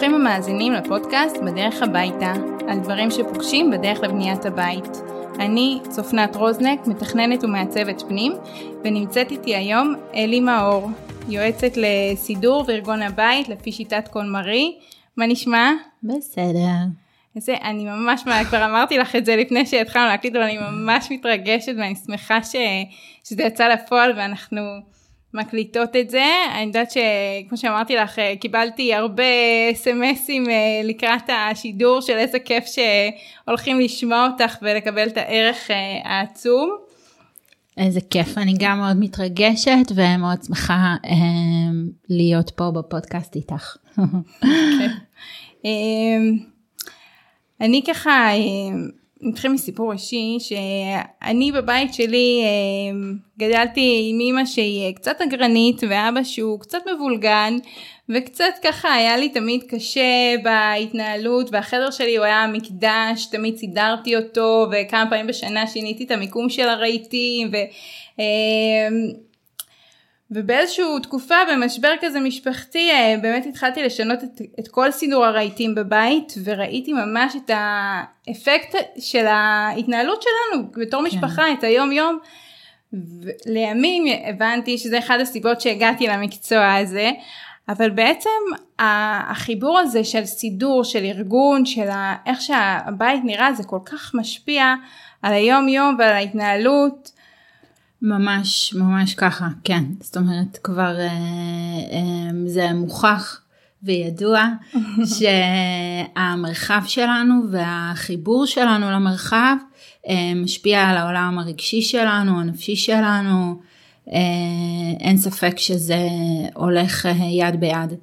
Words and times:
ברוכים 0.00 0.20
המאזינים 0.20 0.72
לפודקאסט 0.72 1.36
בדרך 1.36 1.82
הביתה, 1.82 2.32
על 2.68 2.78
דברים 2.78 3.10
שפוגשים 3.10 3.70
בדרך 3.70 4.00
לבניית 4.00 4.46
הבית. 4.46 4.96
אני 5.38 5.80
צופנת 5.88 6.36
רוזנק, 6.36 6.86
מתכננת 6.86 7.44
ומעצבת 7.44 8.02
פנים, 8.08 8.32
ונמצאת 8.84 9.30
איתי 9.30 9.56
היום 9.56 9.94
אלי 10.14 10.40
מאור, 10.40 10.90
יועצת 11.28 11.72
לסידור 11.76 12.64
וארגון 12.66 13.02
הבית 13.02 13.48
לפי 13.48 13.72
שיטת 13.72 14.08
קולמרי. 14.08 14.78
מה 15.16 15.26
נשמע? 15.26 15.70
בסדר. 16.02 16.60
זה, 17.36 17.54
אני 17.62 17.84
ממש, 17.84 18.22
כבר 18.48 18.64
אמרתי 18.64 18.98
לך 18.98 19.16
את 19.16 19.24
זה 19.24 19.36
לפני 19.36 19.66
שהתחלנו 19.66 20.06
להקליט, 20.06 20.36
אבל 20.36 20.44
אני 20.44 20.58
ממש 20.58 21.08
מתרגשת 21.10 21.72
ואני 21.78 21.94
שמחה 22.06 22.42
ש, 22.42 22.56
שזה 23.24 23.42
יצא 23.42 23.68
לפועל 23.68 24.12
ואנחנו 24.16 24.60
מקליטות 25.34 25.96
את 25.96 26.10
זה. 26.10 26.24
אני 26.54 26.62
יודעת 26.62 26.90
שכמו 26.90 27.58
שאמרתי 27.58 27.96
לך, 27.96 28.18
קיבלתי 28.40 28.94
הרבה 28.94 29.24
אסמסים 29.72 30.50
אה, 30.50 30.80
לקראת 30.84 31.30
השידור 31.50 32.00
של 32.00 32.12
איזה 32.12 32.38
כיף 32.38 32.64
שהולכים 32.64 33.80
לשמוע 33.80 34.28
אותך 34.32 34.56
ולקבל 34.62 35.08
את 35.08 35.16
הערך 35.16 35.70
אה, 35.70 36.00
העצום. 36.04 36.70
איזה 37.76 38.00
כיף, 38.10 38.38
אני 38.38 38.54
גם 38.58 38.78
מאוד 38.78 38.96
מתרגשת 39.00 39.92
ומאוד 39.94 40.42
שמחה 40.46 40.96
אה, 41.04 41.10
להיות 42.08 42.50
פה 42.50 42.70
בפודקאסט 42.70 43.36
איתך. 43.36 43.76
כן. 43.96 44.90
אני 47.60 47.82
ככה 47.86 48.28
נתחיל 49.22 49.52
מסיפור 49.52 49.92
אישי 49.92 50.36
שאני 50.38 51.52
בבית 51.52 51.94
שלי 51.94 52.42
אה, 52.44 53.08
גדלתי 53.38 54.06
עם 54.10 54.20
אימא 54.20 54.44
שהיא 54.44 54.94
קצת 54.94 55.20
אגרנית 55.20 55.80
ואבא 55.88 56.22
שהוא 56.22 56.60
קצת 56.60 56.78
מבולגן 56.94 57.56
וקצת 58.08 58.54
ככה 58.64 58.92
היה 58.92 59.16
לי 59.16 59.28
תמיד 59.28 59.62
קשה 59.68 60.34
בהתנהלות 60.42 61.48
והחדר 61.52 61.90
שלי 61.90 62.16
הוא 62.16 62.24
היה 62.24 62.46
מקדש 62.46 63.26
תמיד 63.30 63.56
סידרתי 63.56 64.16
אותו 64.16 64.66
וכמה 64.72 65.10
פעמים 65.10 65.26
בשנה 65.26 65.66
שיניתי 65.66 66.04
את 66.04 66.10
המיקום 66.10 66.48
של 66.48 66.68
הרהיטים 66.68 67.50
ו... 67.52 67.56
ובאיזושהי 70.30 70.84
תקופה 71.02 71.34
במשבר 71.52 71.92
כזה 72.00 72.20
משפחתי 72.20 72.90
אה, 72.90 73.14
באמת 73.22 73.46
התחלתי 73.46 73.82
לשנות 73.82 74.24
את, 74.24 74.40
את 74.60 74.68
כל 74.68 74.90
סידור 74.90 75.24
הרהיטים 75.24 75.74
בבית 75.74 76.34
וראיתי 76.44 76.92
ממש 76.92 77.36
את 77.36 77.50
האפקט 77.54 78.76
של 78.98 79.26
ההתנהלות 79.26 80.22
שלנו 80.22 80.64
בתור 80.72 81.00
כן. 81.00 81.06
משפחה 81.06 81.52
את 81.52 81.64
היום 81.64 81.92
יום. 81.92 82.18
לימים 83.46 84.04
הבנתי 84.26 84.78
שזה 84.78 84.98
אחד 84.98 85.20
הסיבות 85.20 85.60
שהגעתי 85.60 86.06
למקצוע 86.06 86.74
הזה 86.74 87.10
אבל 87.68 87.90
בעצם 87.90 88.28
החיבור 88.78 89.78
הזה 89.78 90.04
של 90.04 90.24
סידור 90.24 90.84
של 90.84 91.04
ארגון 91.04 91.66
של 91.66 91.88
איך 92.26 92.40
שהבית 92.40 93.24
נראה 93.24 93.52
זה 93.52 93.64
כל 93.64 93.78
כך 93.84 94.14
משפיע 94.14 94.74
על 95.22 95.32
היום 95.32 95.68
יום 95.68 95.96
ועל 95.98 96.12
ההתנהלות. 96.12 97.19
ממש 98.02 98.74
ממש 98.74 99.14
ככה 99.14 99.48
כן 99.64 99.84
זאת 100.00 100.16
אומרת 100.16 100.58
כבר 100.62 100.96
אה, 100.98 101.06
אה, 101.92 102.30
זה 102.46 102.72
מוכח 102.72 103.40
וידוע 103.82 104.44
שהמרחב 106.14 106.82
שלנו 106.86 107.34
והחיבור 107.50 108.46
שלנו 108.46 108.90
למרחב 108.90 109.56
אה, 110.08 110.32
משפיע 110.34 110.82
על 110.82 110.96
העולם 110.96 111.38
הרגשי 111.38 111.82
שלנו 111.82 112.40
הנפשי 112.40 112.76
שלנו 112.76 113.60
אה, 114.12 114.18
אין 115.00 115.16
ספק 115.16 115.58
שזה 115.58 116.08
הולך 116.54 117.06
אה, 117.06 117.12
יד 117.30 117.60
ביד. 117.60 117.94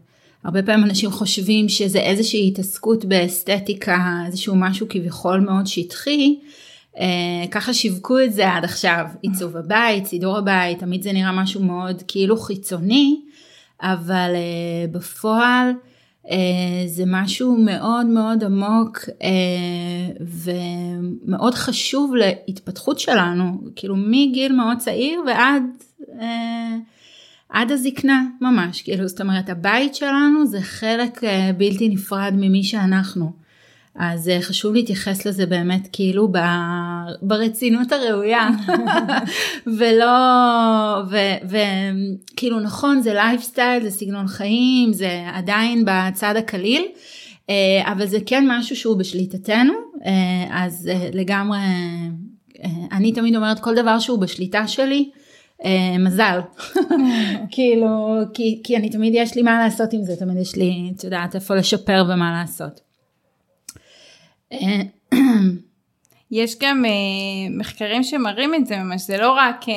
הרבה 0.44 0.64
פעמים 0.64 0.86
אנשים 0.86 1.12
חושבים 1.12 1.70
שזה 1.70 2.00
איזושהי 2.00 2.48
התעסקות 2.48 3.06
באסתטיקה 3.06 4.24
איזשהו 4.26 4.56
משהו 4.56 4.88
כביכול 4.90 5.40
מאוד 5.40 5.68
שטחי 5.68 6.36
ככה 7.52 7.74
שיווקו 7.74 8.20
את 8.20 8.34
זה 8.34 8.54
עד 8.54 8.64
עכשיו, 8.64 9.06
עיצוב 9.22 9.58
הבית, 9.58 10.06
סידור 10.06 10.38
הבית, 10.38 10.80
תמיד 10.80 11.02
זה 11.02 11.14
נראה 11.14 11.32
משהו 11.32 11.64
מאוד 11.64 12.04
כאילו 12.08 12.38
חיצוני, 12.38 13.22
אבל 13.82 14.32
uh, 14.34 14.92
בפועל 14.92 15.72
uh, 16.26 16.30
זה 16.86 17.04
משהו 17.08 17.58
מאוד 17.58 18.06
מאוד 18.06 18.44
עמוק 18.44 19.00
ומאוד 21.26 21.54
חשוב 21.54 22.14
להתפתחות 22.16 23.00
שלנו, 23.00 23.62
כאילו 23.76 23.96
מגיל 23.96 24.56
מאוד 24.56 24.78
צעיר 24.78 25.22
ועד 25.28 25.64
עד 27.50 27.72
הזקנה 27.72 28.24
ממש, 28.42 28.82
כאילו 28.82 29.08
זאת 29.08 29.22
אומרת 29.22 29.50
הבית 29.50 29.96
שלנו 29.96 30.48
זה 30.48 30.62
חלק 30.62 31.22
בלתי 31.58 31.90
נפרד 31.90 32.34
ממי 32.36 32.64
שאנחנו. 32.64 33.47
אז 33.98 34.30
אה, 34.30 34.42
חשוב 34.42 34.74
להתייחס 34.74 35.26
לזה 35.26 35.46
באמת 35.46 35.88
כאילו 35.92 36.32
ברצינות 37.22 37.92
הראויה 37.92 38.50
ולא 39.78 40.16
וכאילו 41.50 42.60
נכון 42.60 43.02
זה 43.02 43.14
לייפסטייל 43.14 43.84
זה 43.84 43.92
סגנון 43.92 44.28
חיים 44.28 44.94
זה 44.94 45.22
עדיין 45.34 45.86
בצד 45.88 46.36
הקליל 46.38 46.86
אה, 47.50 47.92
אבל 47.92 48.06
זה 48.06 48.18
כן 48.26 48.46
משהו 48.48 48.76
שהוא 48.76 48.98
בשליטתנו 48.98 49.74
אה, 50.06 50.66
אז 50.66 50.90
לגמרי 51.14 51.58
אני 52.92 53.12
תמיד 53.12 53.36
אומרת 53.36 53.60
כל 53.60 53.76
דבר 53.76 54.00
שהוא 54.00 54.20
בשליטה 54.20 54.68
שלי 54.68 55.10
מזל 56.00 56.40
כאילו 57.52 58.18
כי, 58.34 58.62
כי 58.64 58.78
אני 58.78 58.90
תמיד 58.90 59.14
יש 59.16 59.36
לי 59.36 59.42
מה 59.42 59.60
לעשות 59.60 59.94
עם 59.94 60.04
זה 60.04 60.16
תמיד 60.16 60.38
יש 60.38 60.56
לי 60.56 60.92
את 60.96 61.04
יודעת 61.04 61.36
איפה 61.36 61.56
לשפר 61.56 62.06
ומה 62.10 62.32
לעשות. 62.32 62.87
יש 66.32 66.56
גם 66.60 66.86
uh, 66.86 67.60
מחקרים 67.60 68.04
שמראים 68.04 68.56
את 68.56 68.66
זה 68.66 68.78
ממש, 68.78 69.02
זה 69.02 69.18
לא 69.18 69.32
רק 69.32 69.64
uh, 69.64 69.68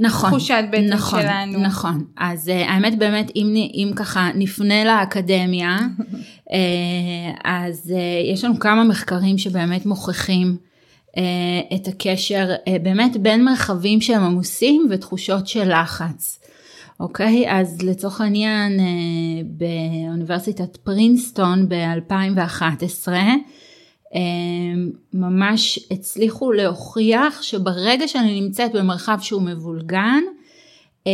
נכון, 0.00 0.30
תחושת 0.30 0.64
בטן 0.70 0.84
נכון, 0.84 1.22
שלנו. 1.22 1.58
נכון, 1.58 2.04
אז 2.16 2.48
uh, 2.48 2.52
האמת 2.52 2.98
באמת 2.98 3.30
אם, 3.36 3.54
אם 3.56 3.92
ככה 3.96 4.30
נפנה 4.34 4.84
לאקדמיה, 4.84 5.78
uh, 5.78 6.52
אז 7.44 7.92
uh, 7.94 8.32
יש 8.32 8.44
לנו 8.44 8.58
כמה 8.58 8.84
מחקרים 8.84 9.38
שבאמת 9.38 9.86
מוכיחים 9.86 10.56
uh, 11.08 11.14
את 11.74 11.88
הקשר 11.88 12.48
uh, 12.54 12.70
באמת 12.82 13.16
בין 13.16 13.44
מרחבים 13.44 14.00
שהם 14.00 14.22
עמוסים 14.22 14.86
ותחושות 14.90 15.46
של 15.46 15.80
לחץ. 15.80 16.40
אוקיי, 17.00 17.46
okay, 17.46 17.52
אז 17.52 17.82
לצורך 17.82 18.20
העניין 18.20 18.80
באוניברסיטת 19.44 20.76
פרינסטון 20.76 21.68
ב-2011, 21.68 23.08
אמ, 23.08 23.38
ממש 25.14 25.78
הצליחו 25.90 26.52
להוכיח 26.52 27.42
שברגע 27.42 28.08
שאני 28.08 28.40
נמצאת 28.40 28.72
במרחב 28.72 29.18
שהוא 29.20 29.42
מבולגן, 29.42 30.22
אה, 31.06 31.12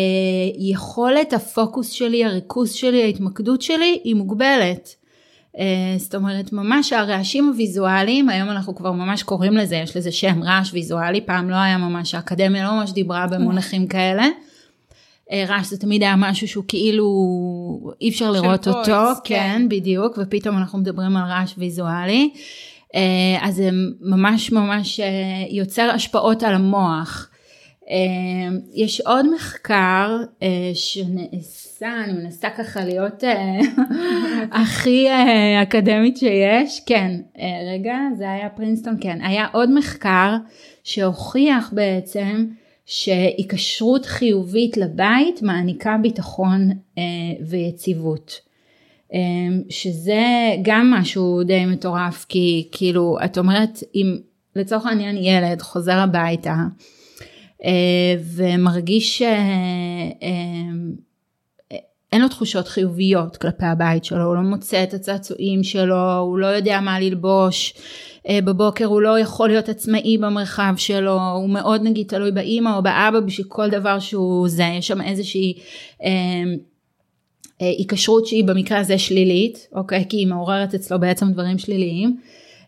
יכולת 0.59 1.33
הפוקוס 1.33 1.91
שלי, 1.91 2.25
הריכוז 2.25 2.73
שלי, 2.73 3.03
ההתמקדות 3.03 3.63
שלי 3.63 4.01
היא 4.05 4.15
מוגבלת. 4.15 4.95
אה, 5.59 5.95
זאת 5.99 6.15
אומרת 6.15 6.53
ממש 6.53 6.93
הרעשים 6.93 7.49
הוויזואליים, 7.49 8.29
היום 8.29 8.51
אנחנו 8.51 8.75
כבר 8.75 8.93
ממש 8.93 9.23
קוראים 9.23 9.57
לזה, 9.57 9.77
יש 9.77 9.97
לזה 9.97 10.13
שם 10.13 10.43
רעש 10.43 10.73
ויזואלי, 10.73 11.21
פעם 11.21 11.51
לא 11.51 11.57
היה 11.57 11.79
ממש, 11.79 12.15
האקדמיה 12.15 12.65
לא 12.65 12.73
ממש 12.73 12.93
דיברה 12.93 13.27
במונחים 13.27 13.87
כאלה. 13.87 14.27
אה, 15.33 15.45
רעש 15.49 15.67
זה 15.67 15.79
תמיד 15.79 16.03
היה 16.03 16.17
משהו 16.17 16.49
שהוא 16.49 16.65
כאילו 16.69 17.07
אי 18.01 18.09
אפשר 18.09 18.31
לראות 18.31 18.69
אותו, 18.69 18.93
כן. 19.25 19.35
כן 19.35 19.69
בדיוק, 19.69 20.19
ופתאום 20.23 20.57
אנחנו 20.57 20.79
מדברים 20.79 21.17
על 21.17 21.31
רעש 21.31 21.55
ויזואלי. 21.59 22.31
אה, 22.97 23.39
אז 23.47 23.55
זה 23.55 23.71
ממש 24.01 24.53
ממש 24.53 25.01
אה, 25.01 25.07
יוצר 25.51 25.91
השפעות 25.95 26.43
על 26.43 26.55
המוח. 26.55 27.31
אה, 27.91 28.57
יש 28.75 29.01
עוד 29.01 29.35
מחקר 29.35 30.17
שנעשה, 30.75 32.05
אני 32.05 32.13
מנסה 32.13 32.51
ככה 32.51 32.85
להיות 32.85 33.25
הכי 34.63 35.07
אקדמית 35.63 36.17
שיש, 36.17 36.81
כן, 36.87 37.21
רגע, 37.75 37.99
זה 38.19 38.31
היה 38.31 38.49
פרינסטון, 38.49 38.97
כן, 39.01 39.19
היה 39.23 39.47
עוד 39.53 39.71
מחקר 39.75 40.37
שהוכיח 40.85 41.73
בעצם 41.73 42.47
שהיקשרות 42.87 44.07
חיובית 44.07 44.77
לבית 44.77 45.43
מעניקה 45.43 45.97
ביטחון 46.03 46.71
ויציבות. 47.49 48.46
אמ, 49.13 49.63
שזה 49.69 50.25
גם 50.63 50.91
משהו 50.91 51.43
די 51.45 51.67
מטורף 51.67 52.27
כי 52.29 52.69
כאילו 52.73 53.19
את 53.25 53.39
אומרת 53.39 53.83
אם 53.95 54.17
לצורך 54.57 54.87
העניין 54.87 55.17
ילד 55.17 55.63
חוזר 55.63 55.99
הביתה 55.99 56.57
אה, 57.65 58.15
ומרגיש 58.35 59.19
שאין 59.19 60.13
אה, 62.13 62.19
לו 62.19 62.29
תחושות 62.29 62.69
חיוביות 62.69 63.37
כלפי 63.37 63.65
הבית 63.65 64.05
שלו, 64.05 64.25
הוא 64.25 64.35
לא 64.35 64.41
מוצא 64.41 64.83
את 64.83 64.95
הצעצועים 64.95 65.65
שלו, 65.65 66.19
הוא 66.19 66.39
לא 66.39 66.47
יודע 66.47 66.81
מה 66.81 67.01
ללבוש, 67.01 67.75
אה, 68.29 68.39
בבוקר 68.45 68.85
הוא 68.85 69.01
לא 69.01 69.19
יכול 69.19 69.49
להיות 69.49 69.69
עצמאי 69.69 70.19
במרחב 70.19 70.75
שלו, 70.77 71.21
הוא 71.21 71.51
מאוד 71.51 71.83
נגיד 71.83 72.07
תלוי 72.07 72.33
באימא 72.33 72.77
או 72.77 72.83
באבא 72.83 73.21
בשביל 73.21 73.47
כל 73.49 73.71
דבר 73.71 73.99
שהוא 73.99 74.49
זה, 74.49 74.65
יש 74.79 74.87
שם 74.87 75.01
איזושהי 75.01 75.59
היקשרות 77.61 78.27
שהיא 78.27 78.45
במקרה 78.45 78.79
הזה 78.79 78.99
שלילית, 78.99 79.69
אוקיי? 79.73 80.05
כי 80.09 80.17
היא 80.17 80.27
מעוררת 80.27 80.75
אצלו 80.75 81.01
בעצם 81.01 81.33
דברים 81.33 81.59
שליליים. 81.59 82.17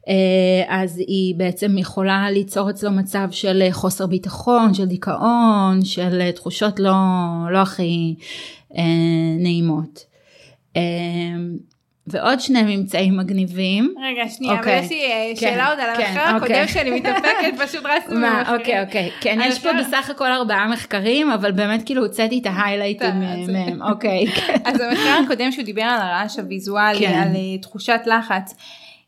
אה, 0.08 0.64
אז 0.68 0.98
היא 0.98 1.34
בעצם 1.34 1.78
יכולה 1.78 2.30
ליצור 2.30 2.70
אצלו 2.70 2.90
מצב 2.90 3.28
של 3.30 3.62
חוסר 3.70 4.06
ביטחון, 4.06 4.74
של 4.74 4.84
דיכאון, 4.84 5.84
של 5.84 6.30
תחושות 6.30 6.80
לא, 6.80 6.92
לא 7.50 7.58
הכי 7.58 8.14
אה, 8.76 8.82
נעימות. 9.38 10.04
אה, 10.76 10.82
ועוד 12.10 12.40
שני 12.40 12.76
ממצאים 12.76 13.16
מגניבים. 13.16 13.94
רגע, 14.02 14.28
שנייה, 14.28 14.52
אבל 14.52 14.60
אוקיי. 14.60 14.80
יש 14.80 14.90
לי 14.90 15.02
אה, 15.02 15.30
כן, 15.30 15.40
שאלה 15.40 15.68
עוד 15.68 15.78
על 15.80 15.96
כן, 15.96 16.02
המחקר 16.02 16.20
הקודם 16.20 16.42
אוקיי. 16.42 16.68
שלי 16.68 16.90
מתאפקת, 16.90 17.52
פשוט 17.66 17.86
רצנו 17.86 18.16
במחקרים. 18.16 18.58
אוקיי, 18.58 18.82
אוקיי. 18.82 19.10
כן, 19.20 19.38
יש 19.44 19.58
פה 19.58 19.68
בסך 19.80 20.10
הכל 20.10 20.32
ארבעה 20.32 20.68
מחקרים, 20.68 21.30
אבל 21.30 21.52
באמת 21.52 21.86
כאילו 21.86 22.02
הוצאתי 22.02 22.38
את 22.38 22.46
ההיילייטים 22.46 23.20
מהם, 23.52 23.82
אוקיי. 23.82 24.24
אז 24.64 24.80
המחקר 24.80 25.20
הקודם 25.24 25.52
שהוא 25.52 25.64
דיבר 25.64 25.82
על 25.82 26.00
הרעש 26.00 26.38
הוויזואלי, 26.38 26.98
כן. 26.98 27.12
על 27.12 27.28
אה, 27.36 27.58
תחושת 27.58 28.00
לחץ. 28.06 28.54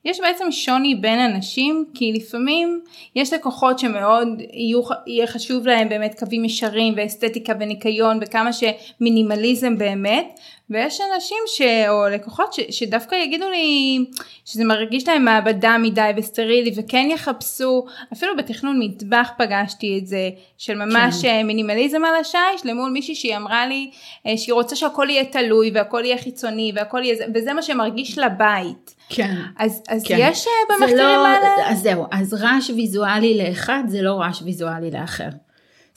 יש 0.05 0.20
בעצם 0.20 0.44
שוני 0.50 0.94
בין 0.94 1.19
אנשים 1.19 1.85
כי 1.94 2.12
לפעמים 2.12 2.81
יש 3.17 3.32
לקוחות 3.32 3.79
שמאוד 3.79 4.29
יהיו, 4.52 4.81
יהיה 5.06 5.26
חשוב 5.26 5.67
להם 5.67 5.88
באמת 5.88 6.19
קווים 6.19 6.44
ישרים 6.44 6.94
ואסתטיקה 6.97 7.52
וניקיון 7.61 8.19
וכמה 8.23 8.50
שמינימליזם 8.52 9.79
באמת 9.79 10.41
ויש 10.71 11.01
אנשים 11.15 11.39
ש... 11.47 11.63
או 11.89 12.09
לקוחות 12.09 12.53
ש... 12.53 12.61
שדווקא 12.71 13.15
יגידו 13.15 13.51
לי 13.51 13.99
שזה 14.45 14.65
מרגיש 14.65 15.09
להם 15.09 15.25
מעבדה 15.25 15.77
מדי 15.79 16.11
וסטרילי 16.17 16.73
וכן 16.77 17.09
יחפשו 17.11 17.85
אפילו 18.13 18.37
בתכנון 18.37 18.79
מטבח 18.83 19.31
פגשתי 19.39 19.99
את 19.99 20.07
זה 20.07 20.31
של 20.59 20.75
ממש 20.75 21.23
כן. 21.23 21.29
אה, 21.29 21.43
מינימליזם 21.43 22.05
על 22.05 22.15
השיש 22.21 22.67
למול 22.67 22.91
מישהי 22.91 23.15
שהיא 23.15 23.37
אמרה 23.37 23.67
לי 23.67 23.91
אה, 24.27 24.37
שהיא 24.37 24.53
רוצה 24.53 24.77
שהכל 24.77 25.07
יהיה 25.11 25.25
תלוי 25.25 25.71
והכל 25.75 26.03
יהיה 26.05 26.19
חיצוני 26.19 26.73
והכל 26.75 27.01
יהיה 27.05 27.27
וזה 27.35 27.53
מה 27.53 27.63
שמרגיש 27.63 28.19
לבית. 28.19 28.95
כן. 29.09 29.35
אז, 29.59 29.83
אז 29.89 30.03
כן. 30.07 30.17
יש 30.19 30.47
במחקרים 30.69 30.97
לא, 30.97 31.27
האלה? 31.27 31.71
אז 31.71 31.79
זהו, 31.79 32.07
אז 32.11 32.35
רעש 32.35 32.71
ויזואלי 32.71 33.39
לאחד 33.39 33.83
זה 33.87 34.03
לא 34.03 34.21
רעש 34.21 34.43
ויזואלי 34.43 34.91
לאחר. 34.91 35.29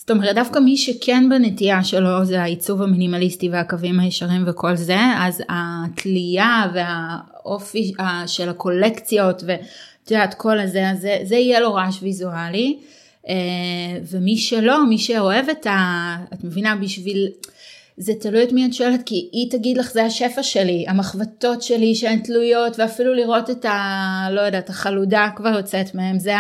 זאת 0.03 0.11
אומרת 0.11 0.35
דווקא 0.35 0.59
מי 0.59 0.77
שכן 0.77 1.29
בנטייה 1.29 1.83
שלו 1.83 2.25
זה 2.25 2.41
העיצוב 2.41 2.81
המינימליסטי 2.81 3.49
והקווים 3.49 3.99
הישרים 3.99 4.43
וכל 4.47 4.75
זה 4.75 4.97
אז 5.17 5.43
התלייה 5.49 6.63
והאופי 6.73 7.93
של 8.27 8.49
הקולקציות 8.49 9.43
ואת 9.45 10.11
יודעת 10.11 10.33
כל 10.33 10.59
הזה 10.59 10.89
אז 10.89 10.99
זה, 11.01 11.17
זה 11.23 11.35
יהיה 11.35 11.59
לו 11.59 11.73
רעש 11.73 11.97
ויזואלי. 12.01 12.77
אה, 13.29 13.33
ומי 14.11 14.37
שלא 14.37 14.85
מי 14.89 14.97
שאוהב 14.97 15.49
את 15.49 15.67
ה... 15.67 16.15
את 16.33 16.43
מבינה 16.43 16.75
בשביל 16.75 17.27
זה 17.97 18.13
תלוי 18.19 18.43
את 18.43 18.51
מי 18.51 18.65
את 18.65 18.73
שואלת, 18.73 19.03
כי 19.05 19.29
היא 19.31 19.51
תגיד 19.51 19.77
לך 19.77 19.91
זה 19.91 20.03
השפע 20.03 20.43
שלי, 20.43 20.85
המחבטות 20.87 21.61
שלי 21.61 21.95
שהן 21.95 22.19
תלויות, 22.19 22.79
ואפילו 22.79 23.13
לראות 23.13 23.49
את 23.49 23.65
ה... 23.65 24.27
לא 24.31 24.41
יודעת, 24.41 24.69
החלודה 24.69 25.29
כבר 25.35 25.49
יוצאת 25.49 25.95
מהם, 25.95 26.19
זה, 26.19 26.33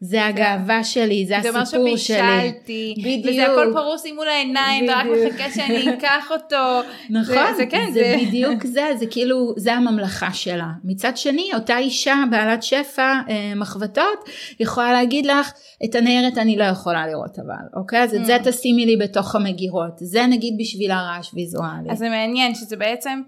זה. 0.00 0.26
הגאווה 0.26 0.84
שלי, 0.84 1.26
זה 1.26 1.38
הסיפור 1.38 1.64
שלי. 1.64 1.78
זה 1.78 1.78
מה 1.78 1.90
שבישלתי, 1.90 2.94
בדיוק. 2.98 3.26
וזה 3.26 3.52
הכל 3.52 3.70
פרוס 3.72 4.04
לי 4.04 4.12
מול 4.12 4.28
העיניים, 4.28 4.84
ורק 4.88 5.06
מחכה 5.06 5.50
שאני 5.50 5.94
אקח 5.94 6.30
אותו. 6.30 6.80
נכון, 7.10 7.34
זה, 7.50 7.56
זה, 7.56 7.66
כן, 7.66 7.86
זה, 7.92 8.00
זה 8.00 8.16
בדיוק 8.26 8.66
זה, 8.66 8.90
זה 8.98 9.06
כאילו, 9.06 9.54
זה 9.56 9.74
הממלכה 9.74 10.32
שלה. 10.32 10.68
מצד 10.84 11.16
שני, 11.16 11.50
אותה 11.54 11.78
אישה 11.78 12.24
בעלת 12.30 12.62
שפע, 12.62 13.12
אה, 13.28 13.52
מחבטות, 13.56 14.28
יכולה 14.60 14.92
להגיד 14.92 15.26
לך, 15.26 15.52
את 15.84 15.94
הניירת 15.94 16.38
אני 16.38 16.56
לא 16.56 16.64
יכולה 16.64 17.06
לראות 17.06 17.38
אבל, 17.38 17.80
אוקיי? 17.80 18.02
אז 18.02 18.14
את 18.14 18.26
זה 18.26 18.36
mm. 18.36 18.50
תשימי 18.50 18.86
לי 18.86 18.96
בתוך 18.96 19.34
המגירות. 19.34 19.92
זה 19.96 20.26
נגיד 20.26 20.54
בשביל 20.60 20.90
הרעש 20.90 21.34
ויזואלי. 21.34 21.90
אז 21.90 21.98
זה 21.98 22.08
מעניין 22.08 22.54
שזה 22.54 22.76
בעצם 22.76 23.20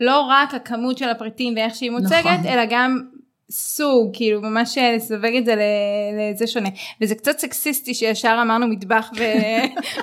לא 0.00 0.20
רק 0.20 0.54
הכמות 0.54 0.98
של 0.98 1.08
הפריטים 1.08 1.54
ואיך 1.56 1.74
שהיא 1.74 1.90
מוצגת, 1.90 2.26
נכון. 2.26 2.46
אלא 2.46 2.62
גם 2.70 3.00
סוג, 3.52 4.10
כאילו 4.12 4.40
ממש 4.40 4.78
לסווג 4.96 5.34
את 5.38 5.44
זה 5.44 5.54
לזה 6.32 6.46
שונה. 6.46 6.68
וזה 7.00 7.14
קצת 7.14 7.38
סקסיסטי 7.38 7.94
שישר 7.94 8.38
אמרנו 8.42 8.66
מטבח 8.66 9.10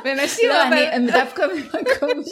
ונשים, 0.06 0.50
לא, 0.54 0.64
אני 0.64 1.12
דווקא 1.12 1.44
במקום 1.48 2.24
ש... 2.26 2.30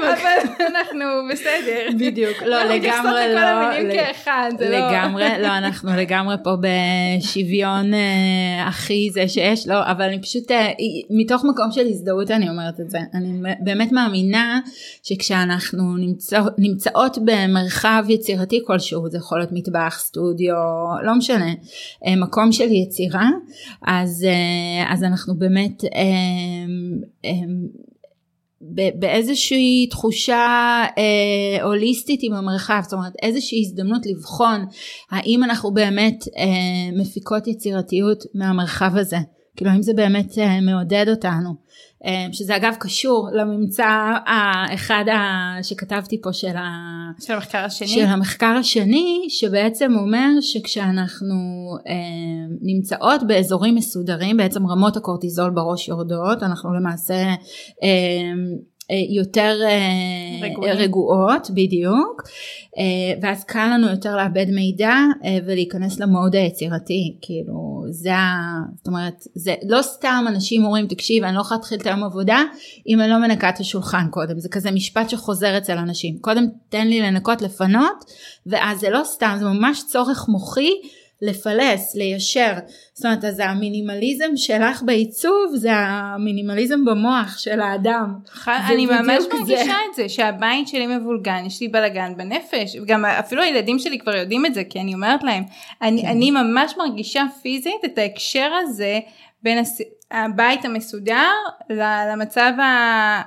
אבל 0.00 0.66
אנחנו 0.66 1.04
בסדר. 1.32 1.88
בדיוק, 1.98 2.42
לא, 2.42 2.64
לגמרי 2.64 3.12
לא. 3.12 3.38
אנחנו 3.38 3.38
כל 3.38 3.38
המינים 3.38 3.96
כאחד, 3.96 4.50
זה 4.58 4.68
לא... 4.70 4.76
לגמרי, 4.76 5.24
לא, 5.42 5.46
אנחנו 5.46 5.90
לגמרי 5.96 6.36
פה 6.44 6.50
בשוויון 6.60 7.94
אה, 7.94 8.68
הכי 8.68 9.08
זה 9.12 9.28
שיש, 9.28 9.66
לא, 9.66 9.90
אבל 9.90 10.02
אני 10.02 10.22
פשוט, 10.22 10.50
אה, 10.50 10.68
מתוך 11.10 11.44
מקום 11.44 11.72
של 11.72 11.86
הזדהות 11.88 12.30
אני 12.30 12.48
אומרת 12.48 12.80
את 12.80 12.90
זה. 12.90 12.98
אני 13.14 13.52
באמת 13.60 13.92
מאמינה 13.92 14.60
שכשאנחנו 15.02 15.82
נמצאות 16.58 17.18
במרחב 17.24 18.04
יצירתי 18.08 18.60
כלשהו, 18.66 19.08
זה 19.08 19.18
יכול 19.18 19.38
להיות 19.38 19.52
מטבח, 19.52 20.02
סטודיו, 20.16 20.54
לא 21.02 21.14
משנה, 21.14 21.52
אה, 22.06 22.16
מקום 22.16 22.52
של 22.52 22.72
יצירה, 22.72 23.30
אז, 23.86 24.24
אה, 24.28 24.92
אז 24.92 25.04
אנחנו 25.04 25.34
באמת 25.38 25.84
אה, 25.84 27.30
באיזושהי 28.94 29.86
תחושה 29.90 30.46
אה, 30.98 31.62
הוליסטית 31.62 32.20
עם 32.22 32.32
המרחב, 32.32 32.80
זאת 32.82 32.92
אומרת 32.92 33.12
איזושהי 33.22 33.60
הזדמנות 33.60 34.06
לבחון 34.06 34.64
האם 35.10 35.44
אנחנו 35.44 35.74
באמת 35.74 36.24
אה, 36.38 37.00
מפיקות 37.00 37.46
יצירתיות 37.46 38.24
מהמרחב 38.34 38.96
הזה, 38.96 39.18
כאילו 39.56 39.70
האם 39.70 39.82
זה 39.82 39.92
באמת 39.94 40.38
אה, 40.38 40.60
מעודד 40.60 41.06
אותנו. 41.08 41.66
אה, 42.06 42.26
שזה 42.32 42.56
אגב 42.56 42.74
קשור 42.80 43.28
לממצא 43.32 43.86
האחד 44.26 45.04
שכתבתי 45.62 46.20
פה 46.22 46.32
של, 46.32 46.56
ה... 46.56 46.70
של 47.18 47.32
המחקר 47.32 47.58
השני 47.58 47.88
של 47.88 48.04
המחקר 48.04 48.56
השני 48.60 49.26
שבעצם 49.28 49.92
אומר 49.98 50.28
שכשאנחנו 50.40 51.34
אה, 51.88 51.94
נמצאות 52.62 53.20
באזורים 53.26 53.74
מסודרים 53.74 54.36
בעצם 54.36 54.66
רמות 54.66 54.96
הקורטיזול 54.96 55.50
בראש 55.50 55.88
יורדות 55.88 56.42
אנחנו 56.42 56.74
למעשה 56.74 57.34
אה, 57.82 58.96
יותר 59.16 59.56
רגועים. 60.42 60.76
רגועות 60.76 61.50
בדיוק 61.54 62.22
ואז 63.22 63.44
קל 63.44 63.70
לנו 63.74 63.90
יותר 63.90 64.16
לאבד 64.16 64.46
מידע 64.50 64.94
ולהיכנס 65.46 66.00
למוד 66.00 66.34
היצירתי 66.34 67.18
כאילו 67.22 67.65
זה 67.90 68.10
זאת 68.76 68.86
אומרת 68.86 69.24
זה 69.34 69.54
לא 69.68 69.82
סתם 69.82 70.24
אנשים 70.28 70.64
אומרים 70.64 70.86
תקשיב 70.86 71.24
אני 71.24 71.34
לא 71.36 71.40
יכולה 71.40 71.58
להתחיל 71.58 71.78
את 71.80 71.86
היום 71.86 72.04
עבודה 72.04 72.42
אם 72.88 73.00
אני 73.00 73.10
לא 73.10 73.18
מנקה 73.18 73.48
את 73.48 73.60
השולחן 73.60 74.06
קודם. 74.10 74.40
זה 74.40 74.48
כזה 74.48 74.70
משפט 74.70 75.10
שחוזר 75.10 75.58
אצל 75.58 75.78
אנשים. 75.78 76.18
קודם 76.18 76.44
תן 76.68 76.86
לי 76.88 77.00
לנקות 77.00 77.42
לפנות 77.42 78.04
ואז 78.46 78.80
זה 78.80 78.90
לא 78.90 79.00
סתם 79.04 79.36
זה 79.38 79.44
ממש 79.44 79.82
צורך 79.86 80.28
מוחי 80.28 80.70
לפלס, 81.22 81.94
ליישר. 81.94 82.52
זאת 82.94 83.04
אומרת, 83.04 83.24
אז 83.24 83.40
המינימליזם 83.40 84.36
שלך 84.36 84.82
בעיצוב 84.82 85.52
זה 85.54 85.72
המינימליזם 85.72 86.84
במוח 86.84 87.38
של 87.38 87.60
האדם. 87.60 88.14
אני 88.46 88.86
ממש 88.86 89.24
מרגישה 89.32 89.74
את 89.90 89.94
זה, 89.94 90.08
שהבית 90.08 90.68
שלי 90.68 90.86
מבולגן, 90.86 91.44
יש 91.46 91.60
לי 91.60 91.68
בלאגן 91.68 92.12
בנפש, 92.16 92.76
וגם 92.82 93.04
אפילו 93.04 93.42
הילדים 93.42 93.78
שלי 93.78 93.98
כבר 93.98 94.16
יודעים 94.16 94.46
את 94.46 94.54
זה, 94.54 94.64
כי 94.64 94.80
אני 94.80 94.94
אומרת 94.94 95.22
להם, 95.22 95.44
אני, 95.82 96.02
כן. 96.02 96.08
אני 96.08 96.30
ממש 96.30 96.74
מרגישה 96.78 97.24
פיזית 97.42 97.84
את 97.84 97.98
ההקשר 97.98 98.50
הזה 98.62 99.00
בין 99.42 99.58
הס... 99.58 99.80
הבית 100.10 100.64
המסודר 100.64 101.32
למצב 102.12 102.52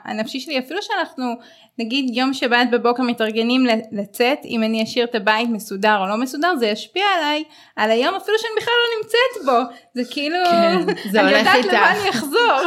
הנפשי 0.05 0.39
שלי, 0.39 0.59
אפילו 0.59 0.81
שאנחנו 0.81 1.35
נגיד 1.79 2.15
יום 2.17 2.33
שבת 2.33 2.67
בבוקר 2.71 3.03
מתארגנים 3.03 3.65
לצאת, 3.91 4.39
אם 4.45 4.63
אני 4.63 4.83
אשאיר 4.83 5.05
את 5.05 5.15
הבית 5.15 5.49
מסודר 5.49 5.97
או 6.01 6.07
לא 6.07 6.17
מסודר, 6.17 6.55
זה 6.55 6.67
ישפיע 6.67 7.03
עליי, 7.17 7.43
על 7.75 7.91
היום 7.91 8.15
אפילו 8.15 8.37
שאני 8.39 8.51
בכלל 8.61 8.73
לא 8.73 8.97
נמצאת 8.97 9.45
בו. 9.45 9.75
זה 9.93 10.13
כאילו, 10.13 10.37
כן, 10.45 11.09
זה 11.11 11.21
אני 11.21 11.31
יודעת 11.31 11.65
למה 11.65 11.91
אני 11.91 12.09
אחזור. 12.09 12.59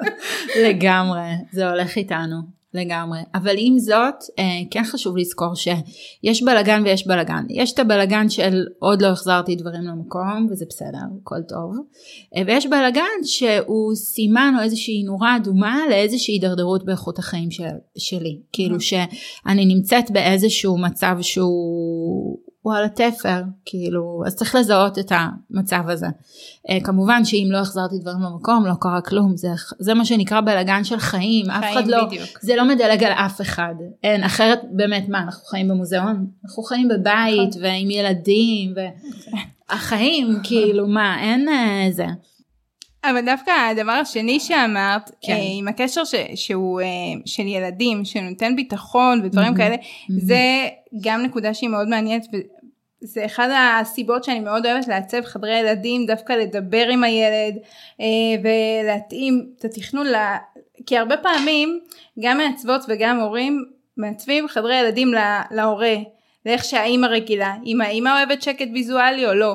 לגמרי, 0.66 1.30
זה 1.52 1.70
הולך 1.70 1.96
איתנו. 1.96 2.55
לגמרי. 2.76 3.18
אבל 3.34 3.54
עם 3.58 3.78
זאת, 3.78 4.14
אה, 4.38 4.44
כן 4.70 4.84
חשוב 4.84 5.16
לזכור 5.16 5.54
שיש 5.54 6.42
בלאגן 6.42 6.82
ויש 6.84 7.06
בלאגן. 7.06 7.44
יש 7.50 7.72
את 7.72 7.78
הבלאגן 7.78 8.28
של 8.28 8.64
עוד 8.78 9.02
לא 9.02 9.06
החזרתי 9.06 9.56
דברים 9.56 9.82
למקום, 9.82 10.46
וזה 10.50 10.64
בסדר, 10.68 10.98
הכל 11.22 11.42
טוב. 11.48 11.76
אה, 12.36 12.42
ויש 12.46 12.66
בלאגן 12.66 13.22
שהוא 13.22 13.94
סימן 13.94 14.54
או 14.58 14.62
איזושהי 14.62 15.02
נורה 15.02 15.36
אדומה 15.36 15.80
לאיזושהי 15.90 16.34
הידרדרות 16.34 16.84
באיכות 16.84 17.18
החיים 17.18 17.50
של, 17.50 17.64
שלי. 17.98 18.40
כאילו 18.52 18.80
שאני 18.80 19.64
נמצאת 19.64 20.10
באיזשהו 20.10 20.78
מצב 20.78 21.16
שהוא 21.20 22.38
הוא 22.66 22.74
על 22.74 22.84
התפר, 22.84 23.42
כאילו, 23.64 24.22
אז 24.26 24.36
צריך 24.36 24.54
לזהות 24.54 24.98
את 24.98 25.12
המצב 25.14 25.88
הזה. 25.88 26.06
Uh, 26.06 26.84
כמובן 26.84 27.24
שאם 27.24 27.48
לא 27.50 27.58
החזרתי 27.58 27.98
דברים 27.98 28.22
למקום, 28.22 28.66
לא 28.66 28.74
קרה 28.80 29.00
כלום, 29.00 29.36
זה, 29.36 29.48
זה 29.78 29.94
מה 29.94 30.04
שנקרא 30.04 30.40
בלאגן 30.40 30.84
של 30.84 30.98
חיים, 30.98 31.46
חיים 31.46 31.50
אף 31.50 31.72
אחד 31.72 31.86
לא, 31.86 32.04
בדיוק. 32.04 32.38
זה 32.40 32.56
לא 32.56 32.64
מדלג 32.64 33.04
על 33.04 33.12
אף 33.12 33.40
אחד. 33.40 33.74
אין, 34.02 34.24
אחרת 34.24 34.60
באמת, 34.72 35.08
מה, 35.08 35.18
אנחנו 35.18 35.44
חיים 35.44 35.68
במוזיאון? 35.68 36.26
אנחנו 36.44 36.62
חיים 36.62 36.88
בבית 36.88 37.48
נכון. 37.48 37.62
ועם 37.62 37.90
ילדים, 37.90 38.74
והחיים, 39.70 40.38
כאילו, 40.46 40.86
מה, 40.86 41.20
אין 41.20 41.48
uh, 41.48 41.92
זה. 41.92 42.06
אבל 43.10 43.24
דווקא 43.24 43.50
הדבר 43.70 43.92
השני 43.92 44.40
שאמרת, 44.40 45.10
כן. 45.20 45.32
אה, 45.32 45.38
עם 45.58 45.68
הקשר 45.68 46.04
ש, 46.04 46.14
שהוא 46.34 46.80
אה, 46.80 46.86
של 47.26 47.46
ילדים, 47.46 48.04
שנותן 48.04 48.56
ביטחון 48.56 49.20
ודברים 49.24 49.46
מהמם. 49.46 49.56
כאלה, 49.56 49.76
מהמם. 50.08 50.20
זה 50.20 50.40
גם 51.00 51.22
נקודה 51.22 51.54
שהיא 51.54 51.70
מאוד 51.70 51.88
מעניינת. 51.88 52.26
וזה 53.02 53.24
אחד 53.26 53.48
הסיבות 53.80 54.24
שאני 54.24 54.40
מאוד 54.40 54.66
אוהבת 54.66 54.88
לעצב 54.88 55.22
חדרי 55.22 55.58
ילדים, 55.58 56.06
דווקא 56.06 56.32
לדבר 56.32 56.86
עם 56.90 57.04
הילד 57.04 57.54
אה, 58.00 58.06
ולהתאים 58.42 59.46
את 59.58 59.64
התכנון, 59.64 60.06
ל... 60.06 60.16
כי 60.86 60.98
הרבה 60.98 61.16
פעמים 61.16 61.80
גם 62.20 62.38
מעצבות 62.38 62.80
וגם 62.88 63.20
הורים 63.20 63.64
מעצבים 63.96 64.48
חדרי 64.48 64.76
ילדים 64.76 65.14
לה- 65.14 65.42
להורה, 65.50 65.94
לאיך 66.46 66.64
שהאימא 66.64 67.06
רגילה, 67.06 67.54
אם 67.66 67.80
האימא 67.80 68.08
אוהבת 68.08 68.42
שקט 68.42 68.68
ויזואלי 68.74 69.26
או 69.26 69.34
לא. 69.34 69.54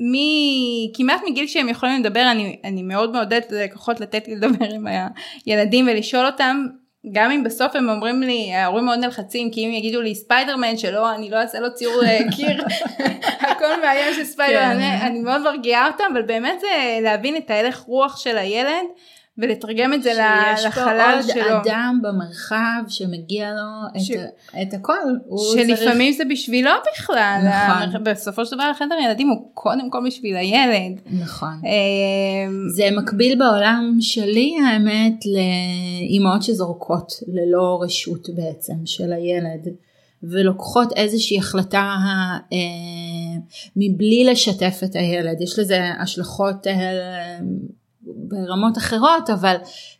וכמעט 0.00 1.20
מגיל 1.28 1.46
שהם 1.46 1.68
יכולים 1.68 2.00
לדבר, 2.00 2.28
אני, 2.30 2.60
אני 2.64 2.82
מאוד 2.82 3.12
מעודדת 3.12 3.52
ללקוחות 3.52 4.00
לתת 4.00 4.28
לי 4.28 4.34
לדבר 4.34 4.66
עם 4.74 4.86
הילדים 5.46 5.88
ולשאול 5.88 6.26
אותם, 6.26 6.66
גם 7.12 7.30
אם 7.30 7.44
בסוף 7.44 7.76
הם 7.76 7.88
אומרים 7.88 8.22
לי, 8.22 8.54
ההורים 8.54 8.84
מאוד 8.84 8.98
נלחצים, 8.98 9.50
כי 9.50 9.66
אם 9.66 9.70
יגידו 9.72 10.00
לי 10.00 10.14
ספיידרמן 10.14 10.76
שלא, 10.76 11.14
אני 11.14 11.30
לא 11.30 11.36
אעשה 11.36 11.60
לו 11.60 11.74
ציור 11.74 12.04
אה, 12.04 12.18
קיר, 12.36 12.64
הכל 13.40 13.80
מאיים 13.82 14.14
של 14.14 14.24
ספיידרמן, 14.24 14.80
כן. 14.80 14.98
אני 15.06 15.20
מאוד 15.20 15.42
מרגיעה 15.42 15.86
אותם, 15.86 16.04
אבל 16.12 16.22
באמת 16.22 16.60
זה 16.60 16.98
להבין 17.02 17.36
את 17.36 17.50
ההלך 17.50 17.78
רוח 17.78 18.16
של 18.16 18.38
הילד, 18.38 18.86
ולתרגם 19.38 19.94
את 19.94 20.02
זה 20.02 20.10
ל- 20.12 20.56
שיש 20.56 20.62
פה 20.62 20.68
לחלל 20.68 21.14
עוד 21.16 21.30
שלו. 21.32 21.60
אדם 21.62 22.00
במרחב 22.02 22.82
שמגיע 22.88 23.50
לו 23.50 24.00
ש- 24.00 24.10
את, 24.10 24.18
את 24.62 24.74
הכל. 24.74 24.94
שלפעמים 25.54 26.12
זה 26.12 26.24
בשבילו 26.30 26.70
בכלל, 26.94 27.40
נכון. 27.44 28.02
בסופו 28.04 28.46
של 28.46 28.54
דבר 28.56 28.64
החדר 28.64 28.94
ילדים 29.04 29.28
הוא 29.28 29.50
קודם 29.54 29.90
כל 29.90 29.98
בשביל 30.06 30.36
הילד. 30.36 31.00
צריך... 31.04 31.22
נכון. 31.22 31.60
אה, 31.66 32.52
זה 32.74 32.88
מקביל 32.96 33.38
בעולם 33.38 33.96
שלי 34.00 34.54
האמת 34.66 35.14
לאימהות 35.26 36.42
שזורקות 36.42 37.12
ללא 37.28 37.78
רשות 37.82 38.28
בעצם 38.34 38.74
של 38.84 39.12
הילד 39.12 39.68
ולוקחות 40.22 40.92
איזושהי 40.96 41.38
החלטה 41.38 41.96
אה, 42.52 42.58
מבלי 43.76 44.24
לשתף 44.24 44.80
את 44.84 44.96
הילד 44.96 45.40
יש 45.40 45.58
לזה 45.58 45.80
השלכות 46.00 46.66
אה, 46.66 47.38
ברמות 48.16 48.78
אחרות 48.78 49.30
אבל 49.30 49.56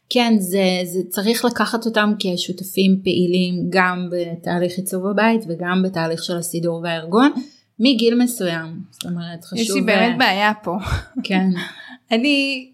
כן 0.09 0.35
זה, 0.39 0.65
זה 0.85 1.01
צריך 1.09 1.45
לקחת 1.45 1.87
אותם 1.87 2.13
כשותפים 2.19 3.01
פעילים 3.05 3.55
גם 3.71 4.09
בתהליך 4.11 4.77
עיצוב 4.77 5.07
הבית 5.07 5.45
וגם 5.49 5.83
בתהליך 5.83 6.25
של 6.25 6.37
הסידור 6.37 6.81
והארגון 6.85 7.33
מגיל 7.79 8.15
מסוים 8.23 8.81
זאת 8.91 9.05
אומרת 9.05 9.45
חשוב 9.45 9.59
יש 9.59 9.71
לי 9.71 9.81
באמת 9.81 10.19
בעיה 10.19 10.53
פה. 10.63 10.77
כן 11.25 11.47
אני 12.13 12.69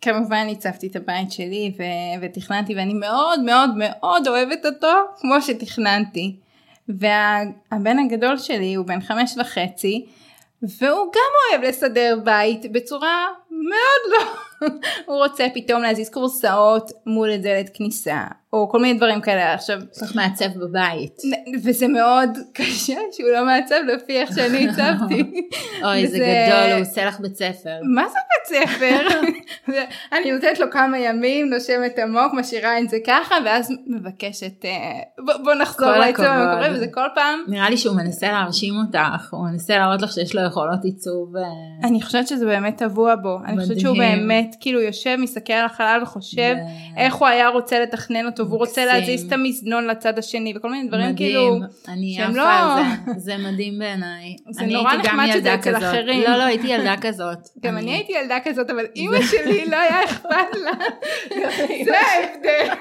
כמובן 0.00 0.46
הצבתי 0.50 0.86
את 0.86 0.96
הבית 0.96 1.32
שלי 1.32 1.72
ו- 1.78 2.22
ותכננתי 2.22 2.74
ואני 2.74 2.94
מאוד 2.94 3.40
מאוד 3.40 3.70
מאוד 3.78 4.28
אוהבת 4.28 4.66
אותו 4.66 4.92
כמו 5.20 5.42
שתכננתי. 5.42 6.36
והבן 6.88 7.98
הגדול 7.98 8.38
שלי 8.38 8.74
הוא 8.74 8.86
בן 8.86 9.00
חמש 9.00 9.34
וחצי 9.40 10.06
והוא 10.62 11.12
גם 11.14 11.30
אוהב 11.50 11.64
לסדר 11.68 12.18
בית 12.24 12.72
בצורה 12.72 13.26
מאוד 13.50 14.12
לא, 14.12 14.32
הוא 15.06 15.16
רוצה 15.16 15.46
פתאום 15.54 15.82
להזיז 15.82 16.10
קורסאות 16.10 16.90
מול 17.06 17.36
דלת 17.36 17.70
כניסה 17.74 18.24
או 18.52 18.68
כל 18.68 18.78
מיני 18.78 18.98
דברים 18.98 19.20
כאלה 19.20 19.54
עכשיו 19.54 19.80
צריך 19.90 20.16
מעצב 20.16 20.44
בבית. 20.56 21.22
וזה 21.62 21.88
מאוד 21.88 22.30
קשה 22.54 22.98
שהוא 23.12 23.30
לא 23.30 23.44
מעצב 23.44 23.74
לפי 23.94 24.20
איך 24.20 24.34
שאני 24.34 24.66
הצבתי. 24.68 25.46
אוי 25.84 26.06
זה 26.06 26.18
גדול, 26.18 26.72
הוא 26.72 26.80
עושה 26.80 27.04
לך 27.04 27.20
בית 27.20 27.36
ספר. 27.36 27.78
מה 27.94 28.04
זה 28.08 28.18
בית 28.28 28.68
ספר? 28.68 29.20
אני 30.12 30.32
נותנת 30.32 30.58
לו 30.58 30.70
כמה 30.70 30.98
ימים, 30.98 31.50
נושמת 31.50 31.98
עמוק, 31.98 32.34
משאירה 32.34 32.78
את 32.78 32.90
זה 32.90 32.96
ככה, 33.06 33.34
ואז 33.44 33.72
מבקשת, 33.86 34.64
אה, 34.64 34.70
בוא, 35.44 35.54
נחזור 35.54 35.88
הכבוד. 35.88 36.26
המקורי, 36.28 36.76
וזה 36.76 36.86
כל 36.86 37.06
פעם, 37.14 37.40
נראה 37.48 37.70
לי 37.70 37.76
שהוא 37.76 37.96
מנסה 37.96 38.32
להרשים 38.32 38.74
אותך, 38.76 39.32
הוא 39.32 39.48
מנסה 39.48 39.78
להראות 39.78 40.02
לך 40.02 40.12
שיש 40.12 40.34
לו 40.34 40.42
יכולות 40.46 40.84
עיצוב. 40.84 41.36
אה, 41.36 41.88
אני 41.88 42.02
חושבת 42.02 42.28
שזה 42.28 42.46
באמת 42.46 42.76
טבוע 42.78 43.14
בו, 43.16 43.38
אני 43.46 43.60
חושבת 43.60 43.80
שהוא 43.80 43.96
מדהים. 43.96 44.28
באמת 44.52 44.62
כאילו 44.62 44.80
יושב, 44.80 45.16
מסתכל 45.18 45.52
על 45.52 45.64
החלל 45.64 46.00
וחושב 46.02 46.54
ו- 46.56 47.00
איך 47.00 47.14
הוא 47.14 47.28
היה 47.28 47.48
רוצה 47.48 47.80
לתכנן 47.80 48.26
אותו, 48.26 48.46
והוא 48.48 48.58
רוצה. 48.58 48.84
להזיז 48.84 49.26
את 49.26 49.32
המזנון 49.32 49.86
לצד 49.86 50.18
השני, 50.18 50.52
וכל 50.56 50.70
מיני 50.70 50.88
דברים 50.88 51.04
מדהים, 51.10 51.16
כאילו, 51.16 51.58
אני 51.88 52.14
שהם 52.16 52.36
לא- 52.36 52.44
זה, 52.76 53.12
זה 53.16 53.36
מדהים 53.36 53.78
בעיניי. 53.78 54.36
זה 54.50 54.64
אני 54.64 54.72
נורא 54.72 54.94
נחמד 54.94 55.28
שזה 55.32 55.54
אצל. 55.54 55.76
אחרים. 55.76 56.22
לא, 56.22 56.36
לא, 56.36 56.42
הייתי 56.42 56.66
ילדה 56.68 56.94
כזאת. 57.00 57.38
גם 57.64 57.76
אני 57.76 57.92
הייתי 57.92 58.12
ילדה 58.12 58.38
כזאת, 58.44 58.70
אבל 58.70 58.84
אימא 58.96 59.22
שלי 59.22 59.64
לא 59.66 59.76
היה 59.76 60.04
אכפת 60.04 60.56
לה, 60.64 60.70
זה 61.86 61.94
ההבדל. 62.00 62.74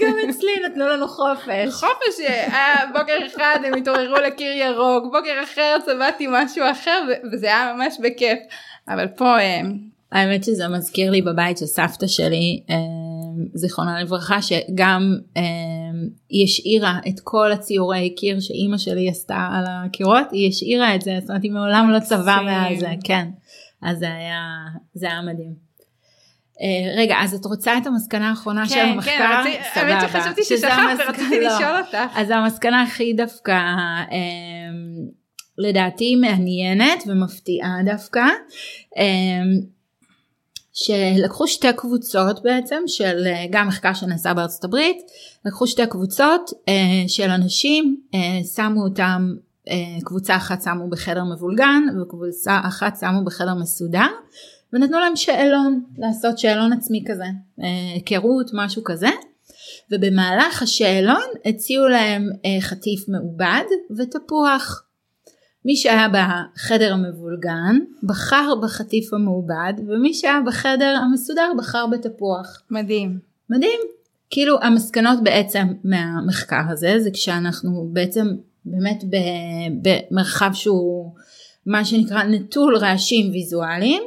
גם 0.00 0.14
אצלי 0.30 0.50
נתנו 0.66 0.88
לנו 0.88 1.08
חופש. 1.08 1.68
חופש, 1.70 2.20
היה 2.52 2.74
בוקר 2.92 3.26
אחד 3.26 3.58
הם 3.64 3.74
התעוררו 3.74 4.16
לקיר 4.26 4.52
ירוק, 4.52 5.04
בוקר 5.12 5.40
אחר 5.44 5.76
צבעתי 5.84 6.26
משהו 6.30 6.64
אחר 6.70 7.02
וזה 7.32 7.46
היה 7.46 7.72
ממש 7.74 7.96
בכיף. 8.02 8.38
אבל 8.88 9.06
פה 9.06 9.38
אה, 9.38 9.60
האמת 10.12 10.44
שזה 10.44 10.68
מזכיר 10.68 11.10
לי 11.10 11.22
בבית 11.22 11.58
של 11.58 11.66
סבתא 11.66 12.06
שלי, 12.06 12.62
אה, 12.70 12.76
זיכרונה 13.54 14.02
לברכה, 14.02 14.42
שגם 14.42 15.16
אה, 15.36 15.42
היא 16.28 16.44
השאירה 16.44 16.98
את 17.08 17.20
כל 17.24 17.52
הציורי 17.52 18.14
קיר 18.16 18.40
שאימא 18.40 18.78
שלי 18.78 19.08
עשתה 19.08 19.48
על 19.52 19.64
הקירות, 19.68 20.26
היא 20.32 20.48
השאירה 20.48 20.94
את 20.94 21.02
זה, 21.02 21.16
זאת 21.20 21.30
אומרת 21.30 21.42
היא 21.42 21.52
מעולם 21.52 21.90
לא 21.90 22.00
צבעה. 22.00 22.42
מאז 22.42 22.80
זה, 22.80 22.90
כן. 23.04 23.28
אז 23.82 23.98
זה 23.98 24.06
היה, 24.14 24.42
זה 24.94 25.06
היה 25.06 25.22
מדהים. 25.22 25.68
אה, 26.60 26.94
רגע, 27.02 27.16
אז 27.22 27.34
את 27.34 27.44
רוצה 27.44 27.78
את 27.78 27.86
המסקנה 27.86 28.30
האחרונה 28.30 28.66
של 28.68 28.74
כן, 28.74 28.88
המחקר? 28.88 29.12
כן, 29.44 29.52
ש- 29.74 29.76
האמת. 29.76 30.08
שחשבתי 30.10 30.44
ששכחת 30.44 30.98
ורציתי 31.06 31.40
לא. 31.40 31.46
לשאול 31.46 31.78
אותך. 31.78 31.98
אז 32.16 32.30
המסקנה 32.30 32.82
הכי 32.82 33.12
דווקא 33.12 33.58
לדעתי 35.58 36.16
מעניינת 36.16 37.02
ומפתיעה 37.06 37.70
דווקא, 37.84 38.24
שלקחו 40.84 41.46
שתי 41.46 41.72
קבוצות 41.76 42.42
בעצם 42.42 42.82
של 42.86 43.26
אה, 43.26 43.44
גם 43.50 43.68
מחקר 43.68 43.94
שנעשה 43.94 44.34
בארצות 44.34 44.64
הברית, 44.64 44.96
לקחו 45.44 45.66
שתי 45.66 45.86
קבוצות 45.86 46.50
אה, 46.68 47.08
של 47.08 47.30
אנשים, 47.30 48.00
אה, 48.14 48.44
שמו 48.54 48.82
אותם, 48.82 49.34
אה, 49.68 50.00
קבוצה 50.04 50.36
אחת 50.36 50.62
שמו 50.62 50.90
בחדר 50.90 51.24
מבולגן 51.24 51.82
וקבוצה 52.02 52.60
אחת 52.64 52.96
שמו 53.00 53.24
בחדר 53.24 53.54
מסודר. 53.54 54.06
ונתנו 54.72 54.98
להם 54.98 55.16
שאלון, 55.16 55.84
לעשות 55.98 56.38
שאלון 56.38 56.72
עצמי 56.72 57.04
כזה, 57.06 57.24
אה, 57.62 57.94
היכרות, 57.94 58.50
משהו 58.54 58.84
כזה. 58.84 59.08
ובמהלך 59.92 60.62
השאלון 60.62 61.26
הציעו 61.44 61.88
להם 61.88 62.28
אה, 62.44 62.60
חטיף 62.60 63.00
מעובד 63.08 63.64
ותפוח. 63.98 64.87
מי 65.64 65.76
שהיה 65.76 66.06
בחדר 66.08 66.92
המבולגן 66.92 67.78
בחר 68.02 68.54
בחטיף 68.62 69.14
המעובד 69.14 69.72
ומי 69.86 70.14
שהיה 70.14 70.40
בחדר 70.46 70.94
המסודר 71.02 71.52
בחר 71.58 71.86
בתפוח. 71.86 72.62
מדהים. 72.70 73.18
מדהים. 73.50 73.80
כאילו 74.30 74.62
המסקנות 74.62 75.22
בעצם 75.22 75.66
מהמחקר 75.84 76.62
הזה 76.68 77.00
זה 77.00 77.10
כשאנחנו 77.10 77.88
בעצם 77.92 78.26
באמת 78.64 79.04
במרחב 79.82 80.50
שהוא 80.52 81.14
מה 81.66 81.84
שנקרא 81.84 82.22
נטול 82.22 82.76
רעשים 82.76 83.30
ויזואליים. 83.32 84.02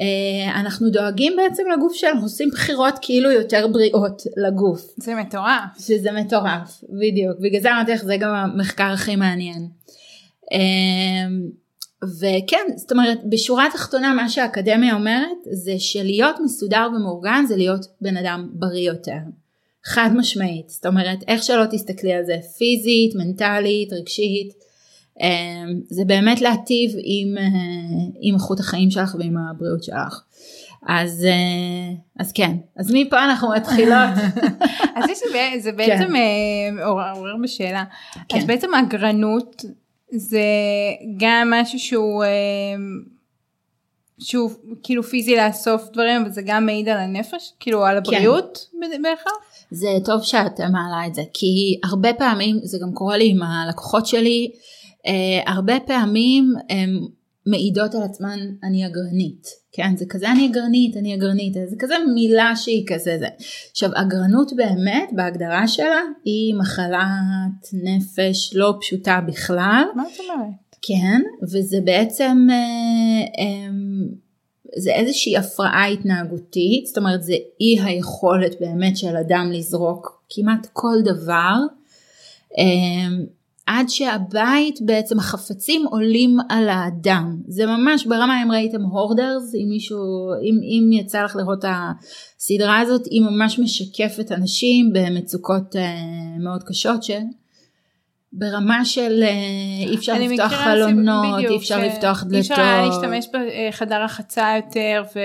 אה, 0.00 0.60
אנחנו 0.60 0.90
דואגים 0.90 1.32
בעצם 1.36 1.62
לגוף 1.72 1.94
שלנו, 1.94 2.22
עושים 2.22 2.48
בחירות 2.52 2.94
כאילו 3.02 3.30
יותר 3.30 3.66
בריאות 3.66 4.22
לגוף. 4.36 4.86
זה 4.96 5.14
מטורף. 5.14 5.78
שזה 5.78 6.12
מטורף, 6.12 6.84
בדיוק. 6.88 7.38
בגלל 7.40 7.60
זה 7.60 7.72
אמרתי 7.72 7.92
לך, 7.92 8.04
זה 8.04 8.16
גם 8.16 8.34
המחקר 8.34 8.84
הכי 8.84 9.16
מעניין. 9.16 9.68
אמ, 10.52 11.42
וכן, 12.20 12.64
זאת 12.76 12.92
אומרת, 12.92 13.18
בשורה 13.30 13.66
התחתונה 13.66 14.14
מה 14.14 14.28
שהאקדמיה 14.28 14.94
אומרת 14.94 15.38
זה 15.52 15.78
שלהיות 15.78 16.36
מסודר 16.44 16.88
ומאורגן 16.96 17.44
זה 17.48 17.56
להיות 17.56 17.86
בן 18.00 18.16
אדם 18.16 18.48
בריא 18.52 18.86
יותר. 18.88 19.18
חד 19.84 20.10
משמעית. 20.14 20.68
זאת 20.68 20.86
אומרת, 20.86 21.18
איך 21.28 21.42
שלא 21.42 21.64
תסתכלי 21.70 22.12
על 22.12 22.24
זה, 22.24 22.36
פיזית, 22.58 23.14
מנטלית, 23.14 23.92
רגשית, 23.92 24.52
אמ, 25.20 25.80
זה 25.88 26.02
באמת 26.06 26.40
להטיב 26.40 26.90
עם, 26.96 27.38
אה, 27.38 27.44
עם 28.20 28.34
איכות 28.34 28.60
החיים 28.60 28.90
שלך 28.90 29.16
ועם 29.18 29.36
הבריאות 29.36 29.84
שלך. 29.84 30.22
אז, 30.86 31.24
אה, 31.24 31.94
אז 32.18 32.32
כן, 32.32 32.56
אז 32.76 32.90
מפה 32.94 33.24
אנחנו 33.24 33.48
מתחילות. 33.56 34.10
אז 34.96 35.10
יש 35.10 35.18
זה 35.58 35.72
בעצם 35.72 36.16
אה, 36.16 36.86
עורר 36.86 37.34
בשאלה. 37.42 37.84
כן. 38.28 38.38
אז 38.38 38.44
בעצם 38.44 38.74
הגרנות 38.74 39.64
זה 40.12 40.44
גם 41.16 41.50
משהו 41.50 41.78
שהוא... 41.78 42.24
אה, 42.24 42.28
שהוא 44.20 44.50
כאילו 44.82 45.02
פיזי 45.02 45.36
לאסוף 45.36 45.82
דברים 45.92 46.22
אבל 46.22 46.30
זה 46.30 46.42
גם 46.44 46.66
מעיד 46.66 46.88
על 46.88 46.98
הנפש 46.98 47.52
כאילו 47.60 47.84
על 47.84 47.96
הבריאות 47.96 48.58
ב- 48.74 49.02
בהכרח. 49.02 49.32
זה 49.70 49.88
טוב 50.04 50.22
שאת 50.22 50.60
מעלה 50.60 51.06
את 51.06 51.14
זה, 51.14 51.22
כי 51.34 51.80
הרבה 51.84 52.14
פעמים, 52.14 52.58
זה 52.62 52.78
גם 52.82 52.92
קורה 52.94 53.16
לי 53.16 53.30
עם 53.30 53.42
הלקוחות 53.42 54.06
שלי, 54.06 54.50
אה, 55.06 55.52
הרבה 55.52 55.74
פעמים 55.86 56.52
הם 56.70 57.06
מעידות 57.46 57.94
על 57.94 58.02
עצמן 58.02 58.38
אני 58.64 58.86
אגרנית, 58.86 59.46
כן 59.72 59.96
זה 59.96 60.04
כזה 60.08 60.30
אני 60.32 60.46
אגרנית, 60.46 60.96
אני 60.96 61.14
אגרנית, 61.14 61.54
זה 61.54 61.76
כזה 61.78 61.94
מילה 62.14 62.52
שהיא 62.56 62.86
כזה 62.86 63.16
זה. 63.18 63.28
עכשיו 63.70 63.90
אגרנות 63.94 64.52
באמת 64.56 65.08
בהגדרה 65.12 65.68
שלה 65.68 66.00
היא 66.24 66.54
מחלת 66.54 67.68
נפש 67.72 68.54
לא 68.54 68.74
פשוטה 68.80 69.20
בכלל. 69.26 69.82
מה 69.96 70.02
את 70.14 70.20
אומרת? 70.20 70.70
כן, 70.82 71.20
וזה 71.42 71.78
בעצם 71.84 72.46
אה, 72.50 73.44
אה, 73.44 73.70
זה 74.76 74.92
איזושהי 74.92 75.36
הפרעה 75.36 75.86
התנהגותית, 75.86 76.86
זאת 76.86 76.98
אומרת 76.98 77.22
זה 77.22 77.34
אי 77.60 77.80
היכולת 77.84 78.60
באמת 78.60 78.96
של 78.96 79.16
אדם 79.16 79.50
לזרוק 79.52 80.22
כמעט 80.30 80.66
כל 80.72 80.96
דבר. 81.04 81.56
אה, 82.58 83.24
עד 83.70 83.88
שהבית 83.88 84.78
בעצם 84.80 85.18
החפצים 85.18 85.86
עולים 85.86 86.36
על 86.48 86.68
האדם 86.68 87.36
זה 87.48 87.66
ממש 87.66 88.06
ברמה 88.06 88.42
אם 88.42 88.52
ראיתם 88.52 88.82
הורדרס 88.82 89.54
אם 89.54 89.68
מישהו 89.68 89.98
אם, 90.42 90.58
אם 90.62 90.92
יצא 90.92 91.22
לך 91.22 91.36
לראות 91.36 91.58
את 91.58 91.64
הסדרה 91.68 92.80
הזאת 92.80 93.06
היא 93.06 93.22
ממש 93.22 93.58
משקפת 93.58 94.32
אנשים 94.32 94.92
במצוקות 94.92 95.76
אה, 95.76 95.96
מאוד 96.38 96.62
קשות 96.62 97.00
שברמה 97.02 98.84
של 98.84 99.22
אה, 99.22 99.88
אי 99.88 99.94
אפשר 99.94 100.14
לפתוח 100.18 100.52
חלונות 100.52 101.38
אי 101.38 101.56
אפשר 101.56 101.78
לפתוח 101.78 102.22
דלתות. 102.22 102.34
אי 102.34 102.40
אפשר 102.40 102.60
היה 102.60 102.86
להשתמש 102.86 103.26
בחדר 103.28 104.04
רחצה 104.04 104.48
יותר 104.56 105.02
ו... 105.16 105.20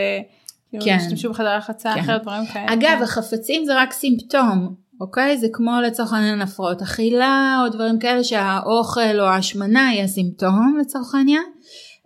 כן. 0.80 0.96
השתמשו 0.96 1.30
בחדר 1.30 1.58
רחצה 1.58 1.94
כן. 1.94 2.00
אחרת 2.00 2.22
דברים 2.22 2.46
כאלה. 2.46 2.74
אגב 2.74 3.00
החפצים 3.04 3.66
זה 3.66 3.82
רק 3.82 3.94
סימפטום 3.94 4.76
אוקיי? 5.02 5.38
זה 5.38 5.48
כמו 5.54 5.72
לצורך 5.88 6.14
העניין 6.14 6.42
הפרעות 6.42 6.82
אכילה 6.82 7.64
או 7.64 7.70
דברים 7.70 8.00
כאלה 8.00 8.24
שהאוכל 8.24 9.20
או 9.20 9.26
ההשמנה 9.26 9.88
היא 9.88 10.04
הסימפטום 10.04 10.78
לצורך 10.82 11.16
העניין. 11.16 11.44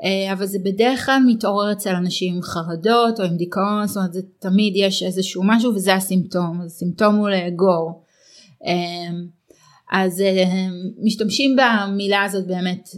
אה, 0.04 0.34
אבל 0.34 0.46
זה 0.46 0.60
בדרך 0.66 1.06
כלל 1.06 1.24
מתעורר 1.28 1.72
אצל 1.72 1.96
אנשים 1.96 2.36
עם 2.36 2.42
חרדות 2.42 3.20
או 3.20 3.26
עם 3.26 3.38
דיכאון, 3.38 3.88
זאת 3.88 3.98
אומרת 3.98 4.14
זה 4.14 4.22
תמיד 4.40 4.74
יש 4.76 5.04
איזשהו 5.04 5.44
משהו 5.46 5.76
וזה 5.76 5.94
הסימפטום, 5.94 6.62
הסימפטום 6.66 7.16
הוא 7.16 7.30
לאגור. 7.30 8.04
אה, 8.66 9.18
אז 9.92 10.22
אה, 10.22 10.68
משתמשים 11.04 11.56
במילה 11.56 12.24
הזאת 12.24 12.48
באמת 12.48 12.90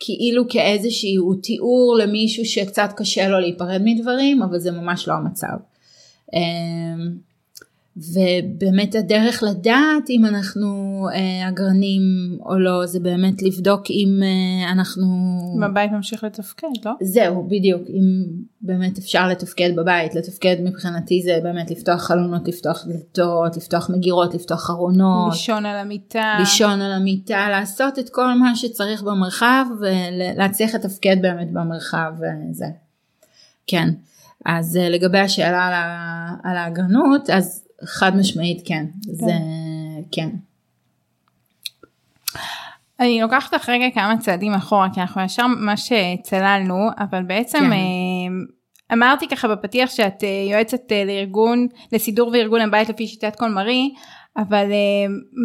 כאילו 0.00 0.48
כאיזשהו 0.48 1.34
תיאור 1.42 1.98
למישהו 2.02 2.44
שקצת 2.44 2.90
קשה 2.96 3.28
לו 3.28 3.40
להיפרד 3.40 3.80
מדברים, 3.84 4.42
אבל 4.42 4.58
זה 4.58 4.70
ממש 4.70 5.08
לא 5.08 5.14
המצב. 5.14 5.56
ובאמת 7.98 8.94
הדרך 8.94 9.42
לדעת 9.42 10.10
אם 10.10 10.24
אנחנו 10.24 10.66
אה, 11.14 11.48
אגרנים 11.48 12.02
או 12.46 12.58
לא 12.58 12.86
זה 12.86 13.00
באמת 13.00 13.42
לבדוק 13.42 13.90
אם 13.90 14.20
אה, 14.22 14.72
אנחנו... 14.72 15.06
בבית 15.60 15.92
ממשיך 15.92 16.24
לתפקד 16.24 16.68
לא? 16.84 16.92
זהו 17.02 17.48
בדיוק 17.48 17.82
אם 17.88 18.26
באמת 18.60 18.98
אפשר 18.98 19.28
לתפקד 19.28 19.70
בבית 19.76 20.14
לתפקד 20.14 20.56
מבחינתי 20.64 21.22
זה 21.22 21.38
באמת 21.42 21.70
לפתוח 21.70 22.02
חלונות 22.02 22.48
לפתוח 22.48 22.84
דלתות 22.86 23.56
לפתוח 23.56 23.90
מגירות 23.90 24.34
לפתוח 24.34 24.70
ארונות. 24.70 25.32
לישון 25.32 25.66
על 25.66 25.76
המיטה. 25.76 26.36
לישון 26.38 26.80
על 26.80 26.92
המיטה 26.92 27.48
לעשות 27.50 27.98
את 27.98 28.08
כל 28.08 28.34
מה 28.34 28.56
שצריך 28.56 29.02
במרחב 29.02 29.64
ולהצליח 29.80 30.74
לתפקד 30.74 31.16
באמת 31.22 31.52
במרחב 31.52 32.12
וזה. 32.16 32.64
אה, 32.64 32.70
כן 33.66 33.88
אז 34.46 34.78
לגבי 34.90 35.18
השאלה 35.18 35.66
על 36.44 36.56
ההגרנות 36.56 37.30
אז 37.30 37.67
חד 37.84 38.16
משמעית 38.16 38.62
כן, 38.66 38.86
כן. 39.04 39.12
זה 39.12 39.32
כן. 40.12 40.28
אני 43.00 43.20
לוקחת 43.20 43.54
לך 43.54 43.68
רגע 43.68 43.86
כמה 43.94 44.18
צעדים 44.18 44.54
אחורה 44.54 44.88
כי 44.94 45.00
אנחנו 45.00 45.20
ישר 45.20 45.46
ממש 45.46 45.92
צללנו 46.22 46.88
אבל 46.98 47.22
בעצם 47.22 47.58
כן. 47.58 47.72
אה, 47.72 47.78
אמרתי 48.92 49.28
ככה 49.28 49.48
בפתיח 49.48 49.90
שאת 49.90 50.24
אה, 50.24 50.46
יועצת 50.50 50.92
אה, 50.92 51.04
לארגון 51.04 51.66
לסידור 51.92 52.30
וארגון 52.32 52.60
הבית 52.60 52.88
לפי 52.88 53.06
שיטת 53.06 53.36
קול 53.36 53.48
מרי 53.48 53.94
אבל 54.36 54.66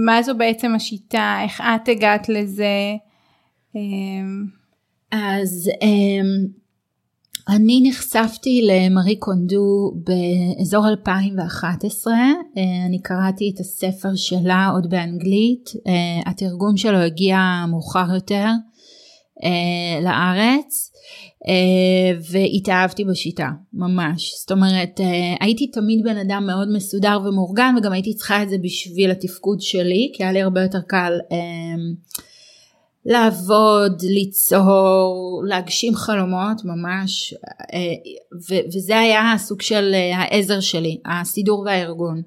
מה 0.06 0.24
זו 0.24 0.38
בעצם 0.38 0.76
השיטה 0.76 1.40
איך 1.44 1.62
את 1.62 1.90
הגעת 1.90 2.30
לזה. 2.30 2.96
אז 5.12 5.70
אני 7.50 7.82
נחשפתי 7.90 8.68
למרי 8.68 9.16
קונדו 9.16 9.94
באזור 9.96 10.88
2011, 10.88 12.14
אה, 12.14 12.86
אני 12.86 13.02
קראתי 13.02 13.52
את 13.56 13.60
הספר 13.60 14.16
שלה 14.16 14.70
עוד 14.74 14.90
באנגלית, 14.90 15.70
אה, 15.88 16.32
התרגום 16.32 16.78
שלו 16.78 16.98
הגיע 16.98 17.38
מאוחר 17.70 18.14
יותר 18.14 18.48
אה, 19.44 20.02
לארץ 20.02 20.90
והתאהבתי 22.32 23.04
בשיטה 23.06 23.50
ממש, 23.74 24.34
זאת 24.40 24.52
אומרת 24.52 25.00
הייתי 25.40 25.68
תמיד 25.68 26.04
בן 26.04 26.18
אדם 26.18 26.44
מאוד 26.48 26.68
מסודר 26.76 27.18
ומאורגן 27.26 27.76
וגם 27.78 27.92
הייתי 27.92 28.14
צריכה 28.14 28.44
את 28.44 28.50
זה 28.50 28.58
בשביל 28.64 29.12
התפקוד 29.12 29.62
שלי 29.62 30.12
כי 30.14 30.24
היה 30.24 30.32
לי 30.32 30.42
הרבה 30.42 30.62
יותר 30.62 30.82
קל 30.88 31.14
לעבוד, 33.06 34.02
ליצור, 34.04 35.44
להגשים 35.48 35.96
חלומות 35.96 36.62
ממש, 36.66 37.34
אה, 37.74 38.60
וזה 38.74 39.00
היה 39.00 39.32
הסוג 39.32 39.62
של 39.62 39.92
אה, 39.94 40.18
העזר 40.18 40.60
שלי, 40.60 40.98
הסידור 41.06 41.60
והארגון. 41.60 42.22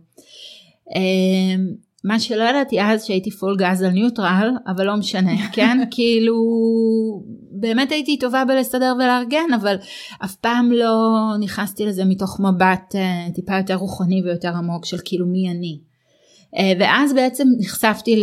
אה, 0.97 1.65
מה 2.05 2.21
שלא 2.21 2.45
ידעתי 2.45 2.81
אז 2.83 3.05
שהייתי 3.05 3.31
פול 3.31 3.57
גז 3.59 3.83
על 3.83 3.91
ניוטרל, 3.91 4.51
אבל 4.67 4.87
לא 4.87 4.97
משנה, 4.97 5.31
כן? 5.55 5.79
כאילו, 5.91 6.35
באמת 7.51 7.93
הייתי 7.93 8.19
טובה 8.19 8.45
בלסדר 8.45 8.95
ולארגן, 8.99 9.53
אבל 9.61 9.77
אף 10.25 10.35
פעם 10.35 10.73
לא 10.73 10.99
נכנסתי 11.41 11.87
לזה 11.87 12.05
מתוך 12.05 12.41
מבט 12.41 12.95
טיפה 13.35 13.57
יותר 13.57 13.75
רוחני 13.75 14.23
ויותר 14.25 14.49
עמוק 14.57 14.85
של 14.85 14.97
כאילו 15.05 15.27
מי 15.27 15.51
אני. 15.51 15.79
אה, 16.59 16.73
ואז 16.79 17.13
בעצם 17.15 17.49
נחשפתי 17.59 18.23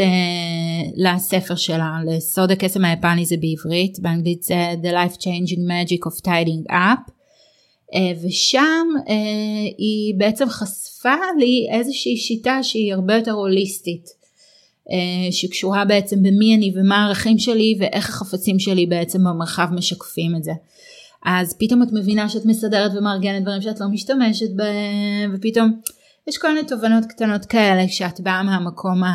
לספר 0.96 1.56
שלה, 1.56 1.98
לסוד 2.06 2.52
הקסם 2.52 2.86
היפני 2.86 3.26
זה 3.26 3.36
בעברית, 3.38 4.00
באנגלית 4.00 4.44
זה 4.44 4.74
The 4.84 4.94
Life 4.94 5.18
Changing 5.18 5.60
Magic 5.60 6.12
of 6.12 6.26
Tiding 6.26 6.72
Up, 6.72 7.12
אה, 7.96 8.12
ושם 8.24 8.88
אה, 9.10 9.14
היא 9.78 10.16
בעצם 10.18 10.50
חשפה 10.50 11.16
לי 11.40 11.68
איזושהי 11.72 12.18
שיטה 12.18 12.64
שהיא 12.64 12.94
הרבה 12.94 13.16
יותר 13.16 13.32
הוליסטית. 13.32 14.24
שקשורה 15.32 15.86
בעצם 15.86 16.24
במי 16.24 16.56
אני 16.56 16.74
ומה 16.76 17.04
הערכים 17.04 17.40
שלי 17.40 17.76
ואיך 17.80 18.10
החפצים 18.10 18.60
שלי 18.60 18.86
בעצם 18.86 19.20
במרחב 19.20 19.68
משקפים 19.72 20.36
את 20.36 20.44
זה. 20.44 20.52
אז 21.26 21.56
פתאום 21.60 21.84
את 21.84 21.88
מבינה 21.92 22.30
שאת 22.30 22.46
מסדרת 22.46 22.92
ומארגנת 22.96 23.42
דברים 23.42 23.62
שאת 23.62 23.80
לא 23.80 23.88
משתמשת 23.88 24.50
בהם 24.56 25.36
ופתאום 25.36 25.82
יש 26.28 26.38
כל 26.38 26.54
מיני 26.54 26.68
תובנות 26.68 27.06
קטנות 27.06 27.46
כאלה 27.46 27.88
כשאת 27.88 28.22
באה 28.22 28.44
מהמקום 28.44 29.04
ה... 29.04 29.12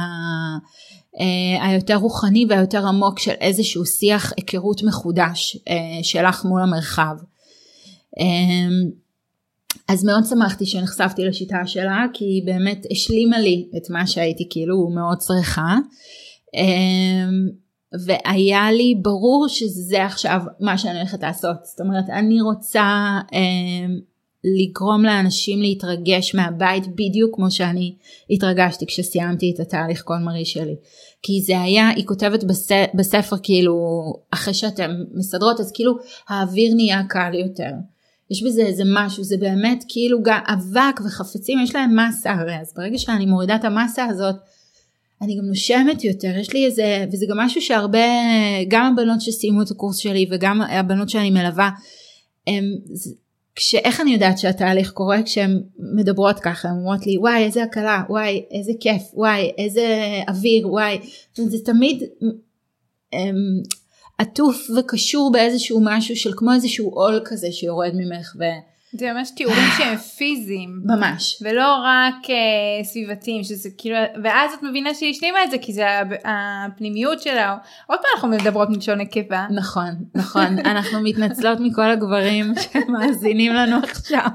אה, 1.20 1.66
היותר 1.66 1.96
רוחני 1.96 2.46
והיותר 2.48 2.86
עמוק 2.86 3.18
של 3.18 3.34
איזשהו 3.40 3.86
שיח 3.86 4.32
היכרות 4.36 4.82
מחודש 4.82 5.56
אה, 5.68 6.02
שלך 6.02 6.44
מול 6.44 6.62
המרחב. 6.62 7.16
אה, 8.20 8.68
אז 9.88 10.04
מאוד 10.04 10.24
שמחתי 10.24 10.66
שנחשפתי 10.66 11.24
לשיטה 11.24 11.66
שלה 11.66 12.04
כי 12.12 12.24
היא 12.24 12.46
באמת 12.46 12.86
השלימה 12.90 13.38
לי 13.38 13.68
את 13.76 13.90
מה 13.90 14.06
שהייתי 14.06 14.46
כאילו 14.50 14.88
מאוד 14.94 15.18
צריכה. 15.18 15.76
והיה 18.06 18.72
לי 18.72 18.94
ברור 19.02 19.46
שזה 19.48 20.04
עכשיו 20.04 20.40
מה 20.60 20.78
שאני 20.78 20.98
הולכת 20.98 21.22
לעשות 21.22 21.56
זאת 21.64 21.80
אומרת 21.80 22.04
אני 22.10 22.42
רוצה 22.42 23.18
לגרום 24.44 25.04
לאנשים 25.04 25.62
להתרגש 25.62 26.34
מהבית 26.34 26.86
בדיוק 26.86 27.34
כמו 27.34 27.50
שאני 27.50 27.94
התרגשתי 28.30 28.86
כשסיימתי 28.86 29.52
את 29.54 29.60
התהליך 29.60 30.02
כל 30.04 30.16
מרי 30.16 30.44
שלי. 30.44 30.76
כי 31.22 31.40
זה 31.42 31.60
היה, 31.60 31.88
היא 31.88 32.06
כותבת 32.06 32.44
בספר 32.94 33.36
כאילו 33.42 33.74
אחרי 34.30 34.54
שאתם 34.54 34.90
מסדרות 35.14 35.60
אז 35.60 35.72
כאילו 35.72 35.92
האוויר 36.28 36.74
נהיה 36.74 37.02
קל 37.08 37.34
יותר. 37.34 37.70
יש 38.30 38.42
בזה 38.42 38.62
איזה 38.62 38.82
משהו, 38.86 39.24
זה 39.24 39.36
באמת 39.36 39.84
כאילו 39.88 40.22
גם 40.22 40.38
אבק 40.46 41.00
וחפצים, 41.06 41.58
יש 41.62 41.74
להם 41.74 41.96
מסה 41.96 42.32
הרי, 42.32 42.60
אז 42.60 42.72
ברגע 42.76 42.98
שאני 42.98 43.26
מורידה 43.26 43.56
את 43.56 43.64
המסה 43.64 44.04
הזאת, 44.04 44.34
אני 45.22 45.38
גם 45.38 45.44
נושמת 45.44 46.04
יותר, 46.04 46.36
יש 46.40 46.52
לי 46.52 46.66
איזה, 46.66 47.04
וזה 47.12 47.26
גם 47.30 47.38
משהו 47.38 47.60
שהרבה, 47.60 47.98
גם 48.68 48.92
הבנות 48.92 49.20
שסיימו 49.20 49.62
את 49.62 49.70
הקורס 49.70 49.96
שלי 49.96 50.26
וגם 50.30 50.60
הבנות 50.62 51.08
שאני 51.08 51.30
מלווה, 51.30 51.70
הם, 52.46 52.64
כשאיך 53.58 54.00
אני 54.00 54.12
יודעת 54.12 54.38
שהתהליך 54.38 54.90
קורה 54.90 55.22
כשהן 55.22 55.62
מדברות 55.78 56.40
ככה, 56.40 56.68
הן 56.68 56.74
אומרות 56.74 57.06
לי 57.06 57.18
וואי 57.18 57.44
איזה 57.44 57.62
הקלה, 57.62 58.02
וואי 58.08 58.44
איזה 58.50 58.72
כיף, 58.80 59.02
וואי 59.14 59.52
איזה 59.58 59.86
אוויר, 60.28 60.68
וואי, 60.68 60.98
זה 61.34 61.58
תמיד 61.64 62.02
אמ, 63.12 63.36
עטוף 64.18 64.66
וקשור 64.78 65.32
באיזשהו 65.32 65.80
משהו 65.84 66.16
של 66.16 66.30
כמו 66.36 66.52
איזשהו 66.52 66.90
עול 66.90 67.20
כזה 67.24 67.52
שיורד 67.52 67.92
ממך 67.94 68.36
זה 68.92 69.12
ממש 69.12 69.30
תיאורים 69.30 69.68
שהם 69.78 69.96
פיזיים. 69.96 70.80
ממש. 70.84 71.42
ולא 71.42 71.74
רק 71.84 72.24
uh, 72.24 72.84
סביבתיים, 72.84 73.44
שזה 73.44 73.68
כאילו, 73.78 73.96
ואז 74.24 74.52
את 74.52 74.62
מבינה 74.62 74.94
שהיא 74.94 75.10
השלימה 75.10 75.44
את 75.44 75.50
זה, 75.50 75.58
כי 75.58 75.72
זה 75.72 75.84
הפנימיות 76.24 77.22
שלה. 77.22 77.56
עוד 77.86 77.98
פעם 77.98 78.10
אנחנו 78.14 78.28
מדברות 78.28 78.70
מלשון 78.70 79.00
נקבה. 79.00 79.46
נכון, 79.50 79.90
נכון. 80.14 80.58
אנחנו 80.70 81.00
מתנצלות 81.00 81.58
מכל 81.60 81.90
הגברים 81.90 82.52
שמאזינים 82.62 83.52
לנו 83.52 83.76
עכשיו. 83.76 84.28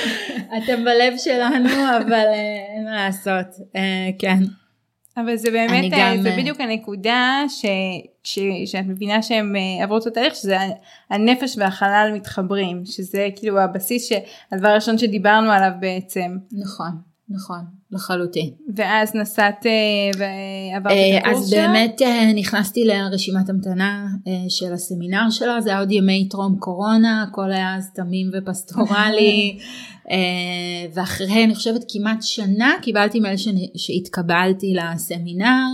אתם 0.58 0.84
בלב 0.84 1.12
שלנו, 1.18 1.68
אבל 1.96 2.26
uh, 2.32 2.76
אין 2.76 2.84
מה 2.84 2.94
לעשות. 3.06 3.46
Uh, 3.58 3.78
כן. 4.18 4.38
אבל 5.16 5.36
זה 5.36 5.50
באמת, 5.50 5.92
גם... 5.92 6.22
זה 6.22 6.34
בדיוק 6.38 6.60
הנקודה 6.60 7.44
ש, 7.48 7.64
ש, 8.26 8.38
שאת 8.66 8.86
מבינה 8.86 9.22
שהם 9.22 9.54
עברו 9.82 9.98
את 9.98 10.06
התהליך, 10.06 10.34
שזה 10.34 10.56
הנפש 11.10 11.56
והחלל 11.58 12.10
מתחברים, 12.14 12.82
שזה 12.84 13.28
כאילו 13.36 13.60
הבסיס, 13.60 14.08
הדבר 14.52 14.68
הראשון 14.68 14.98
שדיברנו 14.98 15.50
עליו 15.50 15.70
בעצם. 15.80 16.36
נכון, 16.52 16.90
נכון, 17.28 17.64
לחלוטין. 17.90 18.50
ואז 18.76 19.14
נסעת 19.14 19.66
ועברת 20.18 20.92
את 20.92 21.24
הקורס 21.24 21.44
אז 21.44 21.50
באמת 21.50 22.02
נכנסתי 22.34 22.84
לרשימת 22.84 23.48
המתנה 23.48 24.06
של 24.48 24.72
הסמינר 24.72 25.30
שלה, 25.30 25.60
זה 25.60 25.70
היה 25.70 25.78
עוד 25.78 25.90
ימי 25.90 26.28
טרום 26.28 26.56
קורונה, 26.58 27.26
הכל 27.28 27.52
היה 27.52 27.76
אז 27.76 27.90
תמים 27.94 28.30
ופסטורלי. 28.32 29.58
ואחרי 30.94 31.44
אני 31.44 31.54
חושבת 31.54 31.84
כמעט 31.88 32.22
שנה 32.22 32.72
קיבלתי 32.82 33.20
מייל 33.20 33.36
שהתקבלתי 33.76 34.74
לסמינר, 34.74 35.66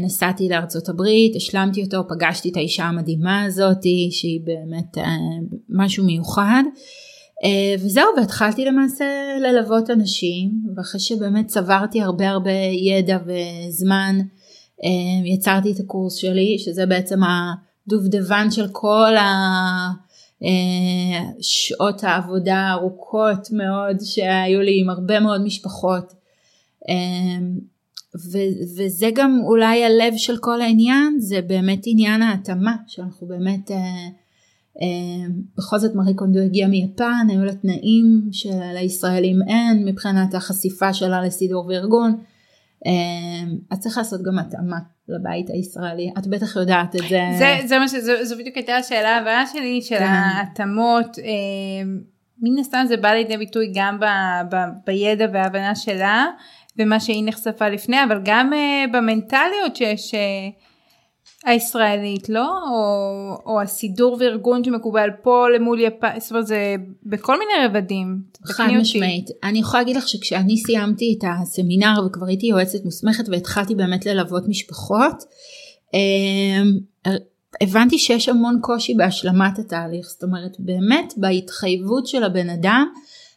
נסעתי 0.00 0.48
לארצות 0.48 0.88
הברית, 0.88 1.36
השלמתי 1.36 1.82
אותו, 1.82 2.08
פגשתי 2.08 2.48
את 2.48 2.56
האישה 2.56 2.84
המדהימה 2.84 3.44
הזאתי 3.44 4.08
שהיא 4.12 4.40
באמת 4.44 4.98
uh, 4.98 5.00
משהו 5.68 6.04
מיוחד. 6.04 6.62
Uh, 7.44 7.80
וזהו 7.80 8.04
והתחלתי 8.16 8.64
למעשה 8.64 9.04
ללוות 9.40 9.90
אנשים 9.90 10.50
ואחרי 10.76 11.00
שבאמת 11.00 11.46
צברתי 11.46 12.02
הרבה 12.02 12.30
הרבה 12.30 12.50
ידע 12.72 13.18
וזמן 13.26 14.18
יצרתי 15.24 15.72
את 15.72 15.80
הקורס 15.80 16.14
שלי 16.14 16.58
שזה 16.58 16.86
בעצם 16.86 17.20
הדובדבן 17.86 18.50
של 18.50 18.68
כל. 18.72 19.14
אה, 20.44 21.20
שעות 21.40 22.04
העבודה 22.04 22.56
הארוכות 22.56 23.48
מאוד 23.52 23.96
שהיו 24.00 24.60
לי 24.60 24.80
עם 24.80 24.90
הרבה 24.90 25.20
מאוד 25.20 25.44
משפחות. 25.44 26.12
ו- 28.16 28.78
וזה 28.78 29.10
גם 29.14 29.40
אולי 29.44 29.84
הלב 29.84 30.16
של 30.16 30.36
כל 30.36 30.60
העניין, 30.60 31.16
זה 31.18 31.40
באמת 31.42 31.82
עניין 31.86 32.22
ההתאמה, 32.22 32.76
שאנחנו 32.86 33.26
באמת, 33.26 33.70
אה, 33.70 33.76
אה, 34.82 35.26
בכל 35.56 35.78
זאת 35.78 35.94
מארי 35.94 36.14
קונדו 36.14 36.38
הגיעה 36.38 36.68
מיפן, 36.68 37.26
היו 37.28 37.44
לה 37.44 37.54
תנאים 37.54 38.28
שלישראלים 38.32 39.36
אין 39.48 39.84
מבחינת 39.84 40.34
החשיפה 40.34 40.92
שלה 40.92 41.22
לסידור 41.22 41.66
וארגון, 41.66 42.16
אה, 42.86 43.52
אז 43.70 43.78
צריך 43.78 43.98
לעשות 43.98 44.22
גם 44.22 44.38
התאמה. 44.38 44.78
לבית 45.10 45.50
הישראלי 45.50 46.10
את 46.18 46.26
בטח 46.26 46.56
יודעת 46.56 46.96
את 46.96 47.08
זה. 47.08 47.20
זה, 47.38 47.56
זה 47.66 47.78
מה 47.78 47.88
שזה, 47.88 48.24
זו 48.24 48.36
בדיוק 48.38 48.56
הייתה 48.56 48.76
השאלה 48.76 49.16
הבאה 49.16 49.46
שלי 49.46 49.82
של 49.82 49.98
כן. 49.98 50.04
ההתאמות. 50.04 51.18
אה, 51.18 51.82
מן 52.42 52.58
הסתם 52.58 52.84
זה 52.88 52.96
בא 52.96 53.08
לידי 53.08 53.36
ביטוי 53.36 53.72
גם 53.74 54.00
ב, 54.00 54.04
ב, 54.50 54.56
בידע 54.86 55.26
וההבנה 55.32 55.74
שלה 55.74 56.26
ומה 56.80 57.00
שהיא 57.00 57.22
נחשפה 57.26 57.68
לפני 57.68 58.04
אבל 58.04 58.20
גם 58.24 58.52
אה, 58.52 58.84
במנטליות 58.92 59.76
שיש 59.76 60.14
אה, 60.14 60.20
הישראלית 61.44 62.28
לא? 62.28 62.50
או, 62.70 63.52
או 63.52 63.60
הסידור 63.60 64.16
וארגון 64.20 64.64
שמקובל 64.64 65.08
פה 65.22 65.46
למול 65.56 65.80
יפן 65.80 66.20
זאת 66.20 66.30
אומרת 66.30 66.46
זה 66.46 66.74
בכל 67.06 67.38
מיני 67.38 67.66
רבדים. 67.66 68.22
חד 68.44 68.68
משמעית. 68.80 69.30
אני 69.44 69.58
יכולה 69.58 69.82
להגיד 69.82 69.96
לך 69.96 70.08
שכשאני 70.08 70.56
סיימתי 70.56 71.16
את 71.18 71.24
הסמינר 71.42 71.94
וכבר 72.06 72.26
הייתי 72.26 72.46
יועצת 72.46 72.84
מוסמכת 72.84 73.28
והתחלתי 73.28 73.74
באמת 73.74 74.06
ללוות 74.06 74.48
משפחות 74.48 75.24
אמ, 75.94 76.78
הבנתי 77.60 77.98
שיש 77.98 78.28
המון 78.28 78.58
קושי 78.62 78.94
בהשלמת 78.94 79.58
התהליך. 79.58 80.06
זאת 80.06 80.22
אומרת 80.22 80.56
באמת 80.58 81.14
בהתחייבות 81.16 82.06
של 82.06 82.24
הבן 82.24 82.50
אדם 82.50 82.86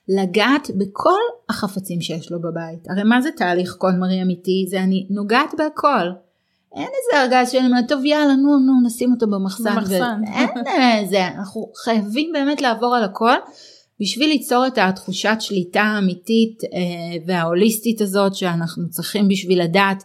לגעת 0.07 0.67
בכל 0.77 1.19
החפצים 1.49 2.01
שיש 2.01 2.31
לו 2.31 2.41
בבית 2.41 2.89
הרי 2.89 3.03
מה 3.03 3.21
זה 3.21 3.29
תהליך 3.37 3.75
קונמרי 3.77 4.21
אמיתי 4.21 4.65
זה 4.69 4.83
אני 4.83 5.07
נוגעת 5.09 5.53
בהכל 5.57 6.09
אין 6.75 6.87
איזה 6.87 7.23
ארגז 7.23 7.51
שאני 7.51 7.67
אומרת, 7.67 7.87
טוב 7.87 8.05
יאללה 8.05 8.35
נו 8.35 8.59
נו 8.59 8.73
נשים 8.85 9.11
אותו 9.11 9.27
במחסן. 9.27 9.75
במחסן. 9.75 10.21
אין 10.27 10.49
זה, 11.09 11.27
אנחנו 11.27 11.71
חייבים 11.83 12.31
באמת 12.33 12.61
לעבור 12.61 12.95
על 12.95 13.03
הכל 13.03 13.35
בשביל 14.01 14.29
ליצור 14.29 14.67
את 14.67 14.77
התחושת 14.77 15.37
שליטה 15.39 15.81
האמיתית 15.81 16.63
אה, 16.63 17.17
וההוליסטית 17.27 18.01
הזאת 18.01 18.35
שאנחנו 18.35 18.89
צריכים 18.89 19.27
בשביל 19.27 19.63
לדעת 19.63 20.03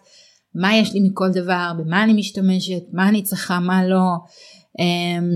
מה 0.55 0.77
יש 0.77 0.95
לי 0.95 1.01
מכל 1.01 1.29
דבר, 1.31 1.73
במה 1.79 2.05
אני 2.05 2.13
משתמשת, 2.13 2.83
מה 2.93 3.09
אני 3.09 3.23
צריכה, 3.23 3.61
מה 3.61 3.87
לא. 3.87 4.11
אה, 4.81 5.27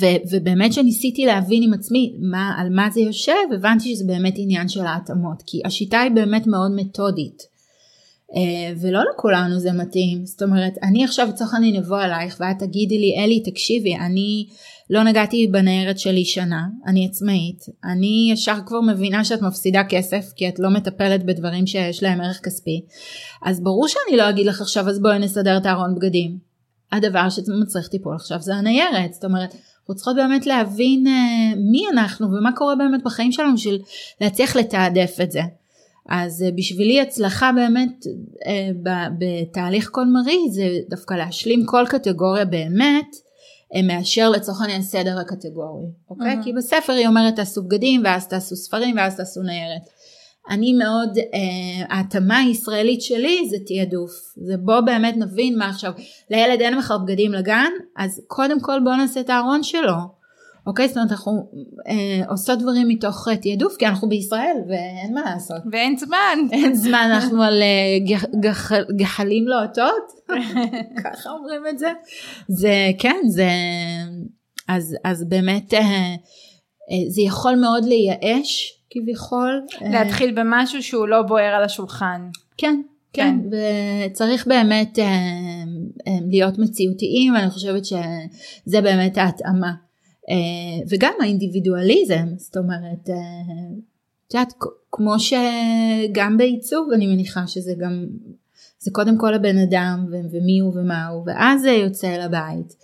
ו- 0.00 0.30
ובאמת 0.30 0.72
שניסיתי 0.72 1.26
להבין 1.26 1.62
עם 1.62 1.72
עצמי 1.72 2.16
מה, 2.20 2.52
על 2.58 2.68
מה 2.70 2.90
זה 2.90 3.00
יושב, 3.00 3.32
הבנתי 3.54 3.94
שזה 3.94 4.04
באמת 4.06 4.34
עניין 4.36 4.68
של 4.68 4.80
ההתאמות, 4.80 5.42
כי 5.46 5.60
השיטה 5.64 6.00
היא 6.00 6.10
באמת 6.10 6.46
מאוד 6.46 6.70
מתודית. 6.76 7.56
אה, 8.34 8.72
ולא 8.80 9.00
לכולנו 9.12 9.58
זה 9.58 9.72
מתאים, 9.72 10.26
זאת 10.26 10.42
אומרת 10.42 10.72
אני 10.82 11.04
עכשיו 11.04 11.28
לצורך 11.28 11.54
העניין 11.54 11.76
אבוא 11.76 12.00
אלייך 12.00 12.36
ואת 12.40 12.58
תגידי 12.58 12.98
לי 12.98 13.24
אלי 13.24 13.40
תקשיבי 13.40 13.96
אני 13.96 14.46
לא 14.90 15.02
נגעתי 15.02 15.46
בניירת 15.46 15.98
שלי 15.98 16.24
שנה, 16.24 16.66
אני 16.86 17.06
עצמאית, 17.06 17.64
אני 17.84 18.28
ישר 18.32 18.56
כבר 18.66 18.80
מבינה 18.80 19.24
שאת 19.24 19.42
מפסידה 19.42 19.82
כסף 19.88 20.32
כי 20.36 20.48
את 20.48 20.58
לא 20.58 20.70
מטפלת 20.70 21.26
בדברים 21.26 21.66
שיש 21.66 22.02
להם 22.02 22.20
ערך 22.20 22.40
כספי, 22.44 22.84
אז 23.44 23.60
ברור 23.62 23.88
שאני 23.88 24.16
לא 24.16 24.28
אגיד 24.28 24.46
לך 24.46 24.60
עכשיו 24.60 24.88
אז 24.88 25.02
בואי 25.02 25.18
נסדר 25.18 25.56
את 25.56 25.66
הארון 25.66 25.94
בגדים. 25.94 26.38
הדבר 26.92 27.28
שמצריך 27.28 27.88
טיפול 27.88 28.14
עכשיו 28.14 28.40
זה 28.40 28.54
הניירת, 28.54 29.14
זאת 29.14 29.24
אומרת 29.24 29.54
אנחנו 29.86 29.94
צריכות 29.94 30.16
באמת 30.16 30.46
להבין 30.46 31.06
uh, 31.06 31.56
מי 31.70 31.84
אנחנו 31.92 32.26
ומה 32.26 32.52
קורה 32.52 32.76
באמת 32.76 33.02
בחיים 33.04 33.32
שלנו 33.32 33.54
בשביל 33.54 33.82
להצליח 34.20 34.56
לתעדף 34.56 35.16
את 35.22 35.32
זה. 35.32 35.40
אז 36.08 36.42
אה, 36.42 36.50
בשבילי 36.56 37.00
הצלחה 37.00 37.50
באמת 37.52 38.06
אה, 38.46 38.70
בתהליך 39.18 39.88
קולמרי 39.88 40.38
זה 40.50 40.62
דווקא 40.88 41.14
להשלים 41.14 41.66
כל 41.66 41.84
קטגוריה 41.88 42.44
באמת 42.44 43.16
מאשר 43.84 44.30
לצורך 44.30 44.60
העניין 44.60 44.82
סדר 44.82 45.18
הקטגורי, 45.18 45.86
אוקיי? 46.10 46.32
Mm-hmm. 46.32 46.44
כי 46.44 46.52
בספר 46.52 46.92
היא 46.92 47.06
אומרת 47.06 47.36
תעשו 47.36 47.62
בגדים 47.62 48.02
ואז 48.04 48.28
תעשו 48.28 48.56
ספרים 48.56 48.96
ואז 48.96 49.16
תעשו 49.16 49.42
ניירת. 49.42 49.82
אני 50.50 50.72
מאוד, 50.72 51.18
ההתאמה 51.88 52.38
הישראלית 52.38 53.02
שלי 53.02 53.48
זה 53.50 53.56
תעדוף, 53.66 54.10
זה 54.36 54.56
בוא 54.56 54.80
באמת 54.80 55.16
נבין 55.16 55.58
מה 55.58 55.68
עכשיו, 55.68 55.92
לילד 56.30 56.60
אין 56.60 56.78
מחר 56.78 56.98
בגדים 56.98 57.32
לגן, 57.32 57.70
אז 57.96 58.20
קודם 58.26 58.60
כל 58.60 58.80
בוא 58.84 58.94
נעשה 58.94 59.20
את 59.20 59.30
הארון 59.30 59.62
שלו, 59.62 60.16
אוקיי? 60.66 60.88
זאת 60.88 60.96
אומרת 60.96 61.10
אנחנו 61.12 61.50
אה, 61.88 62.28
עושות 62.28 62.58
דברים 62.58 62.88
מתוך 62.88 63.28
אה, 63.28 63.36
תעדוף 63.36 63.76
כי 63.76 63.86
אנחנו 63.86 64.08
בישראל 64.08 64.56
ואין 64.68 65.14
מה 65.14 65.20
לעשות. 65.20 65.62
ואין 65.72 65.96
זמן. 65.96 66.38
אין 66.52 66.74
זמן, 66.74 67.08
אנחנו 67.14 67.42
על 67.42 67.62
אה, 67.62 67.98
גח, 68.08 68.24
גח, 68.40 68.72
גחלים 68.96 69.48
לוהטות, 69.48 70.12
ככה 71.04 71.30
אומרים 71.30 71.62
את 71.70 71.78
זה. 71.78 71.92
זה 72.48 72.90
כן, 72.98 73.20
זה, 73.28 73.48
אז, 74.68 74.96
אז 75.04 75.28
באמת 75.28 75.74
אה, 75.74 75.80
אה, 75.80 77.08
זה 77.08 77.22
יכול 77.22 77.54
מאוד 77.54 77.84
לייאש 77.84 78.75
כביכול. 78.90 79.62
אה, 79.82 79.90
להתחיל 79.90 80.34
במשהו 80.34 80.82
שהוא 80.82 81.08
לא 81.08 81.22
בוער 81.22 81.54
על 81.54 81.64
השולחן. 81.64 82.28
כן. 82.56 82.80
כן, 83.12 83.38
כן, 83.52 83.56
וצריך 84.10 84.46
באמת 84.46 84.98
אה, 84.98 85.04
אה, 86.06 86.18
להיות 86.30 86.58
מציאותיים, 86.58 87.36
אני 87.36 87.50
חושבת 87.50 87.84
שזה 87.84 88.80
באמת 88.82 89.18
ההתאמה. 89.18 89.72
וגם 90.88 91.12
האינדיבידואליזם, 91.20 92.26
זאת 92.36 92.56
אומרת, 92.56 93.10
את 94.28 94.34
יודעת, 94.34 94.52
כמו 94.92 95.14
שגם 95.18 96.36
בעיצוב 96.36 96.88
אני 96.94 97.06
מניחה 97.06 97.46
שזה 97.46 97.72
גם, 97.78 98.06
זה 98.78 98.90
קודם 98.94 99.18
כל 99.18 99.34
הבן 99.34 99.58
אדם 99.58 100.06
ומי 100.10 100.58
הוא 100.58 100.72
ומה 100.74 101.06
הוא, 101.06 101.22
ואז 101.26 101.62
זה 101.62 101.70
יוצא 101.70 102.16
לבית. 102.16 102.76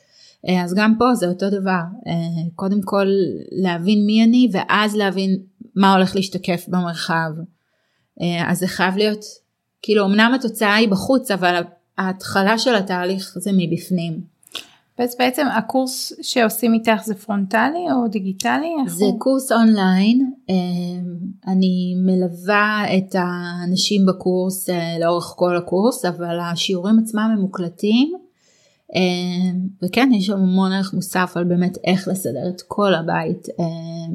אה, 0.49 0.65
אז 0.65 0.75
גם 0.75 0.95
פה 0.99 1.15
זה 1.15 1.29
אותו 1.29 1.51
דבר, 1.51 1.83
קודם 2.55 2.83
כל 2.83 3.07
להבין 3.53 4.07
מי 4.07 4.25
אני 4.25 4.49
ואז 4.53 4.97
להבין 4.97 5.38
מה 5.76 5.92
הולך 5.94 6.16
להשתקף 6.16 6.64
במרחב. 6.68 7.30
אז 8.46 8.58
זה 8.58 8.66
חייב 8.66 8.96
להיות, 8.96 9.24
כאילו 9.82 10.06
אמנם 10.06 10.32
התוצאה 10.35 10.74
היא 10.74 10.88
בחוץ 10.88 11.30
אבל 11.30 11.62
ההתחלה 11.98 12.58
של 12.58 12.74
התהליך 12.74 13.37
זה 13.40 13.50
מבפנים. 13.54 14.32
אז 14.98 15.16
בעצם 15.18 15.46
הקורס 15.46 16.12
שעושים 16.22 16.74
איתך 16.74 17.02
זה 17.04 17.14
פרונטלי 17.14 17.92
או 17.92 18.08
דיגיטלי? 18.08 18.72
זה 18.87 19.04
הוא... 19.04 19.20
קורס 19.20 19.52
אונליין, 19.52 20.32
אה, 20.50 20.54
אני 21.46 21.94
מלווה 21.96 22.85
את 22.96 23.14
האנשים 23.18 24.06
בקורס 24.06 24.70
אה, 24.70 24.98
לאורך 25.00 25.32
כל 25.37 25.56
הקורס, 25.56 26.04
אבל 26.04 26.40
השיעורים 26.40 26.98
עצמם 26.98 27.30
הם 27.32 27.40
מוקלטים, 27.40 28.12
אה, 28.94 29.50
וכן 29.82 30.11
יש 30.12 30.26
שם 30.26 30.38
המון 30.38 30.72
ערך 30.72 30.94
מוסף 30.94 31.32
על 31.37 31.44
באמת 31.44 31.78
איך 31.85 32.08
לסדר 32.08 32.48
את 32.48 32.62
כל 32.68 32.94
הבית 32.94 33.48
אה, 33.61 33.64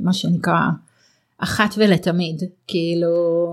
מה 0.02 0.14
שנקרא 0.14 0.60
אחת 1.38 1.74
ולתמיד 1.78 2.42
כאילו 2.68 3.08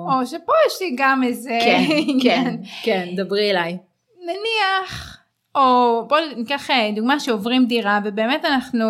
או 0.09 0.27
שפה 0.27 0.53
יש 0.67 0.83
לי 0.83 0.95
גם 0.97 1.23
איזה 1.25 1.59
כן 1.65 1.85
כן. 2.23 2.57
כן 2.83 3.09
דברי 3.17 3.51
אליי 3.51 3.79
נניח, 4.25 5.19
או 5.55 6.05
בוא 6.09 6.19
ניקח 6.37 6.71
אה, 6.71 6.91
דוגמה 6.97 7.21
שעוברים 7.21 7.67
דירה 7.67 8.01
ובאמת 8.05 8.45
אנחנו 8.45 8.87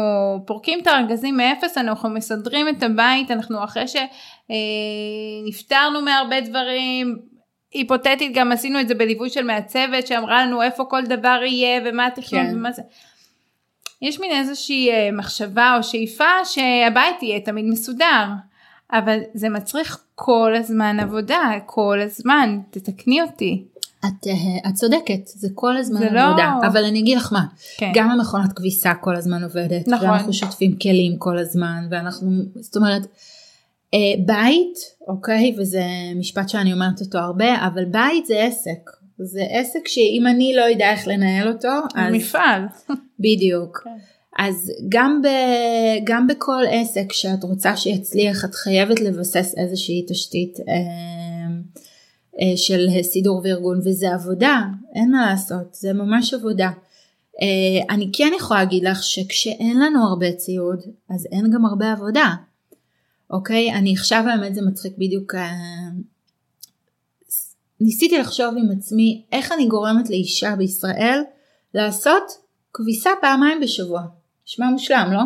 פורקים 0.46 0.80
את 0.80 0.86
הארגזים 0.86 1.36
מאפס, 1.36 1.78
אנחנו 1.78 2.10
מסדרים 2.10 2.68
את 2.68 2.82
הבית, 2.82 3.30
אנחנו 3.30 3.64
אחרי 3.64 3.84
שנפטרנו 5.48 6.00
מהרבה 6.00 6.40
דברים, 6.40 7.18
היפותטית 7.72 8.34
גם 8.34 8.52
עשינו 8.52 8.80
את 8.80 8.88
זה 8.88 8.94
בליווי 8.94 9.30
של 9.30 9.44
מעצבת 9.44 10.06
שאמרה 10.06 10.46
לנו 10.46 10.62
איפה 10.62 10.84
כל 10.84 11.02
דבר 11.02 11.40
יהיה 11.46 11.82
ומה 11.84 12.06
התכנון 12.06 12.46
כן. 12.46 12.56
ומה 12.56 12.72
זה. 12.72 12.82
יש 14.02 14.20
מין 14.20 14.30
איזושהי 14.30 14.90
אה, 14.90 15.08
מחשבה 15.12 15.74
או 15.76 15.82
שאיפה 15.82 16.44
שהבית 16.44 17.22
יהיה 17.22 17.40
תמיד 17.40 17.64
מסודר, 17.64 18.24
אבל 18.98 19.18
זה 19.34 19.48
מצריך 19.48 19.98
כל 20.14 20.52
הזמן 20.56 20.96
עבודה, 21.00 21.52
כל 21.66 22.00
הזמן, 22.00 22.58
תתקני 22.70 23.22
אותי. 23.22 23.64
את, 24.06 24.26
אה, 24.26 24.68
את 24.70 24.74
צודקת 24.74 25.26
זה 25.26 25.48
כל 25.54 25.76
הזמן 25.76 25.98
זה 25.98 26.10
לא- 26.10 26.20
עבודה 26.20 26.52
אבל 26.66 26.84
אני 26.84 27.00
אגיד 27.00 27.16
לך 27.18 27.32
מה 27.32 27.44
כן. 27.76 27.92
גם 27.94 28.10
המכונת 28.10 28.52
כביסה 28.52 28.94
כל 28.94 29.16
הזמן 29.16 29.42
עובדת 29.42 29.88
נכון. 29.88 30.08
ואנחנו 30.10 30.32
שוטפים 30.32 30.76
כלים 30.78 31.16
כל 31.18 31.38
הזמן 31.38 31.86
ואנחנו 31.90 32.30
זאת 32.56 32.76
אומרת 32.76 33.02
אה, 33.94 33.98
בית 34.26 34.78
אוקיי 35.08 35.54
וזה 35.58 35.82
משפט 36.16 36.48
שאני 36.48 36.72
אומרת 36.72 37.00
אותו 37.00 37.18
הרבה 37.18 37.66
אבל 37.66 37.84
בית 37.84 38.26
זה 38.26 38.42
עסק 38.42 38.90
זה 39.18 39.40
עסק 39.50 39.88
שאם 39.88 40.26
אני 40.26 40.52
לא 40.56 40.62
יודע 40.62 40.90
איך 40.90 41.08
לנהל 41.08 41.48
אותו 41.48 41.72
אז 41.94 42.14
מפעל. 42.14 42.62
בדיוק 43.20 43.80
כן. 43.84 43.90
אז 44.38 44.72
גם, 44.88 45.22
ב, 45.22 45.28
גם 46.04 46.26
בכל 46.26 46.62
עסק 46.70 47.12
שאת 47.12 47.44
רוצה 47.44 47.76
שיצליח 47.76 48.44
את 48.44 48.54
חייבת 48.54 49.00
לבסס 49.00 49.54
איזושהי 49.56 50.06
תשתית 50.08 50.58
אה, 50.68 50.74
אה, 52.40 52.56
של 52.56 52.86
סידור 53.02 53.40
וארגון 53.44 53.78
וזה 53.84 54.14
עבודה 54.14 54.62
אין 54.94 55.10
מה 55.10 55.26
לעשות 55.30 55.74
זה 55.74 55.92
ממש 55.92 56.34
עבודה. 56.34 56.70
אה, 57.42 57.94
אני 57.94 58.10
כן 58.12 58.32
יכולה 58.36 58.60
להגיד 58.60 58.84
לך 58.84 59.02
שכשאין 59.02 59.80
לנו 59.80 60.06
הרבה 60.06 60.32
ציוד 60.32 60.82
אז 61.10 61.26
אין 61.32 61.50
גם 61.54 61.66
הרבה 61.66 61.92
עבודה. 61.92 62.34
אוקיי 63.30 63.72
אני 63.72 63.92
עכשיו 63.92 64.24
האמת 64.28 64.54
זה 64.54 64.62
מצחיק 64.62 64.92
בדיוק 64.98 65.34
אה, 65.34 65.50
ניסיתי 67.80 68.18
לחשוב 68.18 68.54
עם 68.58 68.78
עצמי 68.78 69.24
איך 69.32 69.52
אני 69.52 69.66
גורמת 69.66 70.10
לאישה 70.10 70.56
בישראל 70.56 71.22
לעשות 71.74 72.22
כביסה 72.72 73.10
פעמיים 73.20 73.60
בשבוע. 73.60 74.00
נשמע 74.46 74.66
מושלם 74.70 75.08
לא? 75.12 75.20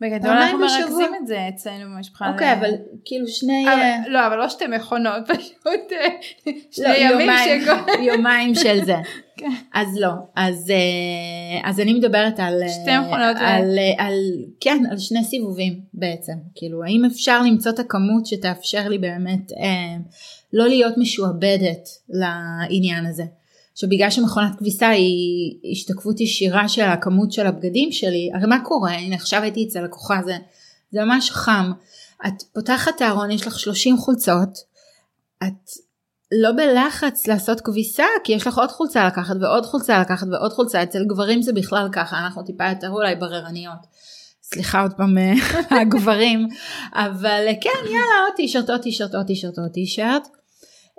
בגדול 0.00 0.30
אנחנו 0.30 0.58
בשבוע. 0.58 0.80
מרכזים 0.80 1.14
את 1.22 1.26
זה 1.26 1.48
אצלנו 1.48 1.84
במשפחה. 1.96 2.32
אוקיי 2.32 2.52
אבל 2.52 2.70
כאילו 3.04 3.28
שני 3.28 3.64
אבל- 3.64 3.80
אה, 3.80 3.98
לא, 4.08 4.26
אבל 4.26 4.36
לא 4.36 4.48
שתי 4.48 4.66
מכונות, 4.66 5.26
פשוט 5.30 5.92
אה, 5.92 6.08
שני 6.70 6.84
לא, 6.88 6.94
ימים 6.94 7.20
יומיים, 7.20 7.62
שכל... 7.64 7.92
יומיים 8.12 8.54
של 8.54 8.84
זה. 8.84 8.94
כן. 9.36 9.50
אז 9.74 9.88
לא, 10.00 10.10
אז, 10.36 10.70
אה, 10.70 11.70
אז 11.70 11.80
אני 11.80 11.94
מדברת 11.94 12.40
על, 12.40 12.62
שתי 12.68 12.98
מכונות 12.98 13.36
על, 13.40 13.78
על, 13.98 14.14
כן, 14.60 14.82
על 14.90 14.98
שני 14.98 15.24
סיבובים 15.24 15.80
בעצם, 15.94 16.32
כאילו 16.54 16.84
האם 16.84 17.04
אפשר 17.04 17.42
למצוא 17.42 17.72
את 17.72 17.78
הכמות 17.78 18.26
שתאפשר 18.26 18.88
לי 18.88 18.98
באמת 18.98 19.52
אה, 19.52 19.96
לא 20.52 20.68
להיות 20.68 20.94
משועבדת 20.98 21.88
לעניין 22.08 23.06
הזה. 23.06 23.24
עכשיו 23.80 23.90
בגלל 23.90 24.10
שמכונת 24.10 24.58
כביסה 24.58 24.88
היא 24.88 25.58
השתקפות 25.72 26.20
ישירה 26.20 26.68
של 26.68 26.82
הכמות 26.82 27.32
של 27.32 27.46
הבגדים 27.46 27.92
שלי, 27.92 28.30
הרי 28.34 28.46
מה 28.46 28.64
קורה, 28.64 28.92
הנה 28.92 29.14
עכשיו 29.14 29.42
הייתי 29.42 29.66
אצל 29.68 29.80
לקוחה, 29.84 30.20
זה, 30.24 30.36
זה 30.92 31.04
ממש 31.04 31.30
חם, 31.30 31.72
את 32.26 32.42
פותחת 32.52 32.96
את 32.96 33.00
הארון, 33.00 33.30
יש 33.30 33.46
לך 33.46 33.58
30 33.58 33.96
חולצות, 33.96 34.58
את 35.42 35.70
לא 36.32 36.50
בלחץ 36.52 37.26
לעשות 37.26 37.60
כביסה 37.60 38.04
כי 38.24 38.32
יש 38.32 38.46
לך 38.46 38.58
עוד 38.58 38.70
חולצה 38.70 39.06
לקחת 39.06 39.34
ועוד 39.40 39.66
חולצה 39.66 40.00
לקחת 40.00 40.26
ועוד 40.32 40.52
חולצה. 40.52 40.82
אצל 40.82 41.04
גברים 41.04 41.42
זה 41.42 41.52
בכלל 41.52 41.88
ככה 41.92 42.18
אנחנו 42.18 42.42
טיפה 42.42 42.68
יותר 42.68 42.90
אולי 42.90 43.16
בררניות. 43.16 43.86
סליחה 44.42 44.82
עוד 44.82 44.92
פעם 44.92 45.18
אה, 45.18 45.32
הגברים. 45.80 46.48
אבל 46.92 47.44
אה, 47.48 47.52
כן 47.60 47.84
יאללה 47.84 48.24
עוד 48.26 48.36
טישרט 48.36 48.70
עוד 48.70 48.80
טישרט 48.80 49.14
עוד 49.14 49.26
טישרט 49.26 49.58
עוד 49.58 49.70
טישרט. 49.70 50.39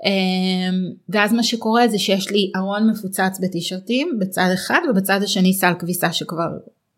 אמ, 0.06 0.92
ואז 1.10 1.34
מה 1.34 1.44
שקורה 1.44 1.88
זה 1.88 2.00
שיש 2.00 2.32
לי 2.32 2.52
ארון 2.56 2.90
מפוצץ 2.90 3.40
בטישרטים 3.42 4.20
בצד 4.20 4.50
אחד 4.54 4.80
ובצד 4.90 5.20
השני 5.24 5.54
סל 5.54 5.74
כביסה 5.80 6.14
שכבר 6.14 6.50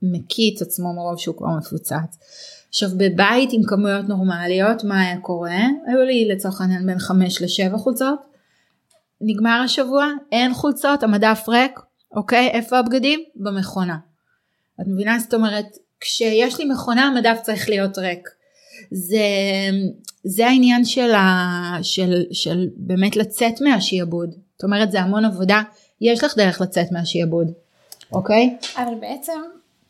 מקיא 0.02 0.52
את 0.56 0.62
עצמו 0.62 0.94
מרוב 0.96 1.20
שהוא 1.20 1.38
כבר 1.38 1.48
מפוצץ. 1.58 2.18
עכשיו 2.70 2.90
בבית 2.98 3.50
עם 3.54 3.64
כמויות 3.64 4.10
נורמליות 4.10 4.84
מה 4.84 5.02
היה 5.02 5.20
קורה? 5.20 5.62
היו 5.88 6.02
לי 6.02 6.28
לצורך 6.28 6.62
העניין 6.62 6.86
בין 6.86 7.00
5 7.00 7.42
ל-7 7.42 7.78
חולצות. 7.78 8.20
נגמר 9.22 9.62
השבוע 9.66 10.08
אין 10.32 10.54
חולצות 10.54 11.04
המדף 11.04 11.46
ריק 11.48 11.80
אוקיי 12.16 12.48
איפה 12.48 12.80
הבגדים? 12.80 13.24
במכונה. 13.36 13.98
את 14.82 14.86
מבינה? 14.88 15.20
זאת 15.20 15.34
אומרת 15.34 15.66
כשיש 16.00 16.60
לי 16.60 16.66
מכונה 16.66 17.04
המדף 17.04 17.40
צריך 17.44 17.70
להיות 17.70 17.98
ריק. 17.98 18.30
זה, 18.94 19.26
זה 20.24 20.48
העניין 20.48 20.86
של, 20.86 21.12
ה, 21.12 21.78
של, 21.82 22.24
של 22.32 22.68
באמת 22.76 23.16
לצאת 23.16 23.62
מהשיעבוד. 23.62 24.30
זאת 24.30 24.64
אומרת 24.64 24.92
זה 24.92 25.02
המון 25.02 25.26
עבודה 25.26 25.62
יש 26.02 26.24
לך 26.24 26.38
דרך 26.38 26.62
לצאת 26.62 26.92
מהשיעבוד. 26.92 27.52
אוקיי? 28.12 28.58
אבל 28.78 28.94
בעצם, 29.00 29.42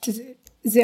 זה, 0.05 0.23
זה 0.63 0.81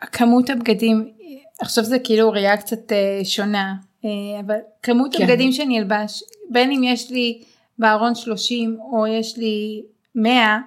כמות 0.00 0.50
הבגדים, 0.50 1.12
עכשיו 1.60 1.84
זה 1.84 1.98
כאילו 1.98 2.30
ראייה 2.30 2.56
קצת 2.56 2.92
אה, 2.92 3.20
שונה, 3.24 3.74
אה, 4.04 4.10
אבל 4.46 4.56
כמות 4.82 5.16
כן. 5.16 5.22
הבגדים 5.22 5.52
שאני 5.52 5.78
אלבש, 5.78 6.22
בין 6.50 6.70
אם 6.72 6.84
יש 6.84 7.10
לי 7.10 7.42
בארון 7.78 8.14
30 8.14 8.78
או 8.92 9.06
יש 9.06 9.38
לי 9.38 9.82
100, 10.14 10.58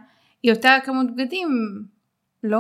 היא 0.43 0.51
אותה 0.51 0.77
כמות 0.85 1.15
בגדים, 1.15 1.49
לא? 2.43 2.59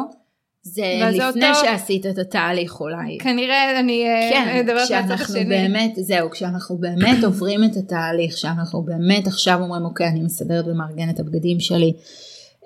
זה 0.63 0.83
לפני 1.11 1.49
אותו- 1.49 1.59
שעשית 1.65 2.05
את 2.05 2.17
התהליך 2.17 2.79
אולי. 2.81 3.17
כנראה 3.19 3.79
אני 3.79 4.05
אה, 4.05 4.29
כן, 4.31 4.57
אדבר 4.59 4.73
מהצד 4.73 4.85
כשאנחנו 4.85 5.35
השני. 5.35 5.45
באמת, 5.45 5.93
זהו, 5.95 6.29
כשאנחנו 6.29 6.77
באמת 6.77 7.23
עוברים 7.27 7.63
את 7.63 7.77
התהליך, 7.77 8.37
שאנחנו 8.37 8.81
באמת 8.81 9.27
עכשיו 9.27 9.59
אומרים, 9.61 9.85
אוקיי, 9.85 10.07
אני 10.07 10.21
מסדרת 10.21 10.65
ומארגנת 10.67 11.15
את 11.15 11.19
הבגדים 11.19 11.59
שלי, 11.59 11.93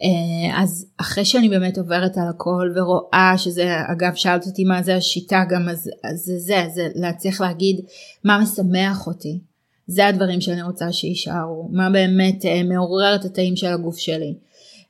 אה, 0.04 0.62
אז 0.62 0.86
אחרי 0.98 1.26
שאני 1.26 1.50
באמת 1.50 1.78
עוברת 1.78 2.18
על 2.18 2.28
הכל 2.30 2.72
ורואה 2.76 3.34
שזה, 3.38 3.76
אגב, 3.92 4.16
שאלת 4.16 4.46
אותי 4.48 4.64
מה 4.64 4.84
זה 4.84 4.96
השיטה 4.96 5.44
גם, 5.50 5.70
אז, 5.70 5.90
אז 6.04 6.20
זה 6.20 6.38
זה, 6.38 6.66
זה 6.74 6.88
להצליח 6.96 7.42
להגיד 7.42 7.82
מה 8.24 8.40
משמח 8.42 9.08
אותי. 9.08 9.40
זה 9.88 10.08
הדברים 10.08 10.42
שאני 10.42 10.62
רוצה 10.62 10.92
שיישארו, 10.92 11.70
מה 11.72 11.90
באמת 11.90 12.46
אה, 12.46 12.64
מעורר 12.64 13.16
את 13.16 13.26
התאים 13.26 13.56
של 13.56 13.68
הגוף 13.68 13.98
שלי. 13.98 14.34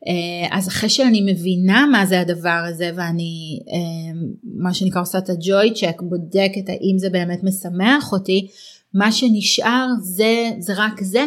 אה, 0.08 0.58
אז 0.58 0.68
אחרי 0.68 0.90
שאני 0.90 1.32
מבינה 1.34 1.86
מה 1.92 2.06
זה 2.06 2.20
הדבר 2.20 2.64
הזה 2.70 2.92
ואני 2.96 3.60
אה, 3.70 4.20
מה 4.44 4.74
שנקרא 4.74 5.02
עושה 5.02 5.18
את 5.18 5.30
הג'וי 5.30 5.74
צ'ק 5.74 6.02
בודקת 6.02 6.70
האם 6.70 6.96
זה 6.98 7.10
באמת 7.10 7.40
משמח 7.44 8.12
אותי 8.12 8.48
מה 8.94 9.12
שנשאר 9.12 9.88
זה 10.02 10.50
זה 10.60 10.74
רק 10.76 11.04
זה. 11.04 11.26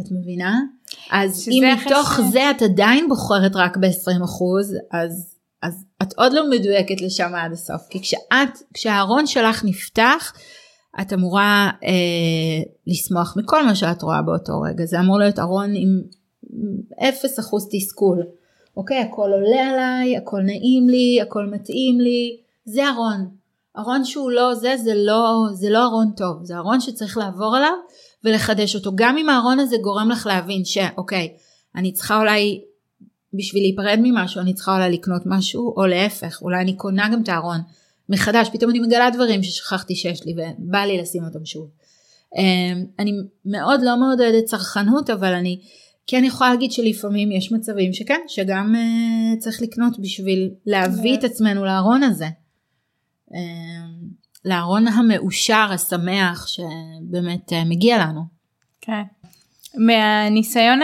את 0.00 0.04
מבינה? 0.10 0.60
אז 1.10 1.48
אם 1.52 1.64
מתוך 1.76 2.20
ש- 2.20 2.32
זה 2.32 2.50
את 2.50 2.62
עדיין 2.62 3.08
בוחרת 3.08 3.56
רק 3.56 3.76
ב-20% 3.76 4.42
אז 4.92 5.36
אז 5.62 5.84
את 6.02 6.12
עוד 6.16 6.32
לא 6.32 6.50
מדויקת 6.50 7.00
לשם 7.00 7.34
עד 7.34 7.52
הסוף 7.52 7.82
כי 7.90 8.00
כשאת 8.02 8.62
כשהארון 8.74 9.26
שלך 9.26 9.64
נפתח 9.64 10.32
את 11.00 11.12
אמורה 11.12 11.70
אה, 11.84 12.62
לשמוח 12.86 13.36
מכל 13.36 13.66
מה 13.66 13.74
שאת 13.74 14.02
רואה 14.02 14.22
באותו 14.22 14.60
רגע 14.60 14.84
זה 14.84 15.00
אמור 15.00 15.18
להיות 15.18 15.38
ארון 15.38 15.70
עם 15.76 16.00
0% 16.52 17.02
תסכול. 17.70 18.22
אוקיי 18.76 18.98
הכל 18.98 19.30
עולה 19.32 19.70
עליי 19.70 20.16
הכל 20.16 20.40
נעים 20.40 20.88
לי 20.88 21.20
הכל 21.22 21.46
מתאים 21.46 22.00
לי 22.00 22.36
זה 22.64 22.88
ארון. 22.88 23.28
ארון 23.78 24.04
שהוא 24.04 24.30
לא 24.30 24.54
זה 24.54 24.76
זה 24.84 24.92
לא 24.94 25.46
זה 25.52 25.70
לא 25.70 25.84
ארון 25.84 26.10
טוב 26.16 26.44
זה 26.44 26.56
ארון 26.56 26.80
שצריך 26.80 27.18
לעבור 27.18 27.56
עליו 27.56 27.72
ולחדש 28.24 28.74
אותו 28.74 28.92
גם 28.94 29.18
אם 29.18 29.28
הארון 29.28 29.58
הזה 29.58 29.76
גורם 29.82 30.10
לך 30.10 30.26
להבין 30.26 30.64
שאוקיי 30.64 31.32
אני 31.76 31.92
צריכה 31.92 32.18
אולי 32.18 32.60
בשביל 33.34 33.62
להיפרד 33.62 33.98
ממשהו 34.02 34.40
אני 34.40 34.54
צריכה 34.54 34.74
אולי 34.74 34.90
לקנות 34.92 35.22
משהו 35.26 35.74
או 35.76 35.86
להפך 35.86 36.42
אולי 36.42 36.60
אני 36.60 36.76
קונה 36.76 37.08
גם 37.12 37.22
את 37.22 37.28
הארון 37.28 37.58
מחדש 38.08 38.48
פתאום 38.52 38.70
אני 38.70 38.80
מגלה 38.80 39.10
דברים 39.10 39.42
ששכחתי 39.42 39.94
שיש 39.94 40.26
לי 40.26 40.32
ובא 40.32 40.78
לי 40.78 40.98
לשים 40.98 41.24
אותם 41.24 41.44
שוב. 41.44 41.70
אמ, 42.36 42.84
אני 42.98 43.12
מאוד 43.44 43.80
לא 43.82 43.96
מעודדת 43.96 44.44
צרכנות 44.44 45.10
אבל 45.10 45.32
אני 45.32 45.60
כן 46.06 46.24
יכולה 46.24 46.50
להגיד 46.50 46.72
שלפעמים 46.72 47.32
יש 47.32 47.52
מצבים 47.52 47.92
שכן 47.92 48.20
שגם 48.28 48.74
uh, 48.74 49.38
צריך 49.38 49.62
לקנות 49.62 50.00
בשביל 50.00 50.50
להביא 50.66 51.18
את 51.18 51.24
עצמנו 51.24 51.64
לארון 51.64 52.02
הזה. 52.02 52.28
Um, 53.30 53.34
לארון 54.44 54.88
המאושר 54.88 55.68
השמח 55.70 56.46
שבאמת 56.46 57.52
uh, 57.52 57.68
מגיע 57.68 57.98
לנו. 57.98 58.20
כן. 58.80 59.02
מהניסיון. 59.74 60.80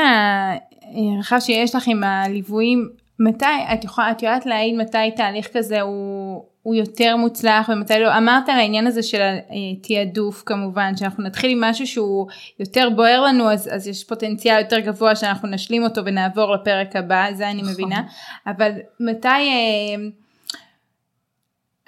הרחב 1.16 1.38
שיש 1.40 1.74
לך 1.74 1.88
עם 1.88 2.04
הליוויים, 2.04 2.88
מתי, 3.20 3.46
את 3.72 3.84
יכולה, 3.84 4.10
את 4.10 4.22
יודעת 4.22 4.46
להעיד 4.46 4.74
מתי 4.74 5.10
תהליך 5.16 5.48
כזה 5.52 5.80
הוא, 5.80 6.44
הוא 6.62 6.74
יותר 6.74 7.16
מוצלח 7.16 7.68
ומתי 7.68 7.98
לא, 7.98 8.18
אמרת 8.18 8.48
על 8.48 8.58
העניין 8.58 8.86
הזה 8.86 9.02
של 9.02 9.20
התעדוף 9.50 10.42
כמובן, 10.46 10.96
שאנחנו 10.96 11.24
נתחיל 11.24 11.50
עם 11.50 11.60
משהו 11.60 11.86
שהוא 11.86 12.26
יותר 12.60 12.88
בוער 12.96 13.20
לנו 13.20 13.52
אז, 13.52 13.68
אז 13.72 13.88
יש 13.88 14.04
פוטנציאל 14.04 14.58
יותר 14.58 14.78
גבוה 14.78 15.16
שאנחנו 15.16 15.48
נשלים 15.48 15.82
אותו 15.82 16.04
ונעבור 16.04 16.54
לפרק 16.54 16.96
הבא, 16.96 17.26
זה 17.32 17.50
אני 17.50 17.62
מבינה, 17.62 18.02
אבל 18.46 18.72
מתי 19.00 19.28
אה, 19.28 20.08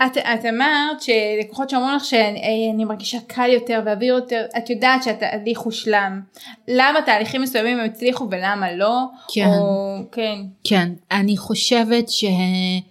את, 0.06 0.18
את 0.18 0.44
אמרת 0.44 1.02
שלקוחות 1.02 1.70
שאומרים 1.70 1.96
לך 1.96 2.04
שאני 2.04 2.84
מרגישה 2.84 3.18
קל 3.26 3.50
יותר 3.50 3.82
ואוויר 3.86 4.14
יותר, 4.14 4.44
את 4.58 4.70
יודעת 4.70 5.02
שהתהליך 5.02 5.60
הושלם. 5.60 6.20
למה 6.68 7.02
תהליכים 7.06 7.42
מסוימים 7.42 7.78
הם 7.78 7.84
הצליחו 7.84 8.28
ולמה 8.30 8.72
לא? 8.72 8.98
כן. 9.34 9.46
או, 9.46 9.96
כן. 10.12 10.38
כן, 10.64 10.92
אני 11.10 11.36
חושבת 11.36 12.08
שיש 12.08 12.84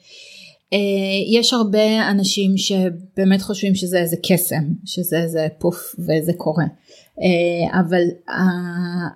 אה, 1.54 1.58
הרבה 1.60 2.10
אנשים 2.10 2.58
שבאמת 2.58 3.42
חושבים 3.42 3.76
שזה 3.76 4.00
איזה 4.00 4.18
קסם, 4.30 4.64
שזה 4.86 5.18
איזה 5.22 5.48
פוף 5.60 5.96
וזה 6.00 6.34
קורה. 6.38 6.66
אה, 7.22 7.80
אבל 7.80 8.04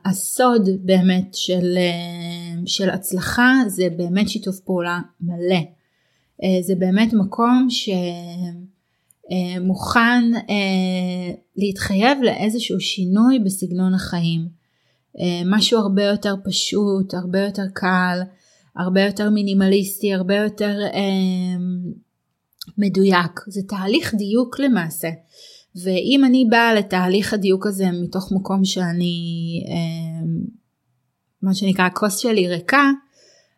הסוד 0.06 0.69
באמת 0.82 1.34
של, 1.34 1.77
אה, 1.77 2.62
של 2.65 2.89
הצלחה 2.89 3.53
זה 3.67 3.88
באמת 3.97 4.29
שיתוף 4.29 4.60
פעולה 4.60 4.99
מלא. 5.21 5.60
אה, 6.43 6.62
זה 6.62 6.75
באמת 6.75 7.13
מקום 7.13 7.67
שמוכן 9.60 10.23
אה, 10.49 11.34
להתחייב 11.56 12.17
לאיזשהו 12.21 12.79
שינוי 12.79 13.39
בסגנון 13.39 13.93
החיים. 13.93 14.47
אה, 15.19 15.41
משהו 15.45 15.79
הרבה 15.79 16.03
יותר 16.03 16.36
פשוט, 16.45 17.13
הרבה 17.13 17.39
יותר 17.39 17.65
קל, 17.73 18.19
הרבה 18.75 19.01
יותר 19.01 19.29
מינימליסטי, 19.29 20.13
הרבה 20.13 20.36
יותר 20.36 20.77
מדויק. 22.77 23.39
זה 23.47 23.62
תהליך 23.67 24.13
דיוק 24.15 24.60
למעשה. 24.60 25.10
ואם 25.75 26.21
אני 26.25 26.45
באה 26.49 26.73
לתהליך 26.73 27.34
הדיוק 27.34 27.67
הזה 27.67 27.91
מתוך 27.91 28.32
מקום 28.32 28.65
שאני, 28.65 29.15
מה 31.41 31.53
שנקרא, 31.53 31.86
הכוס 31.86 32.17
שלי 32.17 32.47
ריקה, 32.47 32.91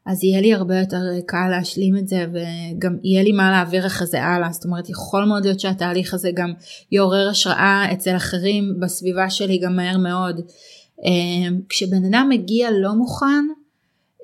אז 0.05 0.23
יהיה 0.23 0.41
לי 0.41 0.53
הרבה 0.53 0.79
יותר 0.79 1.01
קל 1.25 1.47
להשלים 1.49 1.97
את 1.97 2.07
זה 2.07 2.25
וגם 2.33 2.97
יהיה 3.03 3.23
לי 3.23 3.31
מה 3.31 3.51
להעביר 3.51 3.87
אחרי 3.87 4.07
זה 4.07 4.23
הלאה 4.23 4.51
זאת 4.51 4.65
אומרת 4.65 4.89
יכול 4.89 5.25
מאוד 5.25 5.45
להיות 5.45 5.59
שהתהליך 5.59 6.13
הזה 6.13 6.31
גם 6.33 6.53
יעורר 6.91 7.29
השראה 7.29 7.85
אצל 7.93 8.15
אחרים 8.15 8.79
בסביבה 8.79 9.29
שלי 9.29 9.57
גם 9.57 9.75
מהר 9.75 9.97
מאוד. 9.97 10.41
אה, 11.05 11.55
כשבן 11.69 12.05
אדם 12.05 12.27
מגיע 12.29 12.69
לא 12.71 12.93
מוכן 12.93 13.45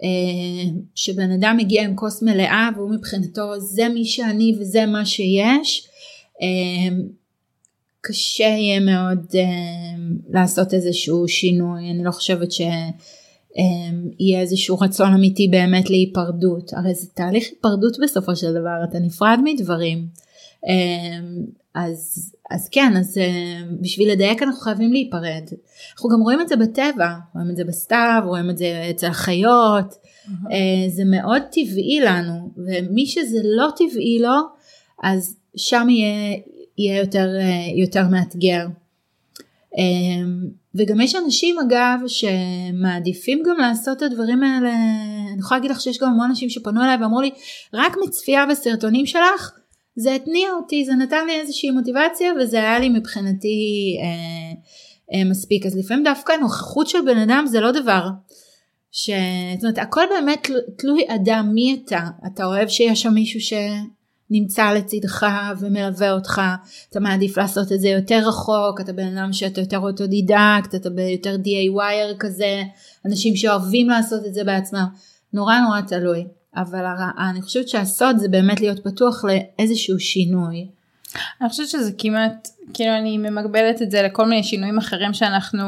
אה, 0.04 0.72
כשבן 0.96 1.32
אדם 1.32 1.58
מגיע 1.58 1.84
עם 1.84 1.96
כוס 1.96 2.24
מלאה 2.24 2.70
והוא 2.76 2.92
מבחינתו 2.92 3.60
זה 3.60 3.90
מי 3.90 4.06
שאני 4.06 4.56
וזה 4.60 4.86
מה 4.86 5.06
שיש 5.06 5.88
אה, 6.42 6.96
קשה 8.02 8.44
יהיה 8.44 8.80
מאוד 8.80 9.36
לעשות 10.30 10.74
איזשהו 10.74 11.28
שינוי 11.28 11.92
אני 11.92 12.04
לא 12.04 12.12
חושבת 12.12 12.52
ש... 12.52 12.62
אמ, 13.58 14.10
יהיה 14.20 14.42
איזשהו 14.42 14.80
רצון 14.80 15.14
אמיתי 15.14 15.48
באמת 15.48 15.90
להיפרדות. 15.90 16.74
הרי 16.74 16.94
זה 16.94 17.08
תהליך 17.14 17.48
היפרדות 17.50 17.98
בסופו 18.04 18.36
של 18.36 18.54
דבר, 18.54 18.84
אתה 18.90 19.00
נפרד 19.00 19.40
מדברים. 19.44 20.08
אמ, 20.68 21.46
אז, 21.76 22.32
אז 22.52 22.70
כן, 22.70 22.94
אז 22.98 23.18
אמ, 23.18 23.78
בשביל 23.82 24.12
לדייק 24.12 24.44
אנחנו 24.44 24.62
חייבים 24.62 24.92
להיפרד. 24.92 25.44
אנחנו 25.94 26.10
גם 26.10 26.22
רואים 26.22 26.42
את 26.42 26.48
זה 26.48 26.56
בטבע, 26.56 27.16
רואים 27.36 27.50
את 27.50 27.56
זה 27.56 27.64
בסתיו, 27.64 28.22
רואים 28.26 28.50
את 28.50 28.58
זה 28.58 28.88
אצל 28.90 29.08
החיות. 29.08 29.94
Mm-hmm. 29.94 30.54
זה 30.90 31.04
מאוד 31.06 31.42
טבעי 31.52 32.00
לנו, 32.00 32.52
ומי 32.58 33.06
שזה 33.06 33.38
לא 33.44 33.68
טבעי 33.78 34.20
לו, 34.20 34.40
אז 35.04 35.36
שם 35.56 35.88
יהיה, 35.90 36.38
יהיה 36.78 37.00
יותר, 37.00 37.28
אה, 37.40 37.82
יותר 37.82 38.08
מאתגר. 38.08 38.66
וגם 40.76 41.02
יש 41.02 41.16
אנשים 41.16 41.56
אגב 41.60 42.00
שמעדיפים 42.08 43.44
גם 43.46 43.58
לעשות 43.58 43.98
את 43.98 44.02
הדברים 44.02 44.44
האלה, 44.44 44.74
אני 45.34 45.40
יכולה 45.40 45.58
להגיד 45.58 45.72
לך 45.72 45.82
שיש 45.82 45.98
גם 45.98 46.08
המון 46.08 46.30
אנשים 46.30 46.50
שפנו 46.50 46.84
אליי 46.84 46.98
ואמרו 47.02 47.22
לי 47.22 47.32
רק 47.74 47.98
מצפייה 48.06 48.46
בסרטונים 48.46 49.06
שלך 49.06 49.52
זה 49.96 50.16
התניע 50.16 50.50
אותי, 50.52 50.86
זה 50.86 50.94
נתן 50.94 51.26
לי 51.28 51.40
איזושהי 51.40 51.72
מוטיבציה 51.72 52.34
וזה 52.40 52.58
היה 52.58 52.80
לי 52.80 52.90
מבחינתי 52.90 53.98
אה, 54.02 54.54
אה, 55.14 55.30
מספיק. 55.30 55.66
אז 55.66 55.78
לפעמים 55.78 56.04
דווקא 56.04 56.34
נוכחות 56.42 56.88
של 56.88 57.02
בן 57.06 57.18
אדם 57.18 57.46
זה 57.48 57.60
לא 57.60 57.72
דבר. 57.72 58.08
ש... 58.92 59.10
זאת 59.56 59.64
אומרת 59.64 59.78
הכל 59.78 60.04
באמת 60.10 60.50
תלוי 60.78 61.04
אדם 61.08 61.50
מי 61.54 61.82
אתה, 61.86 62.00
אתה 62.34 62.46
אוהב 62.46 62.68
שיש 62.68 63.02
שם 63.02 63.14
מישהו 63.14 63.42
ש... 63.42 63.54
נמצא 64.32 64.72
לצדך 64.74 65.28
ומלווה 65.60 66.12
אותך, 66.12 66.42
אתה 66.90 67.00
מעדיף 67.00 67.38
לעשות 67.38 67.72
את 67.72 67.80
זה 67.80 67.90
יותר 67.90 68.22
רחוק, 68.28 68.82
אתה 68.82 68.94
בן 68.94 69.18
אדם 69.18 69.34
שאתה 69.34 69.62
יותר 69.62 69.80
אוטודידקט, 69.80 70.76
אתה 70.76 70.90
יותר 71.02 71.36
DIYer 71.36 72.18
כזה, 72.20 72.64
אנשים 73.06 73.36
שאוהבים 73.36 73.90
לעשות 73.90 74.26
את 74.26 74.34
זה 74.34 74.44
בעצמם, 74.44 74.86
נורא 75.34 75.60
נורא 75.60 75.82
תלוי, 75.82 76.26
אבל 76.56 76.86
אני 77.30 77.42
חושבת 77.42 77.70
שהסוד 77.70 78.18
זה 78.18 78.30
באמת 78.30 78.62
להיות 78.62 78.84
פתוח 78.84 79.26
לאיזשהו 79.26 80.00
שינוי. 80.00 80.68
אני 81.42 81.50
חושבת 81.50 81.68
שזה 81.68 81.92
כמעט, 81.98 82.50
כאילו 82.74 82.98
אני 82.98 83.18
ממקבלת 83.18 83.82
את 83.82 83.92
זה 83.92 84.02
לכל 84.02 84.26
מיני 84.26 84.44
שינויים 84.44 84.78
אחרים 84.78 85.14
שאנחנו, 85.14 85.64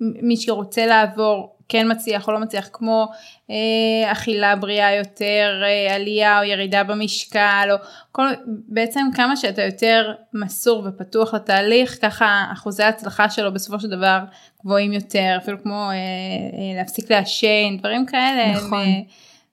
מי 0.00 0.36
שרוצה 0.36 0.86
לעבור 0.86 1.55
כן 1.68 1.92
מצליח 1.92 2.28
או 2.28 2.32
לא 2.32 2.38
מצליח 2.38 2.68
כמו 2.72 3.08
אה, 3.50 4.12
אכילה 4.12 4.56
בריאה 4.56 4.94
יותר, 4.94 5.62
אה, 5.64 5.94
עלייה 5.94 6.38
או 6.38 6.44
ירידה 6.44 6.84
במשקל 6.84 7.68
או 7.70 7.76
כל, 8.12 8.26
בעצם 8.46 9.00
כמה 9.14 9.36
שאתה 9.36 9.62
יותר 9.62 10.12
מסור 10.34 10.86
ופתוח 10.88 11.34
לתהליך 11.34 11.98
ככה 12.02 12.44
אחוזי 12.52 12.82
ההצלחה 12.82 13.30
שלו 13.30 13.52
בסופו 13.52 13.80
של 13.80 13.88
דבר 13.88 14.18
גבוהים 14.64 14.92
יותר 14.92 15.36
אפילו 15.42 15.62
כמו 15.62 15.90
אה, 15.90 15.94
אה, 15.94 16.76
להפסיק 16.76 17.10
לעשן 17.12 17.76
דברים 17.78 18.06
כאלה. 18.06 18.52
נכון. 18.52 18.78
הם, 18.78 18.88
אה, 18.88 19.00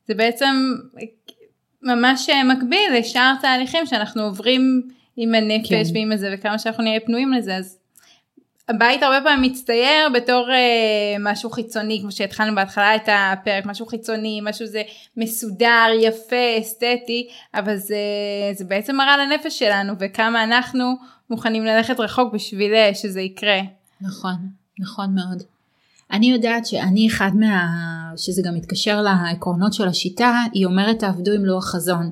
זה 0.07 0.13
בעצם 0.13 0.75
ממש 1.83 2.29
אה, 2.29 2.43
מקביל 2.43 2.93
לשאר 2.97 3.33
תהליכים 3.41 3.85
שאנחנו 3.85 4.23
עוברים 4.23 4.81
עם 5.17 5.35
הנפש 5.35 5.69
כן. 5.69 5.93
ועם 5.93 6.15
זה 6.15 6.29
וכמה 6.33 6.59
שאנחנו 6.59 6.83
נהיה 6.83 6.99
פנויים 6.99 7.33
לזה 7.33 7.55
אז 7.55 7.77
הבית 8.69 9.03
הרבה 9.03 9.21
פעמים 9.23 9.51
מצטייר 9.51 10.09
בתור 10.13 10.47
אה, 10.51 11.15
משהו 11.19 11.49
חיצוני 11.49 11.99
כמו 12.01 12.11
שהתחלנו 12.11 12.55
בהתחלה 12.55 12.95
את 12.95 13.09
הפרק 13.11 13.65
משהו 13.65 13.85
חיצוני 13.85 14.39
משהו 14.43 14.67
זה 14.67 14.81
מסודר 15.17 15.87
יפה 16.01 16.59
אסתטי 16.59 17.27
אבל 17.53 17.77
זה, 17.77 17.97
זה 18.53 18.65
בעצם 18.65 18.95
מראה 18.95 19.17
לנפש 19.17 19.59
שלנו 19.59 19.93
וכמה 19.99 20.43
אנחנו 20.43 20.95
מוכנים 21.29 21.65
ללכת 21.65 21.99
רחוק 21.99 22.33
בשביל 22.33 22.73
אה, 22.73 22.91
שזה 22.93 23.21
יקרה. 23.21 23.59
נכון 24.01 24.35
נכון 24.79 25.15
מאוד. 25.15 25.43
אני 26.11 26.31
יודעת 26.31 26.65
שאני 26.65 27.07
אחד 27.07 27.31
מה... 27.33 27.67
שזה 28.17 28.41
גם 28.45 28.55
מתקשר 28.55 29.01
לעקרונות 29.01 29.73
של 29.73 29.87
השיטה 29.87 30.41
היא 30.53 30.65
אומרת 30.65 30.99
תעבדו 30.99 31.31
עם 31.31 31.45
לוח 31.45 31.65
חזון. 31.65 32.11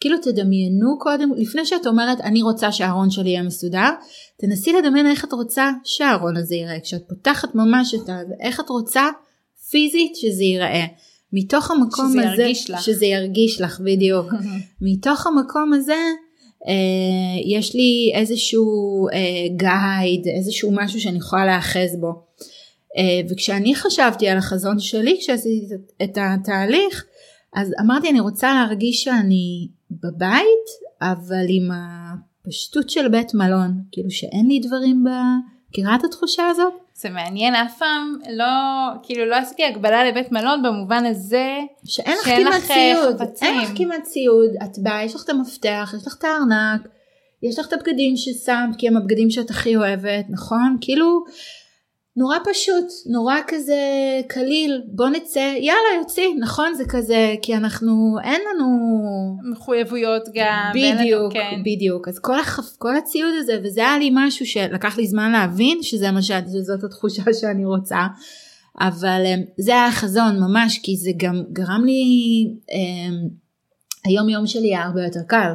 כאילו 0.00 0.16
תדמיינו 0.22 0.98
קודם, 0.98 1.30
לפני 1.36 1.66
שאת 1.66 1.86
אומרת 1.86 2.20
אני 2.20 2.42
רוצה 2.42 2.72
שהארון 2.72 3.10
שלי 3.10 3.30
יהיה 3.30 3.42
מסודר, 3.42 3.90
תנסי 4.40 4.72
לדמיין 4.72 5.06
איך 5.06 5.24
את 5.24 5.32
רוצה 5.32 5.70
שהארון 5.84 6.36
הזה 6.36 6.54
ייראה. 6.54 6.80
כשאת 6.80 7.02
פותחת 7.08 7.54
ממש 7.54 7.94
את 7.94 8.08
ה... 8.08 8.18
איך 8.40 8.60
את 8.60 8.68
רוצה 8.68 9.08
פיזית 9.70 10.16
שזה 10.16 10.44
ייראה. 10.44 10.86
מתוך 11.32 11.70
המקום 11.70 12.12
שזה 12.12 12.32
הזה, 12.32 12.42
ירגיש 12.42 12.70
לך. 12.70 12.82
שזה 12.82 13.06
ירגיש 13.06 13.60
לך 13.60 13.80
בדיוק, 13.80 14.26
מתוך 14.80 15.26
המקום 15.26 15.72
הזה 15.72 16.02
אה, 16.68 17.56
יש 17.56 17.74
לי 17.74 18.12
איזשהו 18.14 19.06
אה, 19.12 19.48
גייד, 19.56 20.26
איזשהו 20.36 20.70
משהו 20.72 21.00
שאני 21.00 21.18
יכולה 21.18 21.46
להאחז 21.46 21.96
בו. 22.00 22.12
אה, 22.96 23.20
וכשאני 23.30 23.74
חשבתי 23.74 24.28
על 24.28 24.38
החזון 24.38 24.78
שלי 24.78 25.16
כשעשיתי 25.20 25.74
את 26.02 26.18
התהליך, 26.20 27.04
אז 27.54 27.72
אמרתי 27.80 28.10
אני 28.10 28.20
רוצה 28.20 28.54
להרגיש 28.54 29.04
שאני 29.04 29.68
בבית 29.90 30.66
אבל 31.02 31.44
עם 31.48 31.70
הפשטות 31.72 32.90
של 32.90 33.08
בית 33.08 33.34
מלון 33.34 33.82
כאילו 33.92 34.10
שאין 34.10 34.46
לי 34.46 34.60
דברים 34.60 35.04
ב... 35.04 35.08
מכירה 35.70 35.94
את 35.94 36.04
התחושה 36.04 36.46
הזאת? 36.46 36.72
זה 36.94 37.10
מעניין 37.10 37.54
אף 37.54 37.78
פעם 37.78 38.18
לא 38.30 38.46
כאילו 39.02 39.26
לא 39.26 39.36
עשיתי 39.36 39.64
הגבלה 39.64 40.04
לבית 40.04 40.32
מלון 40.32 40.62
במובן 40.62 41.04
הזה 41.06 41.58
שאין 41.84 42.16
לך 42.18 42.24
כמעט 42.24 42.62
ציוד, 42.62 43.20
חפצים. 43.20 43.48
אין 43.48 43.58
לך 43.58 43.70
כמעט 43.76 44.02
ציוד, 44.02 44.50
את 44.64 44.78
באה, 44.78 45.04
יש 45.04 45.14
לך 45.14 45.24
את 45.24 45.28
המפתח, 45.28 45.94
יש 45.96 46.06
לך 46.06 46.16
את 46.18 46.24
הארנק, 46.24 46.88
יש 47.42 47.58
לך 47.58 47.66
את 47.68 47.72
הבגדים 47.72 48.16
ששמת 48.16 48.76
כי 48.78 48.88
הם 48.88 48.96
הבגדים 48.96 49.30
שאת 49.30 49.50
הכי 49.50 49.76
אוהבת, 49.76 50.24
נכון? 50.28 50.76
כאילו 50.80 51.24
נורא 52.20 52.36
פשוט, 52.50 52.84
נורא 53.06 53.34
כזה 53.46 53.80
קליל, 54.28 54.82
בוא 54.86 55.08
נצא, 55.08 55.54
יאללה 55.60 56.00
יוצאים, 56.00 56.36
נכון? 56.40 56.74
זה 56.74 56.84
כזה, 56.88 57.34
כי 57.42 57.56
אנחנו, 57.56 58.16
אין 58.24 58.40
לנו... 58.54 58.66
מחויבויות 59.52 60.22
גם. 60.34 60.70
ואין 60.74 60.96
לנו- 60.96 61.04
בדיוק, 61.04 61.32
כן. 61.32 61.60
בדיוק. 61.64 62.08
אז 62.08 62.18
כל, 62.18 62.38
החפ... 62.38 62.76
כל 62.78 62.96
הציוד 62.96 63.32
הזה, 63.38 63.52
וזה 63.64 63.80
היה 63.80 63.98
לי 63.98 64.10
משהו 64.14 64.46
שלקח 64.46 64.98
לי 64.98 65.06
זמן 65.06 65.32
להבין 65.32 65.78
שזה 65.82 66.10
מה 66.10 66.22
ש... 66.22 66.30
שזאת 66.52 66.84
התחושה 66.84 67.22
שאני 67.40 67.64
רוצה. 67.64 68.06
אבל 68.80 69.22
אה, 69.26 69.34
זה 69.58 69.72
היה 69.72 69.86
החזון 69.86 70.40
ממש, 70.40 70.78
כי 70.82 70.96
זה 70.96 71.10
גם 71.16 71.42
גרם 71.52 71.82
לי, 71.84 72.02
אה, 72.72 73.16
היום 74.04 74.28
יום 74.28 74.46
שלי 74.46 74.68
היה 74.68 74.82
הרבה 74.82 75.04
יותר 75.04 75.22
קל. 75.26 75.52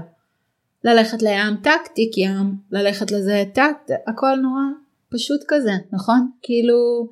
ללכת 0.84 1.22
לים 1.22 1.56
טק, 1.64 1.88
תיק 1.96 2.18
ים, 2.18 2.56
ללכת 2.72 3.12
לזה 3.12 3.44
טק, 3.54 3.76
הכל 4.08 4.36
נורא 4.36 4.85
פשוט 5.16 5.42
כזה, 5.48 5.72
נכון? 5.92 6.30
כאילו, 6.42 7.08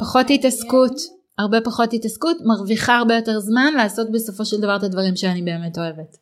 פחות 0.00 0.26
התעסקות, 0.30 0.92
הרבה 1.38 1.60
פחות 1.60 1.92
התעסקות, 1.92 2.36
מרוויחה 2.44 2.96
הרבה 2.96 3.14
יותר 3.14 3.40
זמן 3.40 3.72
לעשות 3.76 4.10
בסופו 4.12 4.44
של 4.44 4.60
דבר 4.60 4.76
את 4.76 4.82
הדברים 4.82 5.16
שאני 5.16 5.42
באמת 5.42 5.78
אוהבת. 5.78 6.16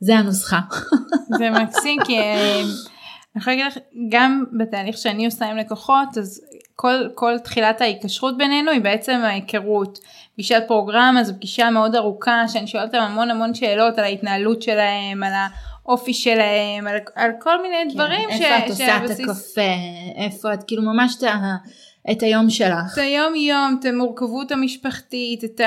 זה 0.00 0.16
הנוסחה. 0.16 0.60
זה 1.38 1.50
מקסים 1.50 1.98
כי 2.04 2.18
אה, 2.18 2.60
אני 2.60 3.40
יכולה 3.40 3.56
להגיד 3.56 3.72
לך 3.72 3.78
גם 4.08 4.44
בתהליך 4.58 4.98
שאני 4.98 5.24
עושה 5.24 5.50
עם 5.50 5.56
לקוחות 5.56 6.18
אז 6.18 6.40
כל, 6.76 7.08
כל 7.14 7.38
תחילת 7.38 7.80
ההיקשרות 7.80 8.38
בינינו 8.38 8.70
היא 8.70 8.80
בעצם 8.80 9.20
ההיכרות. 9.24 9.98
פגישת 10.34 10.62
פרוגרמה 10.68 11.24
זו 11.24 11.34
פגישה 11.34 11.70
מאוד 11.70 11.94
ארוכה 11.94 12.48
שאני 12.48 12.66
שואלת 12.66 12.94
אותם 12.94 13.04
המון 13.04 13.30
המון 13.30 13.54
שאלות 13.54 13.98
על 13.98 14.04
ההתנהלות 14.04 14.62
שלהם 14.62 15.22
על 15.22 15.32
האופי 15.86 16.14
שלהם 16.14 16.86
על, 16.86 16.96
על 17.14 17.30
כל 17.40 17.62
מיני 17.62 17.76
כן, 17.76 17.88
דברים. 17.94 18.28
איפה 18.28 18.58
את 18.58 18.70
עושה 18.70 18.96
את 18.96 19.10
הקפה, 19.10 19.72
איפה 20.16 20.54
את 20.54 20.64
כאילו 20.66 20.82
ממש 20.82 21.16
את, 21.18 21.22
ה, 21.22 21.56
את 22.10 22.22
היום 22.22 22.50
שלך. 22.50 22.92
את 22.92 22.98
היום 22.98 23.34
יום, 23.34 23.76
את 23.80 23.84
המורכבות 23.84 24.52
המשפחתית, 24.52 25.44
את 25.44 25.60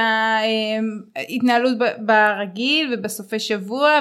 ההתנהלות 1.16 1.78
ברגיל 1.98 2.94
ובסופי 2.94 3.40
שבוע 3.40 4.00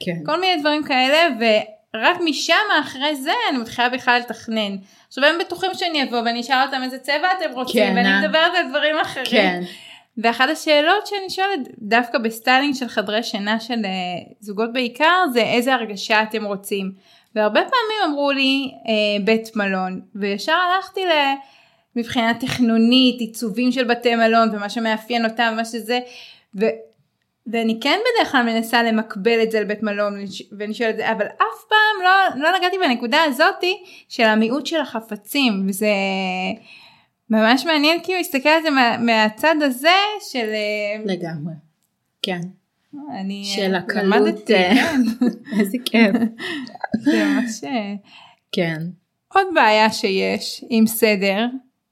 כן. 0.00 0.12
וכל 0.22 0.40
מיני 0.40 0.60
דברים 0.60 0.84
כאלה 0.84 1.18
ורק 1.40 2.16
משם 2.24 2.54
אחרי 2.80 3.16
זה 3.16 3.32
אני 3.50 3.58
מתחילה 3.58 3.88
בכלל 3.88 4.18
לתכנן. 4.18 4.76
עכשיו 5.08 5.24
הם 5.24 5.38
בטוחים 5.40 5.70
שאני 5.74 6.02
אבוא 6.02 6.18
ואני 6.18 6.40
אשאל 6.40 6.62
אותם 6.66 6.82
איזה 6.82 6.98
צבע 6.98 7.28
אתם 7.38 7.52
רוצים 7.52 7.82
כן, 7.82 7.92
ואני 7.96 8.08
אה? 8.08 8.20
מדברת 8.20 8.52
על 8.54 8.68
דברים 8.68 8.96
אחרים. 9.02 9.26
כן. 9.30 9.62
ואחת 10.18 10.48
השאלות 10.48 11.06
שאני 11.06 11.30
שואלת 11.30 11.68
דווקא 11.78 12.18
בסטיילינג 12.18 12.74
של 12.74 12.88
חדרי 12.88 13.22
שינה 13.22 13.60
של 13.60 13.84
אה, 13.84 13.90
זוגות 14.40 14.72
בעיקר 14.72 15.24
זה 15.32 15.40
איזה 15.40 15.74
הרגשה 15.74 16.22
אתם 16.22 16.44
רוצים. 16.44 16.92
והרבה 17.34 17.60
פעמים 17.60 18.12
אמרו 18.12 18.30
לי 18.30 18.72
אה, 18.88 19.24
בית 19.24 19.56
מלון 19.56 20.00
וישר 20.14 20.52
הלכתי 20.52 21.04
ל... 21.04 21.10
מבחינה 21.96 22.34
תכנונית 22.34 23.20
עיצובים 23.20 23.72
של 23.72 23.84
בתי 23.84 24.14
מלון 24.14 24.48
ומה 24.52 24.68
שמאפיין 24.68 25.24
אותם 25.24 25.50
ומה 25.52 25.64
שזה. 25.64 25.98
ו... 26.60 26.64
ואני 27.46 27.78
כן 27.80 27.98
בדרך 28.00 28.32
כלל 28.32 28.42
מנסה 28.42 28.82
למקבל 28.82 29.42
את 29.42 29.50
זה 29.50 29.60
לבית 29.60 29.82
מלון 29.82 30.14
ואני 30.58 30.74
שואלת 30.74 31.00
אבל 31.00 31.26
אף 31.26 31.64
פעם 31.68 32.04
לא, 32.04 32.42
לא 32.42 32.58
נגעתי 32.58 32.76
בנקודה 32.78 33.22
הזאתי 33.24 33.82
של 34.08 34.22
המיעוט 34.22 34.66
של 34.66 34.80
החפצים 34.80 35.66
וזה 35.68 35.86
ממש 37.30 37.66
מעניין 37.66 38.00
כאילו 38.02 38.18
להסתכל 38.18 38.48
על 38.48 38.62
זה 38.62 38.70
מה, 38.70 38.98
מהצד 38.98 39.54
הזה 39.62 39.88
של 40.30 40.48
אה, 40.52 41.04
לגמרי. 41.04 41.54
כן. 42.22 42.40
אני 43.20 43.44
אה, 43.50 43.56
של 43.56 43.74
הקלות. 43.74 44.50
אה, 44.50 44.72
כן, 44.74 45.00
איזה 45.60 45.78
כיף. 45.84 46.12
זה 47.00 47.24
ממש 47.24 47.60
כן. 48.52 48.82
עוד 49.34 49.46
בעיה 49.54 49.90
שיש 49.90 50.64
עם 50.70 50.86
סדר 50.86 51.46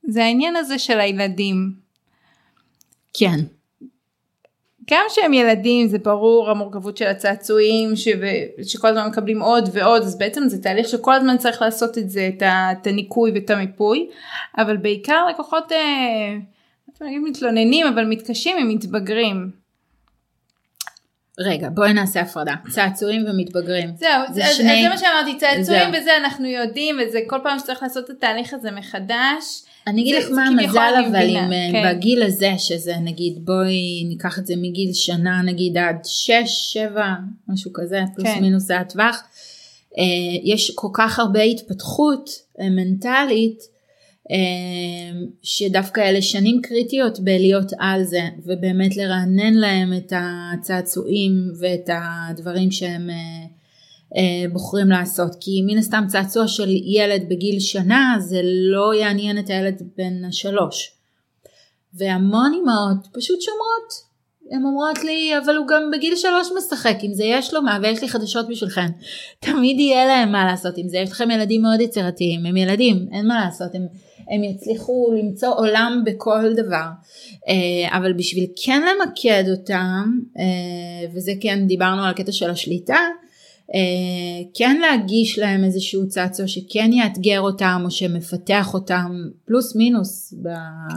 זה 0.09 0.25
העניין 0.25 0.57
הזה 0.57 0.79
של 0.79 1.01
הילדים 1.01 1.73
כן. 3.15 3.41
גם 4.91 5.05
שהם 5.09 5.33
ילדים 5.33 5.89
זה 5.89 5.99
ברור 5.99 6.51
המורכבות 6.51 6.97
של 6.97 7.07
הצעצועים 7.07 7.97
ש... 7.97 8.09
שכל 8.63 8.89
הזמן 8.89 9.07
מקבלים 9.09 9.43
עוד 9.43 9.69
ועוד 9.73 10.03
אז 10.03 10.19
בעצם 10.19 10.49
זה 10.49 10.63
תהליך 10.63 10.89
שכל 10.89 11.15
הזמן 11.15 11.37
צריך 11.39 11.63
לעשות 11.63 11.99
את 11.99 12.11
זה 12.11 12.31
את, 12.37 12.43
ה... 12.43 12.69
את 12.73 12.87
הניקוי 12.87 13.31
ואת 13.35 13.51
המיפוי 13.51 14.09
אבל 14.59 14.77
בעיקר 14.77 15.27
לקוחות 15.31 15.73
אה, 15.73 15.79
לא 17.01 17.07
מתלוננים 17.29 17.87
אבל 17.87 18.05
מתקשים 18.05 18.57
הם 18.59 18.69
מתבגרים. 18.69 19.51
רגע 21.41 21.69
בואי 21.69 21.93
נעשה 21.93 22.21
הפרדה. 22.21 22.55
צעצועים 22.71 23.25
ומתבגרים. 23.29 23.91
זהו 23.97 24.11
זה 24.29 24.35
זה, 24.35 24.45
אז, 24.47 24.57
שני- 24.57 24.73
אז 24.73 24.83
זה 24.83 24.89
מה 24.89 24.99
שאמרתי 24.99 25.39
צעצועים 25.39 25.93
זהו. 25.93 26.03
וזה 26.03 26.17
אנחנו 26.17 26.47
יודעים 26.47 26.97
וזה 27.03 27.19
כל 27.27 27.39
פעם 27.43 27.59
שצריך 27.59 27.83
לעשות 27.83 28.05
את 28.05 28.11
התהליך 28.11 28.55
הזה 28.55 28.71
מחדש. 28.71 29.63
אני 29.87 30.03
אגיד 30.03 30.15
לך 30.15 30.31
מה 30.31 30.47
המזל 30.47 30.93
אבל 31.09 31.29
אם 31.29 31.53
אה, 31.53 31.69
כן. 31.73 31.97
בגיל 31.97 32.23
הזה 32.23 32.53
שזה 32.59 32.95
נגיד 32.97 33.45
בואי 33.45 34.05
ניקח 34.09 34.39
את 34.39 34.47
זה 34.47 34.55
מגיל 34.57 34.93
שנה 34.93 35.43
נגיד 35.43 35.79
עד 35.79 35.97
6, 36.05 36.35
7, 36.47 37.15
משהו 37.49 37.73
כזה, 37.75 38.01
פלוס 38.15 38.29
כן. 38.29 38.41
מינוס 38.41 38.63
זה 38.63 38.79
הטווח. 38.79 39.23
אה, 39.99 40.05
יש 40.45 40.73
כל 40.75 40.89
כך 40.93 41.19
הרבה 41.19 41.43
התפתחות 41.43 42.31
אה, 42.61 42.71
מנטלית 42.71 43.73
שדווקא 45.43 46.01
אלה 46.01 46.23
שנים 46.23 46.61
קריטיות 46.63 47.21
בלהיות 47.21 47.73
על 47.79 48.05
זה 48.05 48.23
ובאמת 48.45 48.97
לרענן 48.97 49.55
להם 49.55 49.93
את 49.93 50.13
הצעצועים 50.17 51.33
ואת 51.61 51.91
הדברים 51.93 52.71
שהם 52.71 53.11
בוחרים 54.53 54.89
לעשות 54.89 55.37
כי 55.41 55.63
מן 55.67 55.79
הסתם 55.79 56.05
צעצוע 56.09 56.49
של 56.49 56.69
ילד 56.69 57.23
בגיל 57.29 57.61
שנה 57.61 58.17
זה 58.21 58.41
לא 58.45 58.95
יעניין 58.95 59.39
את 59.39 59.51
הילד 59.51 59.83
בן 59.97 60.25
השלוש. 60.25 60.93
והמון 61.95 62.53
אמהות 62.63 63.07
פשוט 63.13 63.41
שומרות. 63.41 64.13
הן 64.51 64.65
אומרות 64.65 65.05
לי 65.05 65.33
אבל 65.45 65.57
הוא 65.57 65.67
גם 65.67 65.91
בגיל 65.93 66.17
שלוש 66.17 66.49
משחק 66.57 66.97
עם 67.03 67.15
זה 67.15 67.25
יש 67.25 67.55
לו 67.55 67.63
מה 67.63 67.79
ויש 67.83 68.03
לי 68.03 68.09
חדשות 68.09 68.49
בשבילכם. 68.49 68.87
תמיד 69.41 69.81
יהיה 69.81 70.07
להם 70.07 70.33
מה 70.33 70.45
לעשות 70.45 70.75
עם 70.77 70.89
זה 70.89 70.99
יש 70.99 71.11
לכם 71.11 71.31
ילדים 71.31 71.63
מאוד 71.63 71.81
יצירתיים 71.81 72.47
הם 72.47 72.57
ילדים 72.57 73.09
אין 73.13 73.27
מה 73.27 73.45
לעשות 73.45 73.75
הם, 73.75 73.87
הם 74.31 74.45
יצליחו 74.45 75.13
למצוא 75.19 75.55
עולם 75.57 76.03
בכל 76.07 76.53
דבר. 76.55 76.87
אה, 77.49 77.99
אבל 77.99 78.13
בשביל 78.13 78.47
כן 78.65 78.83
למקד 78.83 79.45
אותם 79.51 80.19
אה, 80.39 81.09
וזה 81.15 81.33
כן 81.41 81.67
דיברנו 81.67 82.03
על 82.05 82.11
הקטע 82.11 82.33
של 82.33 82.51
השליטה 82.51 82.95
אה, 82.95 83.22
כן 84.55 84.77
להגיש 84.81 85.39
להם 85.39 85.65
איזשהו 85.65 86.09
צעצוע 86.09 86.47
שכן 86.47 86.93
יאתגר 86.93 87.41
אותם 87.41 87.83
או 87.85 87.91
שמפתח 87.91 88.75
אותם 88.75 89.13
פלוס 89.45 89.77
מינוס 89.77 90.35
ב... 90.43 90.49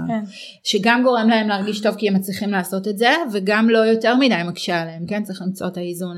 כן. 0.07 0.23
שגם 0.63 1.03
גורם 1.03 1.29
להם 1.29 1.47
להרגיש 1.47 1.81
טוב 1.81 1.95
כי 1.95 2.07
הם 2.07 2.13
מצליחים 2.13 2.49
לעשות 2.49 2.87
את 2.87 2.97
זה 2.97 3.11
וגם 3.33 3.69
לא 3.69 3.77
יותר 3.77 4.15
מדי 4.15 4.41
מקשה 4.47 4.81
עליהם 4.81 5.05
כן 5.07 5.23
צריך 5.23 5.41
למצוא 5.41 5.67
את 5.67 5.77
האיזון 5.77 6.17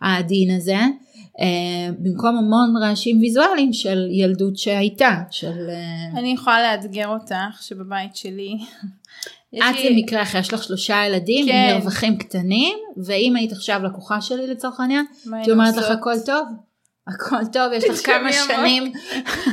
העדין 0.00 0.56
הזה 0.56 0.78
אה, 1.40 1.92
במקום 1.98 2.36
המון 2.36 2.82
רעשים 2.82 3.20
ויזואליים 3.20 3.72
של 3.72 4.08
ילדות 4.10 4.56
שהייתה 4.56 5.22
של 5.30 5.70
אה, 5.70 6.18
אני 6.18 6.32
יכולה 6.32 6.62
לאתגר 6.62 7.08
אותך 7.08 7.62
שבבית 7.62 8.16
שלי. 8.16 8.58
את 9.58 9.76
לי- 9.76 9.90
במקרה 10.02 10.22
אחרי 10.22 10.40
יש 10.40 10.52
לך 10.52 10.62
שלושה 10.62 11.04
ילדים 11.06 11.46
כן. 11.46 11.52
עם 11.70 11.76
מרווחים 11.76 12.18
קטנים 12.18 12.76
ואם 13.04 13.36
היית 13.36 13.52
עכשיו 13.52 13.80
לקוחה 13.84 14.20
שלי 14.20 14.46
לצורך 14.46 14.80
העניין 14.80 15.04
הייתי 15.32 15.50
אומרת 15.50 15.76
לך? 15.76 15.90
הכל 15.90 16.14
טוב 16.26 16.46
הכל 17.08 17.46
טוב 17.52 17.72
יש 17.72 17.84
לך 17.84 18.06
כמה. 18.06 18.32
שנים 18.32 18.92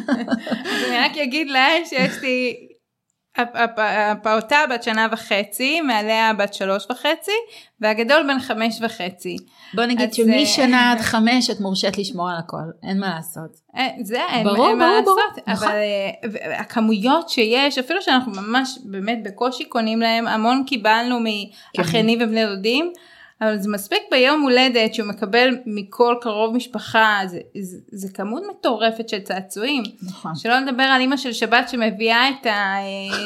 אני 0.88 0.98
רק 1.00 1.18
אגיד 1.18 1.48
להם 1.50 1.82
שיש 1.86 2.22
לי 2.22 2.67
הפעוטה 3.78 4.58
בת 4.70 4.84
שנה 4.84 5.08
וחצי, 5.12 5.82
מעליה 5.82 6.34
בת 6.34 6.54
שלוש 6.54 6.86
וחצי, 6.92 7.32
והגדול 7.82 8.24
בן 8.28 8.40
חמש 8.40 8.80
וחצי. 8.82 9.38
בוא 9.74 9.84
נגיד 9.84 10.14
שמשנה 10.14 10.78
אה, 10.78 10.92
עד 10.92 11.00
חמש 11.00 11.50
את 11.50 11.60
מורשית 11.60 11.98
לשמור 11.98 12.30
על 12.30 12.36
הכל 12.38 12.58
אין 12.84 13.00
מה 13.00 13.16
לעשות. 13.16 13.60
אה, 13.78 13.88
זה 14.04 14.26
אין, 14.30 14.44
ברור, 14.44 14.70
אין 14.70 14.78
מה 14.78 14.86
ברור, 14.86 15.06
ברור, 15.06 15.20
לעשות, 15.30 15.48
נכון. 15.48 15.68
אבל 15.68 15.78
אה, 16.42 16.60
הכמויות 16.60 17.30
שיש, 17.30 17.78
אפילו 17.78 18.02
שאנחנו 18.02 18.32
ממש 18.32 18.78
באמת 18.84 19.24
בקושי 19.24 19.66
קונים 19.66 20.00
להם, 20.00 20.28
המון 20.28 20.64
קיבלנו 20.68 21.18
כן. 21.18 21.82
מאחיינים 21.82 22.20
ובני 22.22 22.46
דודים, 22.46 22.92
אבל 23.42 23.58
זה 23.58 23.70
מספיק 23.70 24.00
ביום 24.12 24.42
הולדת 24.42 24.94
שהוא 24.94 25.08
מקבל 25.08 25.58
מכל 25.66 26.16
קרוב 26.22 26.56
משפחה, 26.56 27.20
זה, 27.26 27.40
זה, 27.60 27.78
זה 27.92 28.08
כמות 28.14 28.44
מטורפת 28.52 29.10
של 29.10 29.20
צעצועים. 29.20 29.84
נכון. 30.04 30.36
שלא 30.36 30.60
לדבר 30.60 30.84
על 30.84 31.02
אימא 31.02 31.18
של 31.18 31.34
שבת 31.34 31.70
שמביאה 31.70 32.30
את 32.30 32.48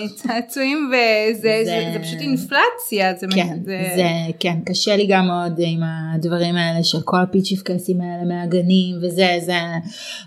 הצעצועים 0.05 0.77
וזה 0.91 1.39
זה, 1.41 1.65
זה- 1.65 1.89
זה 1.93 1.99
פשוט 2.03 2.21
אינפלציה. 2.21 3.13
זה, 3.15 3.27
כן, 3.35 3.57
זה 3.65 4.03
כן, 4.39 4.55
קשה 4.65 4.95
לי 4.95 5.07
גם 5.09 5.27
מאוד 5.27 5.53
עם 5.57 5.79
הדברים 6.15 6.55
האלה 6.55 6.83
של 6.83 7.01
כל 7.05 7.17
הפיצ'יפקסים 7.21 8.01
האלה 8.01 8.23
מהגנים 8.25 8.95
וזה, 9.01 9.37
זה 9.45 9.53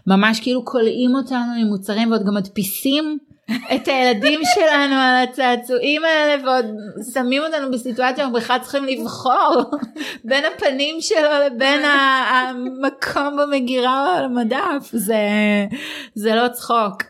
ממש 0.07 0.41
כאילו 0.41 0.65
כולאים 0.65 1.15
אותנו 1.17 1.53
עם 1.61 1.67
מוצרים 1.67 2.11
ועוד 2.11 2.27
גם 2.27 2.35
מדפיסים 2.35 3.19
את 3.75 3.89
הילדים 3.89 4.41
שלנו 4.55 4.95
על 4.95 5.25
הצעצועים 5.29 6.03
האלה 6.05 6.45
ועוד 6.45 6.67
שמים 7.15 7.43
אותנו 7.43 7.71
בסיטואציה 7.71 8.29
בכלל 8.29 8.59
צריכים 8.59 8.85
לבחור 8.85 9.63
בין 10.25 10.45
הפנים 10.45 10.97
שלו 11.01 11.29
לבין 11.47 11.85
המקום 11.85 13.37
במגירה 13.39 14.07
או 14.07 14.19
על 14.19 14.25
המדף, 14.25 14.89
זה, 14.93 15.17
זה 16.15 16.35
לא 16.35 16.49
צחוק. 16.49 17.03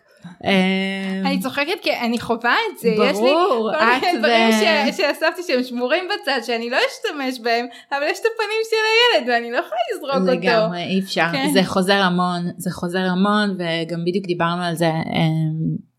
אה, 0.45 1.21
אני 1.25 1.41
צוחקת 1.41 1.81
כי 1.83 1.91
אני 1.97 2.21
חווה 2.21 2.55
את 2.73 2.79
זה, 2.79 2.89
יש 2.89 2.99
לי 2.99 3.33
ברור, 3.33 3.71
כל 3.79 3.85
מיני 3.87 4.19
דברים 4.19 4.49
ו- 4.49 4.93
ש- 4.93 4.97
שאספתי 4.97 5.43
שהם 5.47 5.63
שמורים 5.63 6.05
בצד 6.09 6.39
שאני 6.43 6.71
לא 6.71 6.77
אשתמש 6.77 7.41
בהם, 7.41 7.67
אבל 7.93 8.03
יש 8.11 8.19
את 8.21 8.25
הפנים 8.35 8.61
של 8.71 8.77
הילד 9.21 9.29
ואני 9.29 9.51
לא 9.53 9.57
יכולה 9.59 9.81
לזרוק 9.95 10.29
אותו. 10.29 10.41
לגמרי 10.41 10.83
אי 10.83 11.01
אפשר 11.01 11.27
כן. 11.33 11.51
זה 11.53 11.61
חוזר 11.65 11.95
המון 11.95 12.43
זה 12.57 12.71
חוזר 12.71 12.99
המון 12.99 13.51
וגם 13.51 14.05
בדיוק 14.07 14.27
דיברנו 14.27 14.63
על 14.63 14.75
זה 14.75 14.87
אמ, 14.87 15.94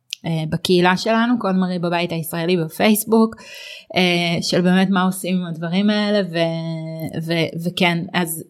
בקהילה 0.49 0.97
שלנו, 0.97 1.39
קוד 1.39 1.55
מרי 1.55 1.79
בבית 1.79 2.11
הישראלי 2.11 2.57
בפייסבוק, 2.57 3.35
של 4.41 4.61
באמת 4.61 4.89
מה 4.89 5.03
עושים 5.03 5.35
עם 5.35 5.47
הדברים 5.47 5.89
האלה, 5.89 6.21
ו, 6.31 6.37
ו, 7.23 7.33
וכן, 7.65 7.97
אז 8.13 8.43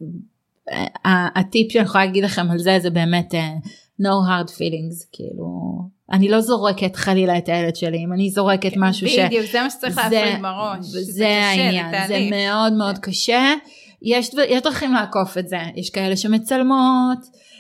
הטיפ 1.36 1.72
שאני 1.72 1.86
יכולה 1.86 2.06
להגיד 2.06 2.24
לכם 2.24 2.52
על 2.52 2.60
זה, 2.60 2.78
זה 2.82 2.90
באמת 2.90 3.34
no 4.02 4.28
hard 4.30 4.50
feelings, 4.50 5.08
כאילו, 5.12 5.76
אני 6.12 6.30
לא 6.30 6.42
זורקת 6.42 6.96
חלילה 6.96 7.38
את 7.38 7.50
הילד 7.50 7.76
שלי, 7.76 7.98
אם 8.06 8.14
אני 8.14 8.30
זורקת 8.30 8.74
כן, 8.74 8.80
משהו 8.80 9.08
ש... 9.08 9.20
בדיוק, 9.20 9.46
זה 9.52 9.62
מה 9.62 9.70
שצריך 9.70 9.98
להפריד 9.98 10.42
בראש. 10.42 10.86
זה 10.86 11.28
העניין, 11.28 12.08
זה 12.08 12.28
מאוד 12.32 12.74
מאוד 12.74 12.98
קשה. 12.98 13.54
יש, 14.02 14.30
יש 14.50 14.62
דרכים 14.62 14.94
לעקוף 14.94 15.38
את 15.38 15.48
זה, 15.48 15.58
יש 15.76 15.90
כאלה 15.90 16.18
שמצלמות, 16.18 17.18
אה, 17.18 17.55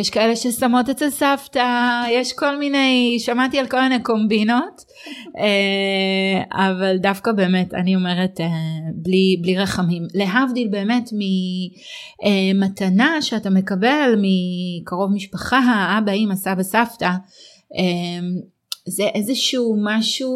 יש 0.00 0.10
כאלה 0.10 0.36
ששמות 0.36 0.88
אצל 0.88 1.10
סבתא, 1.10 2.04
יש 2.10 2.32
כל 2.32 2.58
מיני, 2.58 3.16
שמעתי 3.18 3.58
על 3.58 3.66
כל 3.66 3.80
מיני 3.80 4.02
קומבינות, 4.02 4.84
אה, 5.38 6.66
אבל 6.66 6.96
דווקא 6.98 7.32
באמת, 7.32 7.74
אני 7.74 7.96
אומרת, 7.96 8.40
אה, 8.40 8.46
בלי, 8.94 9.36
בלי 9.42 9.58
רחמים. 9.58 10.02
להבדיל 10.14 10.68
באמת 10.68 11.10
ממתנה 12.24 13.22
שאתה 13.22 13.50
מקבל 13.50 14.14
מקרוב 14.16 15.12
משפחה, 15.12 15.98
אבא, 15.98 16.12
אמא, 16.12 16.34
סבא, 16.34 16.62
סבתא, 16.62 17.10
זה 18.88 19.04
איזשהו 19.14 19.76
משהו 19.84 20.32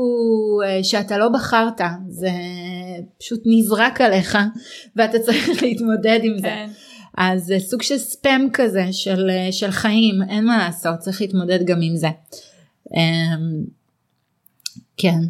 שאתה 0.82 1.18
לא 1.18 1.28
בחרת, 1.28 1.80
זה 2.08 2.30
פשוט 3.20 3.40
נזרק 3.46 4.00
עליך 4.00 4.38
ואתה 4.96 5.18
צריך 5.18 5.62
להתמודד 5.62 6.20
עם 6.22 6.38
זה. 6.38 6.42
כן. 6.42 6.68
אז 7.18 7.44
זה 7.44 7.56
סוג 7.58 7.82
של 7.82 7.98
ספאם 7.98 8.48
כזה 8.52 8.92
של, 8.92 9.30
של 9.50 9.70
חיים, 9.70 10.14
אין 10.28 10.44
מה 10.44 10.58
לעשות, 10.58 10.98
צריך 10.98 11.20
להתמודד 11.20 11.64
גם 11.64 11.78
עם 11.82 11.96
זה. 11.96 12.08
אמ, 12.96 13.64
כן. 14.96 15.20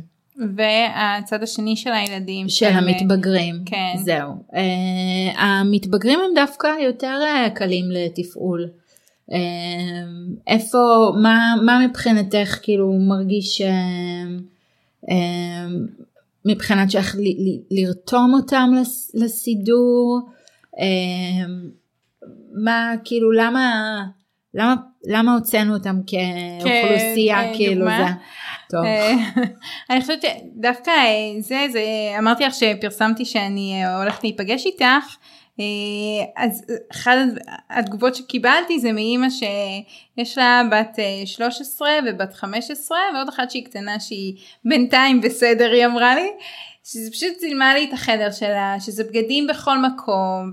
והצד 0.56 1.42
השני 1.42 1.76
של 1.76 1.92
הילדים. 1.92 2.48
של 2.48 2.66
המתבגרים. 2.66 3.54
כן. 3.66 3.94
זהו. 4.04 4.32
Uh, 4.52 5.38
המתבגרים 5.38 6.18
הם 6.18 6.34
דווקא 6.34 6.68
יותר 6.84 7.18
uh, 7.22 7.50
קלים 7.50 7.84
לתפעול. 7.90 8.68
Uh, 9.30 9.34
איפה, 10.46 10.78
מה, 11.22 11.54
מה 11.64 11.86
מבחינתך 11.88 12.58
כאילו 12.62 12.92
מרגיש 12.92 13.60
uh, 13.60 13.64
uh, 15.06 15.12
מבחינת 16.44 16.90
שאיך 16.90 17.16
לרתום 17.70 18.34
אותם 18.34 18.70
לסידור? 19.14 20.20
אמ, 20.80 21.70
מה 22.64 22.92
כאילו 23.04 23.32
למה 23.32 24.02
למה 24.54 24.74
למה 25.04 25.34
הוצאנו 25.34 25.74
אותם 25.74 25.96
כאוכלוסייה 26.06 27.42
כן, 27.42 27.52
כאילו 27.56 27.86
זה. 27.86 28.12
טוב. 28.70 28.84
אה, 28.84 29.12
אני 29.90 30.00
חושבת 30.00 30.22
שדווקא 30.22 30.90
אה, 30.90 31.40
זה 31.40 31.66
זה 31.72 31.82
אמרתי 32.18 32.44
לך 32.44 32.54
שפרסמתי 32.54 33.24
שאני 33.24 33.84
אה, 33.84 34.00
הולכת 34.00 34.24
להיפגש 34.24 34.66
איתך. 34.66 35.16
אז 36.36 36.64
אחת 36.92 37.12
התגובות 37.70 38.14
שקיבלתי 38.14 38.80
זה 38.80 38.92
מאימא 38.92 39.26
שיש 39.30 40.38
לה 40.38 40.62
בת 40.70 40.98
13 41.24 41.90
ובת 42.06 42.34
15 42.34 42.98
ועוד 43.14 43.28
אחת 43.28 43.50
שהיא 43.50 43.64
קטנה 43.64 44.00
שהיא 44.00 44.34
בינתיים 44.64 45.20
בסדר 45.20 45.70
היא 45.70 45.86
אמרה 45.86 46.14
לי 46.14 46.30
שזה 46.84 47.10
פשוט 47.10 47.36
צילמה 47.38 47.74
לי 47.74 47.84
את 47.84 47.92
החדר 47.92 48.30
שלה, 48.30 48.76
שזה 48.80 49.04
בגדים 49.04 49.46
בכל 49.46 49.78
מקום, 49.78 50.52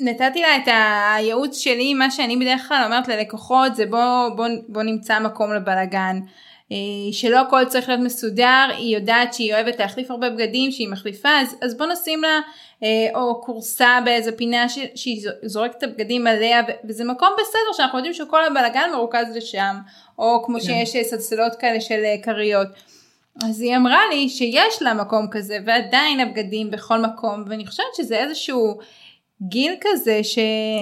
ונתתי 0.00 0.42
לה 0.42 0.56
את 0.56 0.68
הייעוץ 1.14 1.58
שלי, 1.58 1.94
מה 1.94 2.10
שאני 2.10 2.36
בדרך 2.36 2.68
כלל 2.68 2.82
אומרת 2.84 3.08
ללקוחות 3.08 3.76
זה 3.76 3.86
בוא, 3.86 4.28
בוא, 4.36 4.46
בוא 4.68 4.82
נמצא 4.82 5.18
מקום 5.18 5.52
לבלגן. 5.52 6.20
אה, 6.72 7.12
שלא 7.12 7.40
הכל 7.40 7.64
צריך 7.64 7.88
להיות 7.88 8.00
מסודר, 8.00 8.68
היא 8.76 8.96
יודעת 8.96 9.34
שהיא 9.34 9.54
אוהבת 9.54 9.78
להחליף 9.78 10.10
הרבה 10.10 10.30
בגדים 10.30 10.72
שהיא 10.72 10.88
מחליפה, 10.88 11.28
אז, 11.40 11.56
אז 11.62 11.76
בוא 11.76 11.86
נשים 11.86 12.22
לה 12.22 12.40
אה, 12.82 12.88
או 13.14 13.42
כורסה 13.42 13.98
באיזה 14.04 14.32
פינה 14.32 14.68
ש, 14.68 14.78
שהיא 14.94 15.28
זורקת 15.42 15.78
את 15.78 15.82
הבגדים 15.82 16.26
עליה, 16.26 16.60
וזה 16.84 17.04
מקום 17.04 17.28
בסדר 17.40 17.72
שאנחנו 17.76 17.98
יודעים 17.98 18.14
שכל 18.14 18.44
הבלגן 18.44 18.90
מרוכז 18.92 19.36
לשם, 19.36 19.76
או 20.18 20.42
כמו 20.44 20.58
כן. 20.60 20.64
שיש 20.64 20.96
סלסלות 21.06 21.54
כאלה 21.54 21.80
של 21.80 22.00
אה, 22.04 22.14
כריות. 22.22 22.68
אז 23.40 23.60
היא 23.60 23.76
אמרה 23.76 24.00
לי 24.10 24.28
שיש 24.28 24.82
לה 24.82 24.94
מקום 24.94 25.26
כזה 25.30 25.58
ועדיין 25.66 26.20
הבגדים 26.20 26.70
בכל 26.70 26.98
מקום 26.98 27.44
ואני 27.48 27.66
חושבת 27.66 27.94
שזה 27.96 28.18
איזשהו 28.18 28.78
גיל 29.42 29.74
כזה 29.80 30.24
ש... 30.24 30.38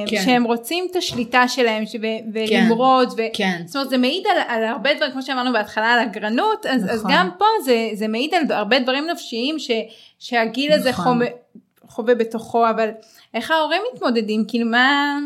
כן. 0.07 0.23
שהם 0.25 0.45
רוצים 0.45 0.89
את 0.91 0.97
השליטה 0.97 1.49
שלהם 1.49 1.87
ש... 1.87 1.97
ולמרוד 2.33 3.09
כן. 3.09 3.23
ו... 3.23 3.27
כן. 3.33 3.63
זאת 3.67 3.77
אומרת 3.77 3.91
זה 3.91 3.99
מעיד 3.99 4.27
על, 4.27 4.39
על 4.49 4.65
הרבה 4.65 4.95
דברים 4.95 5.13
כמו 5.13 5.23
שאמרנו 5.23 5.53
בהתחלה 5.53 5.95
על 5.95 5.99
הגרנות 5.99 6.67
אז, 6.67 6.85
נכון. 6.85 6.95
אז 6.95 7.07
גם 7.11 7.31
פה 7.39 7.45
זה, 7.65 7.91
זה 7.95 8.09
מעיד 8.09 8.35
על 8.35 8.43
הרבה 8.51 8.79
דברים 8.79 9.07
נפשיים 9.07 9.59
ש... 9.59 9.71
שהגיל 10.19 10.73
הזה 10.73 10.91
נכון. 10.91 11.05
חווה, 11.05 11.27
חווה 11.89 12.15
בתוכו 12.15 12.71
אבל 12.71 12.91
איך 13.35 13.51
ההורים 13.51 13.83
מתמודדים 13.95 14.45
כאילו 14.49 14.71
מה, 14.71 15.19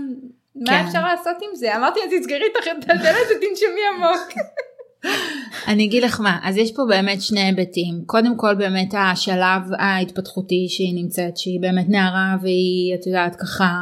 כן. 0.66 0.72
מה 0.72 0.88
אפשר 0.88 1.04
לעשות 1.04 1.36
עם 1.42 1.56
זה 1.56 1.76
אמרתי 1.76 2.00
אז 2.00 2.10
תסגרי 2.20 2.46
את 2.46 2.90
הדלת 2.90 3.26
ותנשמי 3.30 3.80
עמוק. 3.94 4.32
אני 5.68 5.84
אגיד 5.84 6.02
לך 6.02 6.20
מה, 6.20 6.38
אז 6.42 6.56
יש 6.56 6.72
פה 6.72 6.82
באמת 6.88 7.22
שני 7.22 7.40
היבטים. 7.40 8.02
קודם 8.06 8.36
כל 8.36 8.54
באמת 8.54 8.94
השלב 8.98 9.62
ההתפתחותי 9.78 10.66
שהיא 10.68 10.94
נמצאת, 10.94 11.36
שהיא 11.36 11.60
באמת 11.60 11.88
נערה 11.88 12.36
והיא, 12.42 12.94
את 12.94 13.06
יודעת, 13.06 13.36
ככה 13.36 13.74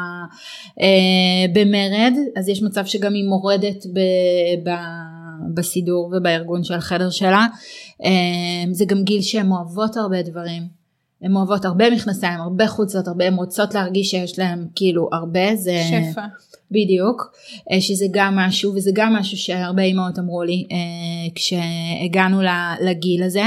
אה, 0.80 1.46
במרד, 1.54 2.14
אז 2.36 2.48
יש 2.48 2.62
מצב 2.62 2.84
שגם 2.84 3.14
היא 3.14 3.28
מורדת 3.28 3.86
ב, 3.86 3.98
ב, 4.68 4.70
בסידור 5.54 6.12
ובארגון 6.16 6.64
של 6.64 6.74
החדר 6.74 7.10
שלה. 7.10 7.46
אה, 8.04 8.72
זה 8.72 8.84
גם 8.84 9.02
גיל 9.02 9.22
שהן 9.22 9.50
אוהבות 9.50 9.96
הרבה 9.96 10.22
דברים. 10.22 10.82
הן 11.22 11.36
אוהבות 11.36 11.64
הרבה 11.64 11.90
מכנסיים, 11.90 12.40
הרבה 12.40 12.68
חוצות, 12.68 13.08
הרבה, 13.08 13.26
הן 13.26 13.34
רוצות 13.34 13.74
להרגיש 13.74 14.10
שיש 14.10 14.38
להן 14.38 14.66
כאילו 14.74 15.08
הרבה, 15.12 15.56
זה... 15.56 15.76
שפע. 15.88 16.22
בדיוק, 16.72 17.36
אה, 17.72 17.80
שזה 17.80 18.06
גם 18.10 18.36
משהו, 18.36 18.72
וזה 18.74 18.90
גם 18.94 19.12
משהו 19.12 19.36
שהרבה 19.36 19.82
אימהות 19.82 20.18
אמרו 20.18 20.42
לי 20.42 20.66
אה, 20.72 21.30
כשהגענו 21.34 22.40
לגיל 22.80 23.22
הזה. 23.22 23.44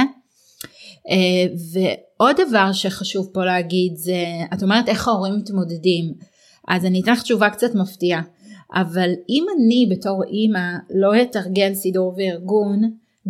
אה, 1.10 1.46
ועוד 1.72 2.36
דבר 2.48 2.72
שחשוב 2.72 3.30
פה 3.34 3.46
להגיד 3.46 3.96
זה, 3.96 4.24
את 4.54 4.64
אומרת 4.64 4.90
איך 4.90 5.08
ההורים 5.08 5.36
מתמודדים, 5.36 6.14
אז 6.68 6.86
אני 6.86 7.02
אתן 7.02 7.12
לך 7.12 7.24
תשובה 7.24 7.50
קצת 7.50 7.76
מפתיעה, 7.76 8.22
אבל 8.74 9.10
אם 9.30 9.46
אני 9.56 9.88
בתור 9.92 10.24
אימא 10.24 10.70
לא 10.90 11.22
אתרגל 11.22 11.74
סידור 11.74 12.16
וארגון, 12.18 12.82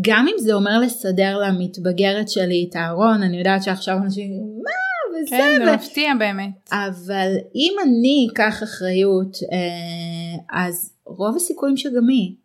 גם 0.01 0.27
אם 0.27 0.39
זה 0.39 0.53
אומר 0.53 0.79
לסדר 0.79 1.37
למתבגרת 1.37 2.29
שלי 2.29 2.67
את 2.69 2.75
הארון, 2.75 3.23
אני 3.23 3.37
יודעת 3.37 3.63
שעכשיו 3.63 3.97
אנשים, 3.97 4.31
מה? 4.63 4.94
וזה. 5.21 5.37
כן, 5.37 5.65
זה 5.65 5.75
מפתיע 5.75 6.13
באמת. 6.19 6.69
אבל 6.71 7.27
אם 7.55 7.73
אני 7.83 8.27
אקח 8.33 8.63
אחריות, 8.63 9.37
אה, 9.51 10.63
אז 10.63 10.93
רוב 11.05 11.35
הסיכויים 11.35 11.77
שגם 11.77 12.07
היא. 12.09 12.35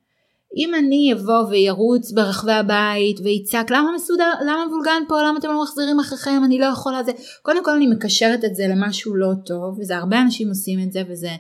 אם 0.57 0.75
אני 0.75 1.12
אבוא 1.12 1.43
וירוץ 1.49 2.12
ברחבי 2.12 2.53
הבית 2.53 3.21
ויצעק 3.25 3.71
למה 3.71 3.91
מסודר, 3.95 4.33
למה 4.43 4.66
מבולגן 4.66 5.03
פה, 5.09 5.23
למה 5.23 5.39
אתם 5.39 5.49
לא 5.49 5.62
מחזירים 5.62 6.01
אחריכם, 6.01 6.43
אני 6.45 6.59
לא 6.59 6.66
יכולה 6.66 7.03
זה, 7.03 7.12
קודם 7.43 7.64
כל 7.64 7.71
אני 7.71 7.87
מקשרת 7.87 8.45
את 8.45 8.55
זה 8.55 8.66
למשהו 8.68 9.16
לא 9.16 9.33
טוב, 9.47 9.79
וזה 9.79 9.97
הרבה 9.97 10.21
אנשים 10.21 10.49
עושים 10.49 10.81
את 10.83 10.93
זה 10.93 11.03
וזה 11.09 11.31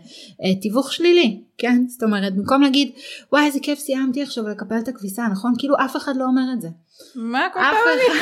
אה, 0.44 0.60
תיווך 0.60 0.92
שלילי, 0.92 1.40
כן? 1.58 1.84
זאת 1.88 2.02
אומרת, 2.02 2.36
במקום 2.36 2.62
להגיד 2.62 2.90
וואי 3.32 3.46
איזה 3.46 3.58
כיף 3.62 3.78
סיימתי 3.78 4.22
עכשיו 4.22 4.48
לקפל 4.48 4.78
את 4.78 4.88
הכביסה, 4.88 5.26
נכון? 5.32 5.52
כאילו 5.58 5.74
אף 5.84 5.96
אחד 5.96 6.16
לא 6.16 6.24
אומר 6.24 6.52
את 6.54 6.60
זה. 6.60 6.68
מה 7.14 7.48
כל 7.52 7.60
פעם 7.60 7.76
אני? 7.94 8.20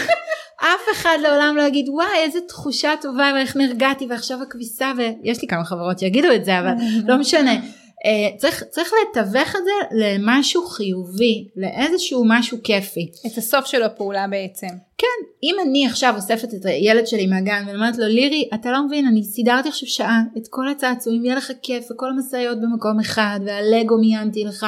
אף 0.60 0.92
אחד 0.92 1.18
לעולם 1.22 1.54
לא 1.56 1.62
יגיד 1.62 1.88
וואי 1.88 2.18
איזה 2.24 2.40
תחושה 2.48 2.94
טובה 3.00 3.30
ואיך 3.34 3.56
נרגעתי 3.56 4.06
ועכשיו 4.10 4.42
הכביסה 4.42 4.92
ויש 4.96 5.42
לי 5.42 5.48
כמה 5.48 5.64
חברות 5.64 5.98
שיגידו 5.98 6.32
את 6.34 6.44
זה 6.44 6.58
אבל 6.58 6.72
לא 7.06 7.16
משנה. 7.16 7.54
Uh, 7.98 8.36
צריך, 8.36 8.62
צריך 8.62 8.90
לתווך 9.02 9.56
את 9.56 9.60
זה 9.64 9.96
למשהו 9.96 10.66
חיובי, 10.66 11.48
לאיזשהו 11.56 12.24
משהו 12.26 12.58
כיפי. 12.64 13.10
את 13.26 13.38
הסוף 13.38 13.66
של 13.66 13.82
הפעולה 13.82 14.26
בעצם. 14.30 14.66
כן, 14.98 15.26
אם 15.42 15.54
אני 15.66 15.86
עכשיו 15.86 16.14
אוספת 16.16 16.54
את 16.54 16.64
הילד 16.64 17.06
שלי 17.06 17.26
מהגן 17.26 17.64
ואומרת 17.66 17.98
לו 17.98 18.06
לירי 18.06 18.48
אתה 18.54 18.70
לא 18.70 18.86
מבין 18.86 19.06
אני 19.06 19.22
סידרתי 19.24 19.68
עכשיו 19.68 19.88
שעה 19.88 20.20
את 20.38 20.48
כל 20.50 20.68
הצעצועים 20.68 21.24
יהיה 21.24 21.36
לך 21.36 21.52
כיף 21.62 21.90
וכל 21.90 22.10
המשאיות 22.10 22.58
במקום 22.60 23.00
אחד 23.00 23.40
והלגו 23.46 23.98
מיינתי 23.98 24.44
לך 24.44 24.66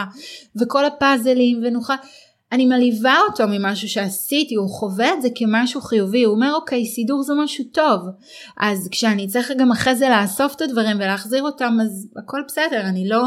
וכל 0.61 0.85
הפאזלים 0.85 1.61
ונוכל 1.65 1.95
אני 2.53 2.67
מלהיבה 2.67 3.15
אותו 3.29 3.45
ממשהו 3.49 3.89
שעשיתי, 3.89 4.55
הוא 4.55 4.69
חווה 4.69 5.15
את 5.15 5.23
זה 5.23 5.29
כמשהו 5.35 5.81
חיובי, 5.81 6.25
הוא 6.25 6.35
אומר 6.35 6.55
אוקיי 6.55 6.87
סידור 6.87 7.23
זה 7.23 7.33
משהו 7.45 7.65
טוב, 7.65 8.01
אז 8.61 8.89
כשאני 8.91 9.29
צריך 9.29 9.53
גם 9.59 9.71
אחרי 9.73 9.95
זה 9.95 10.09
לאסוף 10.09 10.55
את 10.57 10.61
הדברים 10.61 10.97
ולהחזיר 10.97 11.43
אותם 11.43 11.79
אז 11.83 12.09
הכל 12.17 12.41
בסדר, 12.49 12.81
אני 12.81 13.09
לא, 13.09 13.23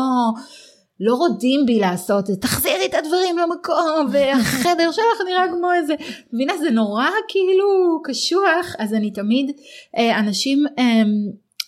לא 0.99 1.15
רודים 1.15 1.65
בי 1.65 1.79
לעשות 1.79 2.29
את 2.29 2.41
תחזירי 2.41 2.85
את 2.85 2.93
הדברים 2.93 3.37
למקום 3.37 4.07
והחדר 4.11 4.91
שלך 4.95 5.27
נראה 5.27 5.47
כמו 5.57 5.73
איזה, 5.73 5.93
מבינה 6.33 6.53
זה 6.57 6.69
נורא 6.69 7.07
כאילו 7.27 8.01
קשוח, 8.03 8.75
אז 8.79 8.93
אני 8.93 9.11
תמיד, 9.11 9.51
אה, 9.97 10.19
אנשים 10.19 10.65
הם, 10.77 10.85
הם, 10.87 11.11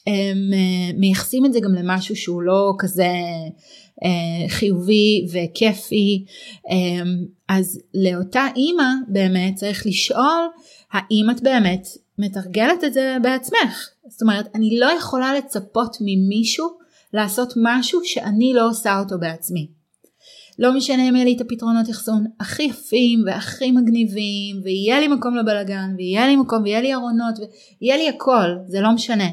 הם, 0.08 1.00
מייחסים 1.00 1.46
את 1.46 1.54
זה 1.54 1.60
גם 1.60 1.74
למשהו 1.74 2.16
שהוא 2.16 2.42
לא 2.42 2.74
כזה 2.80 3.04
אה, 3.04 3.50
חיובי 4.50 5.28
וכיפי. 5.32 6.26
אה, 6.70 6.76
אז 7.50 7.80
לאותה 7.94 8.48
אימא 8.56 8.90
באמת 9.08 9.56
צריך 9.56 9.86
לשאול 9.86 10.48
האם 10.92 11.30
את 11.32 11.42
באמת 11.44 11.88
מתרגלת 12.18 12.84
את 12.84 12.94
זה 12.94 13.18
בעצמך. 13.22 13.90
זאת 14.08 14.22
אומרת, 14.22 14.48
אני 14.56 14.80
לא 14.80 14.92
יכולה 14.98 15.34
לצפות 15.34 15.98
ממישהו 16.02 16.68
לעשות 17.14 17.54
משהו 17.64 18.02
שאני 18.04 18.54
לא 18.54 18.70
עושה 18.70 19.00
אותו 19.00 19.20
בעצמי. 19.20 19.68
לא 20.60 20.74
משנה 20.74 21.10
אם 21.10 21.16
יהיה 21.16 21.26
לי 21.26 21.36
את 21.36 21.42
הפתרונות 21.42 21.90
אחסון 21.90 22.26
הכי 22.40 22.64
יפים 22.64 23.24
והכי 23.26 23.72
מגניבים 23.72 24.62
ויהיה 24.64 25.00
לי 25.00 25.08
מקום 25.08 25.36
לבלגן 25.36 25.94
ויהיה 25.98 26.28
לי 26.28 26.36
מקום 26.36 26.64
ויהיה 26.64 26.82
לי 26.82 26.94
ארונות 26.94 27.36
ויהיה 27.82 27.98
לי 27.98 28.10
הכל 28.10 28.50
זה 28.68 28.82
לא 28.82 28.92
משנה. 28.92 29.28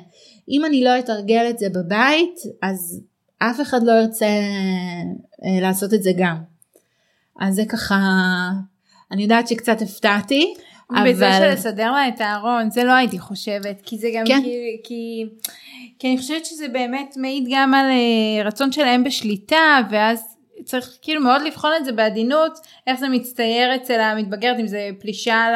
אם 0.49 0.65
אני 0.65 0.85
לא 0.85 0.99
אתרגל 0.99 1.47
את 1.51 1.59
זה 1.59 1.69
בבית 1.69 2.35
אז 2.63 3.01
אף 3.51 3.61
אחד 3.61 3.83
לא 3.83 3.93
ירצה 3.93 4.27
אה, 4.27 5.61
לעשות 5.61 5.95
את 5.95 6.03
זה 6.03 6.11
גם. 6.17 6.37
אז 7.41 7.55
זה 7.55 7.63
ככה 7.69 7.97
אני 9.11 9.23
יודעת 9.23 9.49
שקצת 9.49 9.83
הפתעתי. 9.83 10.55
אבל... 10.91 11.13
בזה 11.13 11.31
של 11.39 11.53
לסדר 11.53 11.93
לה 11.93 12.09
את 12.09 12.21
הארון 12.21 12.71
זה 12.71 12.85
לא 12.85 12.93
הייתי 12.93 13.19
חושבת 13.19 13.83
כי 13.83 13.99
זה 13.99 14.09
גם 14.15 14.25
כן. 14.27 14.43
כי, 14.43 14.81
כי, 14.85 15.25
כי 15.99 16.09
אני 16.09 16.19
חושבת 16.19 16.47
שזה 16.47 16.69
באמת 16.69 17.15
מעיד 17.17 17.45
גם 17.51 17.75
על 17.75 17.87
אה, 17.87 18.45
רצון 18.45 18.73
שלהם 18.73 19.05
בשליטה 19.05 19.81
ואז 19.91 20.32
צריך 20.65 20.99
כאילו 21.03 21.21
מאוד 21.21 21.43
לבחון 21.43 21.73
את 21.77 21.85
זה 21.85 21.93
בעדינות, 21.93 22.59
איך 22.87 23.01
זה 23.01 23.09
מצטייר 23.09 23.75
אצל 23.75 24.01
המתבגרת, 24.01 24.57
אם 24.61 24.67
זה 24.67 24.91
פלישה 25.01 25.47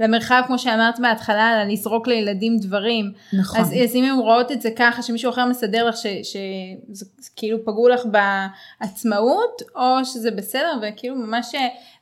למרחב 0.00 0.42
כמו 0.46 0.58
שאמרת 0.58 1.00
בהתחלה, 1.00 1.64
לזרוק 1.64 2.08
לילדים 2.08 2.56
דברים. 2.58 3.12
נכון. 3.32 3.60
אז, 3.60 3.74
אז 3.84 3.94
אם 3.94 4.04
הן 4.04 4.18
רואות 4.18 4.52
את 4.52 4.62
זה 4.62 4.70
ככה, 4.76 5.02
שמישהו 5.02 5.30
אחר 5.30 5.46
מסדר 5.46 5.84
לך 5.84 5.96
שזה 5.96 7.04
כאילו 7.36 7.58
פגעו 7.64 7.88
לך 7.88 8.02
בעצמאות, 8.80 9.62
או 9.76 10.04
שזה 10.04 10.30
בסדר, 10.30 10.78
וכאילו 10.82 11.16
ממש 11.16 11.54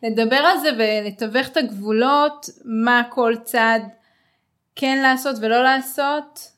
לדבר 0.03 0.37
על 0.37 0.59
זה 0.59 0.69
ולתווך 0.79 1.49
את 1.49 1.57
הגבולות, 1.57 2.47
מה 2.65 3.03
כל 3.11 3.35
צד 3.45 3.81
כן 4.77 4.99
לעשות 5.03 5.37
ולא 5.41 5.63
לעשות. 5.63 6.56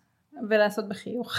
ולעשות 0.51 0.89
בחיוך. 0.89 1.34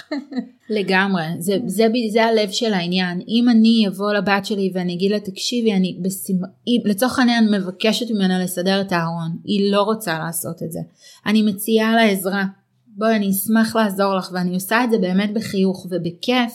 לגמרי, 0.69 1.23
זה, 1.39 1.57
זה, 1.65 1.87
זה 2.11 2.23
הלב 2.23 2.49
של 2.51 2.73
העניין. 2.73 3.21
אם 3.27 3.49
אני 3.49 3.85
אבוא 3.87 4.13
לבת 4.13 4.45
שלי 4.45 4.71
ואני 4.73 4.93
אגיד 4.93 5.11
לה 5.11 5.19
תקשיבי, 5.19 5.73
אני 5.73 5.97
בסימ... 6.01 6.41
לצורך 6.85 7.19
העניין 7.19 7.51
מבקשת 7.55 8.11
ממנה 8.11 8.43
לסדר 8.43 8.81
את 8.81 8.91
הארון, 8.91 9.37
היא 9.43 9.71
לא 9.71 9.81
רוצה 9.81 10.19
לעשות 10.19 10.63
את 10.63 10.71
זה. 10.71 10.79
אני 11.25 11.41
מציעה 11.41 11.95
לה 11.95 12.03
עזרה. 12.03 12.45
בואי 12.87 13.15
אני 13.15 13.29
אשמח 13.29 13.75
לעזור 13.75 14.15
לך 14.15 14.29
ואני 14.33 14.53
עושה 14.53 14.83
את 14.83 14.91
זה 14.91 14.97
באמת 14.97 15.33
בחיוך 15.33 15.87
ובכיף. 15.89 16.53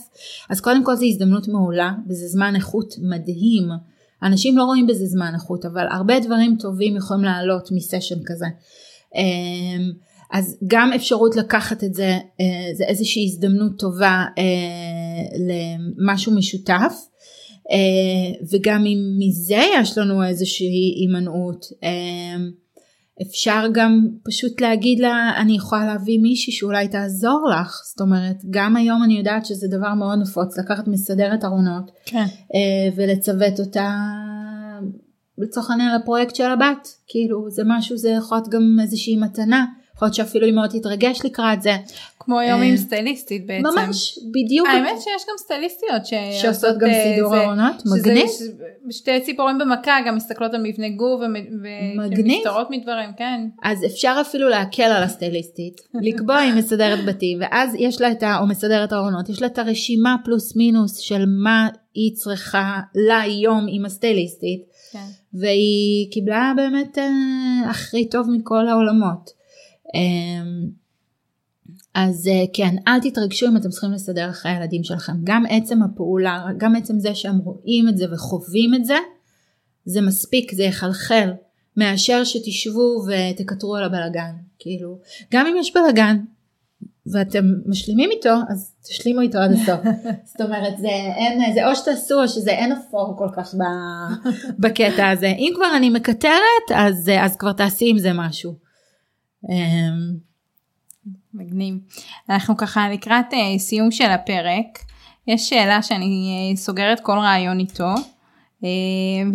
אז 0.51 0.61
קודם 0.61 0.85
כל 0.85 0.97
זו 0.97 1.05
הזדמנות 1.05 1.49
מעולה 1.49 1.93
וזה 2.09 2.27
זמן 2.27 2.57
איכות 2.57 2.95
מדהים. 3.03 3.69
אנשים 4.23 4.59
לא 4.59 4.65
רואים 4.65 4.87
בזה 4.87 5.07
זמן 5.07 5.31
איכות 5.35 5.65
אבל 5.65 5.87
הרבה 5.91 6.21
דברים 6.21 6.57
טובים 6.61 6.97
יכולים 6.97 7.25
לעלות 7.25 7.69
מסשן 7.73 8.19
כזה. 8.27 8.47
אמ, 9.15 9.93
אז 10.35 10.59
גם 10.67 10.93
אפשרות 10.93 11.37
לקחת 11.37 11.85
את 11.85 11.95
זה, 11.95 12.19
אה, 12.41 12.75
זה 12.77 12.85
איזושהי 12.85 13.25
הזדמנות 13.25 13.79
טובה 13.79 14.25
אה, 14.39 14.45
למשהו 15.49 16.35
משותף. 16.35 16.95
אה, 17.71 18.47
וגם 18.53 18.85
אם 18.87 18.99
מזה 19.19 19.63
יש 19.81 19.99
לנו 19.99 20.25
איזושהי 20.25 20.95
הימנעות, 20.97 21.67
אפשר 23.23 23.67
גם 23.73 24.09
פשוט 24.25 24.61
להגיד 24.61 24.99
לה 24.99 25.33
אני 25.37 25.57
יכולה 25.57 25.87
להביא 25.87 26.19
מישהי 26.19 26.53
שאולי 26.53 26.89
תעזור 26.89 27.49
לך 27.51 27.81
זאת 27.91 28.01
אומרת 28.01 28.37
גם 28.51 28.77
היום 28.77 29.03
אני 29.05 29.19
יודעת 29.19 29.47
שזה 29.47 29.69
דבר 29.69 29.95
מאוד 29.95 30.19
נפוץ 30.19 30.59
לקחת 30.59 30.89
מסדרת 30.89 31.45
ארונות 31.45 31.91
כן. 32.05 32.25
ולצוות 32.97 33.61
אותה 33.61 33.97
לצורך 35.39 35.71
העניין 35.71 36.01
לפרויקט 36.01 36.35
של 36.35 36.51
הבת 36.51 36.89
כאילו 37.07 37.51
זה 37.51 37.63
משהו 37.67 37.97
זה 37.97 38.11
יכול 38.11 38.39
להיות 38.39 38.49
גם 38.49 38.77
איזושהי 38.83 39.17
מתנה 39.17 39.65
יכול 39.95 40.07
להיות 40.07 40.15
שאפילו 40.15 40.47
היא 40.47 40.55
מאוד 40.55 40.71
תתרגש 40.71 41.21
לקראת 41.25 41.63
זה. 41.63 41.77
כמו 42.19 42.39
היום 42.39 42.63
עם 42.63 42.73
אה, 42.73 42.77
סטייליסטית 42.77 43.47
בעצם. 43.47 43.67
ממש, 43.67 44.19
בדיוק. 44.31 44.69
האמת 44.69 45.01
שיש 45.01 45.23
גם 45.29 45.35
סטייליסטיות 45.39 46.03
שעושות 46.41 46.79
גם 46.79 46.89
אה, 46.89 47.15
סידור 47.15 47.35
העונות, 47.35 47.83
מגניב. 47.87 48.27
שתי 48.91 49.21
ציפורים 49.21 49.59
במכה 49.59 49.97
גם 50.07 50.17
מסתכלות 50.17 50.55
על 50.55 50.63
מבנה 50.63 50.89
גוף 50.89 51.21
ומסתרות 51.21 52.71
מדברים, 52.71 53.11
כן. 53.17 53.41
אז 53.63 53.85
אפשר 53.85 54.17
אפילו 54.21 54.49
להקל 54.49 54.83
על 54.83 55.03
הסטייליסטית, 55.03 55.81
לקבוע 56.03 56.39
עם 56.39 56.57
מסדרת 56.57 57.05
בתים, 57.05 57.39
ואז 57.41 57.75
יש 57.79 58.01
לה 58.01 58.11
את 58.11 58.23
ה... 58.23 58.39
או 58.39 58.47
מסדרת 58.47 58.93
העונות, 58.93 59.29
יש 59.29 59.43
לה 59.43 59.47
את 59.47 59.59
הרשימה 59.59 60.17
פלוס 60.25 60.57
מינוס 60.57 60.99
של 60.99 61.25
מה 61.27 61.69
היא 61.95 62.15
צריכה 62.15 62.81
להיום 62.95 63.67
עם 63.69 63.85
הסטייליסטית. 63.85 64.63
כן. 64.93 64.99
והיא 65.35 66.13
קיבלה 66.13 66.53
באמת 66.57 66.99
אה, 66.99 67.71
הכי 67.71 68.09
טוב 68.09 68.31
מכל 68.31 68.69
העולמות. 68.69 69.44
אמ, 69.95 70.69
אז 71.95 72.29
אה, 72.29 72.45
כן, 72.53 72.77
אל 72.89 73.01
תתרגשו 73.01 73.47
אם 73.47 73.57
אתם 73.57 73.69
צריכים 73.69 73.93
לסדר 73.93 74.31
אחרי 74.31 74.53
הילדים 74.53 74.85
שלכם. 74.85 75.13
גם 75.25 75.45
עצם 75.51 75.83
הפעולה, 75.83 76.47
גם 76.57 76.77
עצם 76.77 76.99
זה 76.99 77.15
שהם 77.15 77.39
רואים 77.39 77.89
את 77.89 77.97
זה 77.97 78.05
וחווים 78.13 78.75
את 78.75 78.85
זה, 78.85 78.97
זה 79.85 80.01
מספיק, 80.01 80.55
זה 80.55 80.63
יחלחל, 80.63 81.31
מאשר 81.77 82.25
שתשבו 82.25 83.05
ותקטרו 83.07 83.77
על 83.77 83.85
הבלגן. 83.85 84.33
כאילו, 84.59 84.99
גם 85.33 85.47
אם 85.47 85.57
יש 85.57 85.75
בלגן 85.75 86.17
ואתם 87.07 87.45
משלימים 87.67 88.11
איתו, 88.11 88.35
אז 88.49 88.73
תשלימו 88.83 89.21
איתו 89.21 89.39
עד 89.39 89.53
הסוף. 89.53 89.81
זאת 90.31 90.41
אומרת, 90.41 90.79
זה, 90.79 90.89
אין, 90.89 91.55
זה 91.55 91.69
או 91.69 91.77
שתעשו 91.77 92.23
או 92.23 92.29
שזה 92.29 92.51
אין 92.51 92.73
אפור 92.73 93.15
כל 93.19 93.29
כך 93.37 93.55
בקטע 94.63 95.11
הזה. 95.11 95.27
אם 95.27 95.53
כבר 95.55 95.77
אני 95.77 95.91
מקטרת, 95.91 96.71
אז, 96.75 97.11
אז 97.21 97.37
כבר 97.37 97.53
תעשי 97.53 97.91
עם 97.91 97.99
זה 97.99 98.13
משהו. 98.13 98.64
אמ, 99.51 100.17
מגניב. 101.35 101.75
אנחנו 102.31 102.57
ככה 102.57 102.89
לקראת 102.91 103.33
אה, 103.33 103.59
סיום 103.59 103.91
של 103.91 104.11
הפרק. 104.11 104.79
יש 105.27 105.49
שאלה 105.49 105.83
שאני 105.83 106.53
אה, 106.55 106.57
סוגרת 106.59 107.01
כל 107.01 107.19
ראיון 107.19 107.59
איתו, 107.59 107.95
אה, 107.95 108.67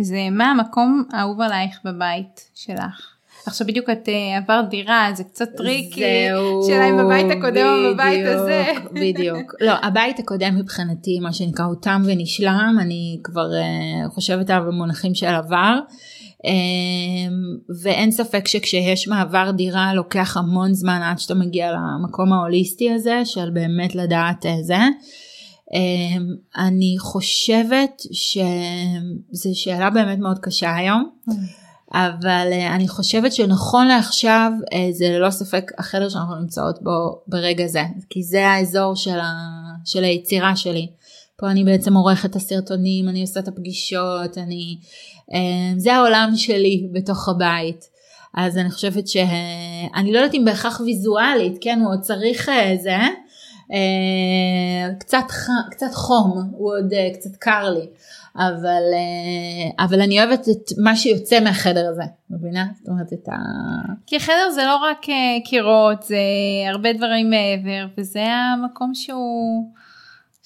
וזה 0.00 0.28
מה 0.30 0.50
המקום 0.50 1.04
האהוב 1.12 1.40
עלייך 1.40 1.80
בבית 1.84 2.50
שלך? 2.54 3.16
עכשיו 3.46 3.66
בדיוק 3.66 3.90
את 3.90 4.08
עברת 4.38 4.68
דירה, 4.68 5.10
זה 5.14 5.24
קצת 5.24 5.48
טריקי, 5.56 6.26
שאלה 6.66 6.88
אם 6.90 6.98
בבית 6.98 7.26
הקודם 7.30 7.66
או 7.66 7.94
בבית 7.94 8.26
הזה. 8.26 8.64
בדיוק, 8.92 9.54
לא, 9.60 9.72
הבית 9.82 10.18
הקודם 10.18 10.56
מבחינתי, 10.56 11.20
מה 11.20 11.32
שנקרא, 11.32 11.64
הוא 11.64 11.74
תם 11.82 12.02
ונשלם, 12.06 12.76
אני 12.80 13.20
כבר 13.24 13.46
אה, 13.50 14.08
חושבת 14.14 14.50
עליו 14.50 14.64
במונחים 14.66 15.14
של 15.14 15.26
עבר. 15.26 15.78
אמ, 16.44 17.32
ואין 17.82 18.10
ספק 18.10 18.48
שכשיש 18.48 19.08
מעבר 19.08 19.50
דירה 19.50 19.94
לוקח 19.94 20.36
המון 20.36 20.74
זמן 20.74 21.00
עד 21.04 21.18
שאתה 21.18 21.34
מגיע 21.34 21.72
למקום 21.72 22.32
ההוליסטי 22.32 22.90
הזה 22.90 23.20
של 23.24 23.50
באמת 23.50 23.94
לדעת 23.94 24.46
זה. 24.62 24.78
אמ, 25.74 26.26
אני 26.56 26.96
חושבת 26.98 28.02
שזו 28.12 29.50
שאלה 29.54 29.90
באמת 29.90 30.18
מאוד 30.18 30.38
קשה 30.38 30.76
היום. 30.76 31.10
אבל 31.92 32.48
אה, 32.52 32.74
אני 32.74 32.88
חושבת 32.88 33.32
שנכון 33.32 33.86
לעכשיו 33.86 34.52
אה, 34.72 34.88
זה 34.92 35.08
ללא 35.08 35.30
ספק 35.30 35.70
החדר 35.78 36.08
שאנחנו 36.08 36.34
נמצאות 36.34 36.82
בו 36.82 37.22
ברגע 37.26 37.66
זה 37.66 37.82
כי 38.10 38.22
זה 38.22 38.48
האזור 38.48 38.96
של, 38.96 39.18
ה, 39.18 39.32
של 39.84 40.04
היצירה 40.04 40.56
שלי. 40.56 40.88
פה 41.36 41.50
אני 41.50 41.64
בעצם 41.64 41.94
עורכת 41.94 42.30
את 42.30 42.36
הסרטונים, 42.36 43.08
אני 43.08 43.20
עושה 43.20 43.40
את 43.40 43.48
הפגישות, 43.48 44.38
אני 44.38 44.78
זה 45.76 45.94
העולם 45.94 46.30
שלי 46.34 46.88
בתוך 46.92 47.28
הבית. 47.28 47.90
אז 48.34 48.58
אני 48.58 48.70
חושבת 48.70 49.08
שאני 49.08 50.12
לא 50.12 50.18
יודעת 50.18 50.34
אם 50.34 50.44
בהכרח 50.44 50.80
ויזואלית, 50.80 51.58
כן, 51.60 51.80
הוא 51.84 51.92
עוד 51.92 52.00
צריך 52.00 52.48
איזה, 52.48 52.90
אה, 52.90 53.08
אה, 53.72 54.94
קצת, 54.98 55.24
קצת 55.70 55.94
חום, 55.94 56.50
הוא 56.52 56.72
עוד 56.72 56.92
אה, 56.92 57.08
קצת 57.14 57.36
קר 57.36 57.70
לי, 57.70 57.86
אבל, 58.36 58.82
אבל 59.78 60.00
אני 60.00 60.18
אוהבת 60.18 60.48
את 60.48 60.78
מה 60.78 60.96
שיוצא 60.96 61.40
מהחדר 61.40 61.88
הזה, 61.88 62.02
מבינה? 62.30 62.66
זאת 62.78 62.88
אומרת 62.88 63.12
את 63.12 63.28
ה... 63.28 63.36
כי 64.06 64.20
חדר 64.20 64.50
זה 64.54 64.64
לא 64.64 64.76
רק 64.76 65.06
קירות, 65.44 66.02
זה 66.02 66.16
הרבה 66.68 66.92
דברים 66.92 67.30
מעבר, 67.30 67.86
וזה 67.98 68.24
המקום 68.24 68.94
שהוא... 68.94 69.72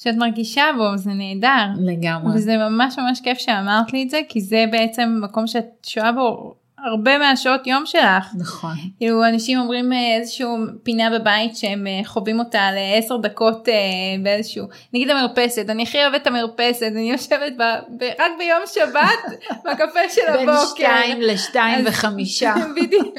שאת 0.05 0.16
מרגישה 0.16 0.64
בו 0.76 0.96
זה 0.96 1.11
נהדר. 1.11 1.66
לגמרי. 1.78 2.34
וזה 2.34 2.57
ממש 2.57 2.98
ממש 2.98 3.20
כיף 3.20 3.38
שאמרת 3.38 3.92
לי 3.92 4.02
את 4.02 4.11
זה 4.11 4.20
כי 4.28 4.40
זה 4.40 4.64
בעצם 4.70 5.18
מקום 5.22 5.46
שאת 5.46 5.86
שוהה 5.86 6.12
בו 6.12 6.55
הרבה 6.85 7.18
מהשעות 7.18 7.66
יום 7.66 7.87
שלך. 7.87 8.35
נכון. 8.39 8.74
כאילו 8.99 9.28
אנשים 9.28 9.59
אומרים 9.59 9.93
אה, 9.93 10.16
איזשהו 10.20 10.57
פינה 10.82 11.18
בבית 11.18 11.57
שהם 11.57 11.87
אה, 11.87 12.01
חווים 12.05 12.39
אותה 12.39 12.61
לעשר 12.72 13.16
דקות 13.16 13.68
אה, 13.68 13.74
באיזשהו, 14.22 14.66
נגיד 14.95 15.11
המרפסת, 15.11 15.66
אני 15.68 15.82
הכי 15.82 15.99
אוהבת 15.99 16.22
את 16.22 16.26
המרפסת, 16.26 16.87
אני 16.93 17.12
יושבת 17.12 17.53
ב, 17.59 17.62
ב, 17.99 18.05
רק 18.05 18.30
ביום 18.39 18.62
שבת 18.74 19.39
בקפה 19.64 20.01
של 20.14 20.20
הבוקר. 20.28 20.53
בין 20.53 20.66
שתיים 20.74 21.20
לשתיים 21.20 21.85
וחמישה. 21.87 22.55
בדיוק. 22.76 23.18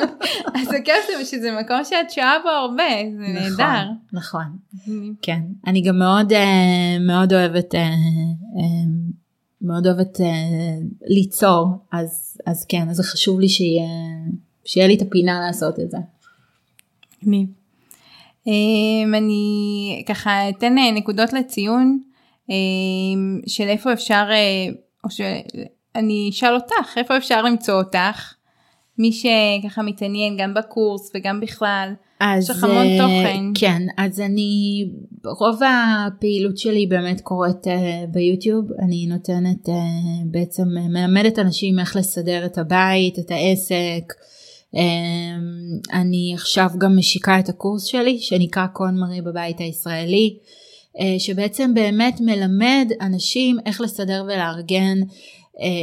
אז 0.55 0.68
זה 0.68 1.26
שזה 1.26 1.51
מקום 1.51 1.84
שאת 1.84 2.11
שעה 2.11 2.38
בו 2.43 2.49
הרבה, 2.49 2.84
זה 3.18 3.34
נהדר. 3.34 3.88
נכון, 4.13 4.45
כן. 5.22 5.39
אני 5.68 5.82
גם 5.82 5.99
מאוד 5.99 6.34
מאוד 6.99 7.34
אוהבת, 7.34 7.76
מאוד 9.66 9.88
אוהבת 9.88 10.22
אה, 10.22 10.26
ליצור, 11.07 11.68
אז, 11.91 12.38
אז 12.45 12.66
כן, 12.66 12.89
אז 12.89 12.95
זה 12.95 13.03
חשוב 13.03 13.39
לי 13.39 13.49
שיהיה, 13.49 13.89
שיהיה 14.66 14.88
לי 14.88 14.95
את 14.95 15.01
הפינה 15.01 15.39
לעשות 15.47 15.80
את 15.80 15.91
זה. 15.91 15.97
מגניב. 17.22 17.47
אמ, 18.47 19.13
אני 19.16 20.03
ככה 20.07 20.49
אתן 20.49 20.78
אה, 20.78 20.91
נקודות 20.91 21.34
לציון 21.34 21.99
אמ, 22.49 23.41
של 23.47 23.68
איפה 23.68 23.93
אפשר, 23.93 24.28
אה, 24.32 24.74
או 25.03 25.09
שאני 25.09 26.30
אשאל 26.30 26.53
אותך, 26.53 26.97
איפה 26.97 27.18
אפשר 27.18 27.41
למצוא 27.41 27.74
אותך? 27.74 28.34
מי 28.97 29.11
שככה 29.11 29.82
מתעניין 29.82 30.38
גם 30.38 30.53
בקורס 30.53 31.11
וגם 31.16 31.39
בכלל. 31.39 31.93
אז 32.20 32.49
לך 32.49 32.63
המון 32.63 32.88
אה, 32.88 32.97
תוכן. 32.97 33.43
כן, 33.55 33.82
אז 33.97 34.20
אני, 34.20 34.86
רוב 35.26 35.59
הפעילות 35.63 36.57
שלי 36.57 36.88
באמת 36.88 37.22
קורית 37.22 37.68
אה, 37.68 38.03
ביוטיוב, 38.11 38.66
אני 38.80 39.05
נותנת, 39.09 39.70
אה, 39.70 39.74
בעצם 40.26 40.63
אה, 40.78 40.88
מלמדת 40.88 41.39
אנשים 41.39 41.80
איך 41.80 41.95
לסדר 41.95 42.45
את 42.45 42.57
הבית, 42.57 43.20
את 43.20 43.32
העסק. 43.32 44.13
אה, 44.76 44.82
אני 45.93 46.32
עכשיו 46.36 46.70
גם 46.78 46.97
משיקה 46.97 47.39
את 47.39 47.49
הקורס 47.49 47.84
שלי, 47.84 48.20
שנקרא 48.20 48.68
קון 48.68 48.99
מרי 48.99 49.22
בבית 49.22 49.59
הישראלי, 49.59 50.38
אה, 50.99 51.16
שבעצם 51.20 51.74
באמת 51.74 52.22
מלמד 52.22 52.91
אנשים 53.01 53.57
איך 53.66 53.82
לסדר 53.82 54.24
ולארגן 54.28 54.97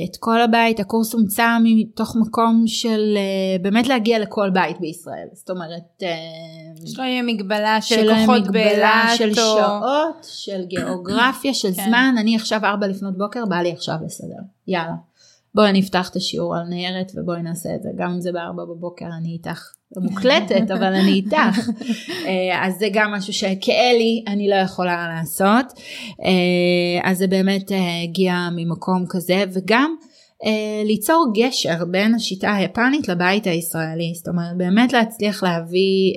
את 0.05 0.17
כל 0.17 0.43
הבית, 0.43 0.81
הקורס 0.81 1.15
הומצא 1.15 1.57
מתוך 1.65 2.17
מקום 2.17 2.63
של 2.67 3.15
אה, 3.17 3.63
באמת 3.63 3.89
להגיע 3.89 4.19
לכל 4.19 4.51
בית 4.51 4.81
בישראל, 4.81 5.29
זאת 5.33 5.51
אומרת, 5.51 6.03
אה, 6.03 6.87
שלא 6.87 7.03
יהיה 7.03 7.23
מגבלה 7.23 7.81
של 7.81 8.03
לקוחות 8.03 8.43
מגבלה 8.43 8.65
באילת 8.65 9.17
של 9.17 9.29
או... 9.29 9.35
שעות, 9.35 10.27
של 10.29 10.65
גיאוגרפיה, 10.71 11.55
של 11.55 11.75
כן. 11.75 11.85
זמן, 11.85 12.15
אני 12.19 12.37
עכשיו 12.37 12.61
ארבע 12.65 12.87
לפנות 12.87 13.19
בוקר, 13.19 13.45
בא 13.45 13.57
לי 13.57 13.73
עכשיו 13.73 13.97
לסדר, 14.05 14.43
יאללה. 14.69 14.95
בואי 15.55 15.73
נפתח 15.73 16.11
את 16.11 16.17
השיעור 16.17 16.57
על 16.57 16.63
ניירת 16.63 17.13
ובואי 17.17 17.43
נעשה 17.43 17.75
את 17.75 17.83
זה, 17.83 17.89
גם 17.97 18.11
אם 18.11 18.21
זה 18.21 18.33
בארבע 18.33 18.65
בבוקר 18.65 19.07
אני 19.19 19.33
איתך, 19.33 19.69
מוקלטת 19.97 20.71
אבל 20.77 20.95
אני 20.95 21.13
איתך, 21.13 21.69
אה, 22.27 22.67
אז 22.67 22.79
זה 22.79 22.87
גם 22.93 23.13
משהו 23.13 23.33
שכאלי 23.33 24.25
אני 24.27 24.49
לא 24.49 24.55
יכולה 24.55 25.09
לעשות, 25.09 25.67
אה, 26.25 27.11
אז 27.11 27.19
זה 27.19 27.27
באמת 27.27 27.73
אה, 27.73 28.03
הגיע 28.03 28.49
ממקום 28.57 29.05
כזה 29.09 29.45
וגם 29.53 29.95
ליצור 30.85 31.33
גשר 31.35 31.85
בין 31.85 32.15
השיטה 32.15 32.55
היפנית 32.55 33.09
לבית 33.09 33.47
הישראלי, 33.47 34.13
זאת 34.15 34.29
אומרת 34.29 34.57
באמת 34.57 34.93
להצליח 34.93 35.43
להביא 35.43 36.13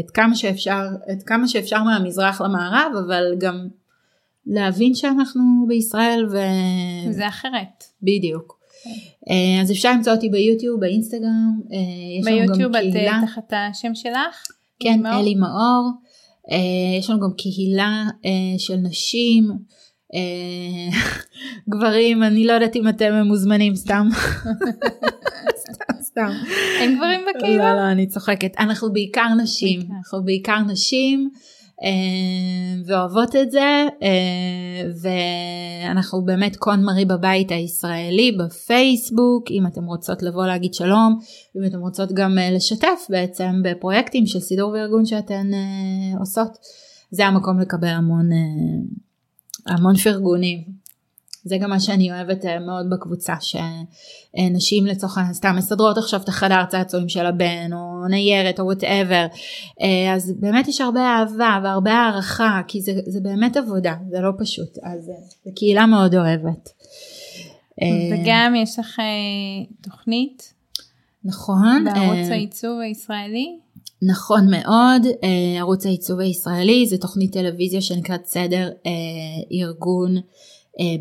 את 0.00 0.10
כמה 0.10 0.34
שאפשר, 0.34 0.82
את 1.12 1.22
כמה 1.22 1.48
שאפשר 1.48 1.82
מהמזרח 1.82 2.40
למערב, 2.40 2.92
אבל 3.06 3.24
גם 3.38 3.68
להבין 4.46 4.94
שאנחנו 4.94 5.42
בישראל 5.68 6.26
ו... 6.32 6.38
זה 7.10 7.28
אחרת. 7.28 7.84
בדיוק. 8.02 8.63
אה, 9.30 9.62
אז 9.62 9.72
אפשר 9.72 9.92
למצוא 9.92 10.12
אותי 10.12 10.28
ביוטיוב, 10.28 10.80
באינסטגרם, 10.80 11.60
אה, 11.72 11.78
יש 12.20 12.26
לנו 12.26 12.38
גם 12.38 12.46
ביוטיוב 12.46 12.76
את 12.76 12.82
קהילה, 12.82 13.12
אה, 13.12 13.26
תחת 13.26 13.52
השם 13.52 13.94
שלך? 13.94 14.46
כן, 14.80 15.00
מאור? 15.02 15.20
אלי 15.20 15.34
מאור, 15.34 15.90
אה, 16.52 16.98
יש 16.98 17.10
לנו 17.10 17.20
גם 17.20 17.30
קהילה 17.36 18.04
אה, 18.24 18.58
של 18.58 18.76
נשים, 18.76 19.50
אה, 20.14 20.98
גברים, 21.76 22.22
אני 22.22 22.46
לא 22.46 22.52
יודעת 22.52 22.76
אם 22.76 22.88
אתם 22.88 23.12
מוזמנים 23.26 23.76
סתם. 23.76 24.08
סתם, 25.72 25.94
סתם. 26.02 26.30
אין 26.80 26.96
גברים 26.96 27.20
בקהילה? 27.28 27.74
לא, 27.74 27.80
לא, 27.80 27.92
אני 27.92 28.06
צוחקת. 28.06 28.52
אנחנו 28.58 28.92
בעיקר 28.92 29.28
נשים. 29.42 29.80
אנחנו 29.98 30.24
בעיקר 30.24 30.58
נשים. 30.58 31.30
אה, 31.82 32.82
ואוהבות 32.86 33.36
את 33.36 33.50
זה 33.50 33.86
אה, 34.02 34.90
ואנחנו 35.02 36.24
באמת 36.24 36.56
קון 36.56 36.84
מרי 36.84 37.04
בבית 37.04 37.50
הישראלי 37.50 38.32
בפייסבוק 38.32 39.50
אם 39.50 39.66
אתם 39.66 39.84
רוצות 39.84 40.22
לבוא 40.22 40.46
להגיד 40.46 40.74
שלום 40.74 41.18
אם 41.56 41.66
אתם 41.66 41.78
רוצות 41.78 42.12
גם 42.12 42.38
אה, 42.38 42.50
לשתף 42.50 43.06
בעצם 43.08 43.62
בפרויקטים 43.64 44.26
של 44.26 44.40
סידור 44.40 44.70
וארגון 44.70 45.06
שאתן 45.06 45.50
עושות. 46.18 46.58
זה 47.10 47.26
המקום 47.26 47.60
לקבל 47.60 47.88
המון 47.88 48.28
המון 49.66 49.96
פרגונים 49.96 50.83
זה 51.44 51.56
גם 51.58 51.70
מה 51.70 51.80
שאני 51.80 52.12
אוהבת 52.12 52.44
אה, 52.44 52.58
מאוד 52.58 52.90
בקבוצה 52.90 53.34
שנשים 53.40 54.86
לצורך 54.86 55.18
העניין 55.18 55.34
סתם 55.34 55.54
מסדרות 55.56 55.98
עכשיו 55.98 56.20
את 56.20 56.28
החדר 56.28 56.64
צעצועים 56.64 57.08
של 57.08 57.26
הבן 57.26 57.72
או 57.72 58.08
ניירת 58.08 58.60
או 58.60 58.64
וואטאבר 58.64 59.26
אז 60.14 60.32
באמת 60.40 60.68
יש 60.68 60.80
הרבה 60.80 61.00
אהבה 61.00 61.58
והרבה 61.62 61.92
הערכה 61.92 62.60
כי 62.68 62.80
זה, 62.80 62.92
זה 63.06 63.20
באמת 63.20 63.56
עבודה 63.56 63.94
זה 64.10 64.20
לא 64.20 64.30
פשוט 64.38 64.78
אז 64.82 65.08
אה, 65.08 65.14
זו 65.44 65.50
קהילה 65.56 65.86
מאוד 65.86 66.14
אוהבת. 66.14 66.68
אה, 67.82 67.88
וגם 68.12 68.54
יש 68.56 68.78
לך 68.78 68.98
אה, 68.98 69.74
תוכנית 69.82 70.54
נכון 71.24 71.84
בערוץ 71.84 72.28
אה, 72.28 72.32
העיצוב 72.32 72.80
הישראלי? 72.80 73.58
נכון 74.02 74.50
מאוד, 74.50 75.06
אה, 75.24 75.58
ערוץ 75.58 75.86
העיצוב 75.86 76.20
הישראלי 76.20 76.86
זה 76.86 76.98
תוכנית 76.98 77.32
טלוויזיה 77.32 77.80
שנקראת 77.80 78.26
סדר 78.26 78.70
אה, 78.86 78.92
ארגון 79.60 80.16
אה, 80.16 80.22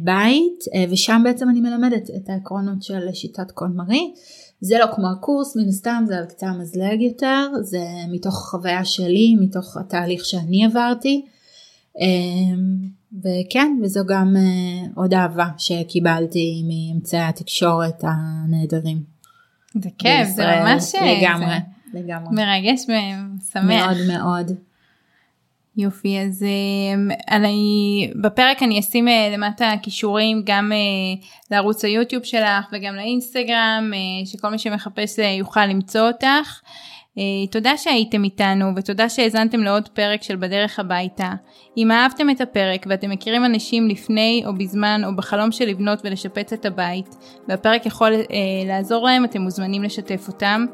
בית 0.03 0.63
אה, 0.75 0.85
ושם 0.89 1.21
בעצם 1.23 1.49
אני 1.49 1.61
מלמדת 1.61 2.09
את 2.15 2.29
העקרונות 2.29 2.83
של 2.83 3.13
שיטת 3.13 3.51
קון 3.51 3.75
מרי. 3.75 4.13
זה 4.61 4.77
לא 4.79 4.85
כמו 4.95 5.07
הקורס 5.11 5.55
מן 5.55 5.67
הסתם 5.67 6.03
זה 6.07 6.17
על 6.17 6.25
קצה 6.25 6.47
המזלג 6.47 7.01
יותר 7.01 7.47
זה 7.61 7.85
מתוך 8.11 8.35
חוויה 8.35 8.85
שלי 8.85 9.35
מתוך 9.39 9.77
התהליך 9.77 10.25
שאני 10.25 10.65
עברתי. 10.65 11.25
אה, 12.01 12.05
וכן 13.23 13.77
וזו 13.83 14.01
גם 14.07 14.35
אה, 14.37 14.87
עוד 14.95 15.13
אהבה 15.13 15.47
שקיבלתי 15.57 16.63
מאמצעי 16.67 17.21
התקשורת 17.21 18.03
הנהדרים. 18.03 19.03
זה 19.81 19.89
כיף, 19.97 20.27
זה. 20.35 20.43
ממש 20.45 20.95
אה, 20.95 21.19
לגמרי, 21.19 21.55
זה 21.91 21.99
לגמרי. 21.99 22.35
מרגש 22.35 22.81
ושמח. 22.81 23.63
מאוד 23.63 23.97
מאוד. 24.07 24.51
יופי, 25.77 26.19
אז 26.19 26.43
אה, 26.43 27.15
אני, 27.35 28.11
בפרק 28.21 28.63
אני 28.63 28.79
אשים 28.79 29.07
אה, 29.07 29.29
למטה 29.33 29.71
כישורים 29.81 30.41
גם 30.45 30.71
אה, 30.71 31.27
לערוץ 31.51 31.85
היוטיוב 31.85 32.23
שלך 32.23 32.65
וגם 32.71 32.95
לאינסטגרם, 32.95 33.91
אה, 33.93 34.25
שכל 34.25 34.49
מי 34.49 34.57
שמחפש 34.57 35.19
יוכל 35.19 35.65
למצוא 35.65 36.01
אותך. 36.01 36.61
תודה 37.51 37.77
שהייתם 37.77 38.23
איתנו 38.23 38.75
ותודה 38.75 39.09
שהאזנתם 39.09 39.63
לעוד 39.63 39.87
פרק 39.87 40.23
של 40.23 40.35
בדרך 40.35 40.79
הביתה. 40.79 41.31
אם 41.77 41.91
אהבתם 41.91 42.29
את 42.29 42.41
הפרק 42.41 42.85
ואתם 42.89 43.09
מכירים 43.09 43.45
אנשים 43.45 43.87
לפני 43.87 44.43
או 44.45 44.53
בזמן 44.53 45.01
או 45.05 45.15
בחלום 45.15 45.51
של 45.51 45.65
לבנות 45.65 45.99
ולשפץ 46.03 46.53
את 46.53 46.65
הבית, 46.65 47.15
והפרק 47.47 47.85
יכול 47.85 48.13
אה, 48.13 48.19
לעזור 48.65 49.05
להם, 49.05 49.25
אתם 49.25 49.41
מוזמנים 49.41 49.83
לשתף 49.83 50.27
אותם. 50.27 50.65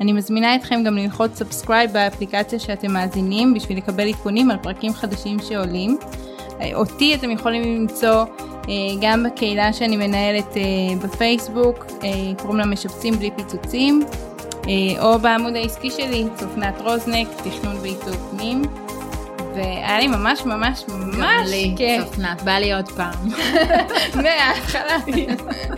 אני 0.00 0.12
מזמינה 0.12 0.54
אתכם 0.54 0.82
גם 0.84 0.96
ללחוץ 0.96 1.34
subscribe 1.34 1.92
באפליקציה 1.92 2.58
שאתם 2.58 2.92
מאזינים 2.92 3.54
בשביל 3.54 3.78
לקבל 3.78 4.08
עדכונים 4.08 4.50
על 4.50 4.56
פרקים 4.62 4.94
חדשים 4.94 5.38
שעולים. 5.38 5.98
אה, 6.60 6.70
אותי 6.74 7.14
אתם 7.14 7.30
יכולים 7.30 7.62
למצוא 7.62 8.24
אה, 8.68 8.74
גם 9.00 9.22
בקהילה 9.24 9.72
שאני 9.72 9.96
מנהלת 9.96 10.56
אה, 10.56 10.62
בפייסבוק, 11.02 11.86
קוראים 12.38 12.58
לה 12.58 12.66
משפצים 12.66 13.14
בלי 13.14 13.30
פיצוצים, 13.36 14.02
או 14.98 15.18
בעמוד 15.18 15.56
העסקי 15.56 15.90
שלי, 15.90 16.24
צופנת 16.34 16.80
רוזנק, 16.80 17.28
תכנון 17.44 17.76
ועיצוב 17.76 18.30
פנים. 18.30 18.62
והיה 19.54 19.98
לי 19.98 20.06
ממש 20.06 20.44
ממש 20.44 20.84
ממש 20.88 21.50
כיף. 21.76 22.04
צפנת, 22.04 22.42
בא 22.42 22.52
לי 22.52 22.72
עוד 22.72 22.88
פעם. 22.88 23.14
מההתחלה. 24.22 24.96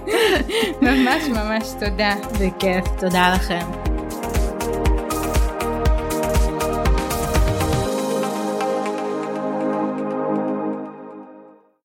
ממש 0.82 1.22
ממש 1.28 1.62
תודה. 1.80 2.14
בכיף, 2.40 2.84
תודה 3.00 3.32
לכם. 3.34 3.87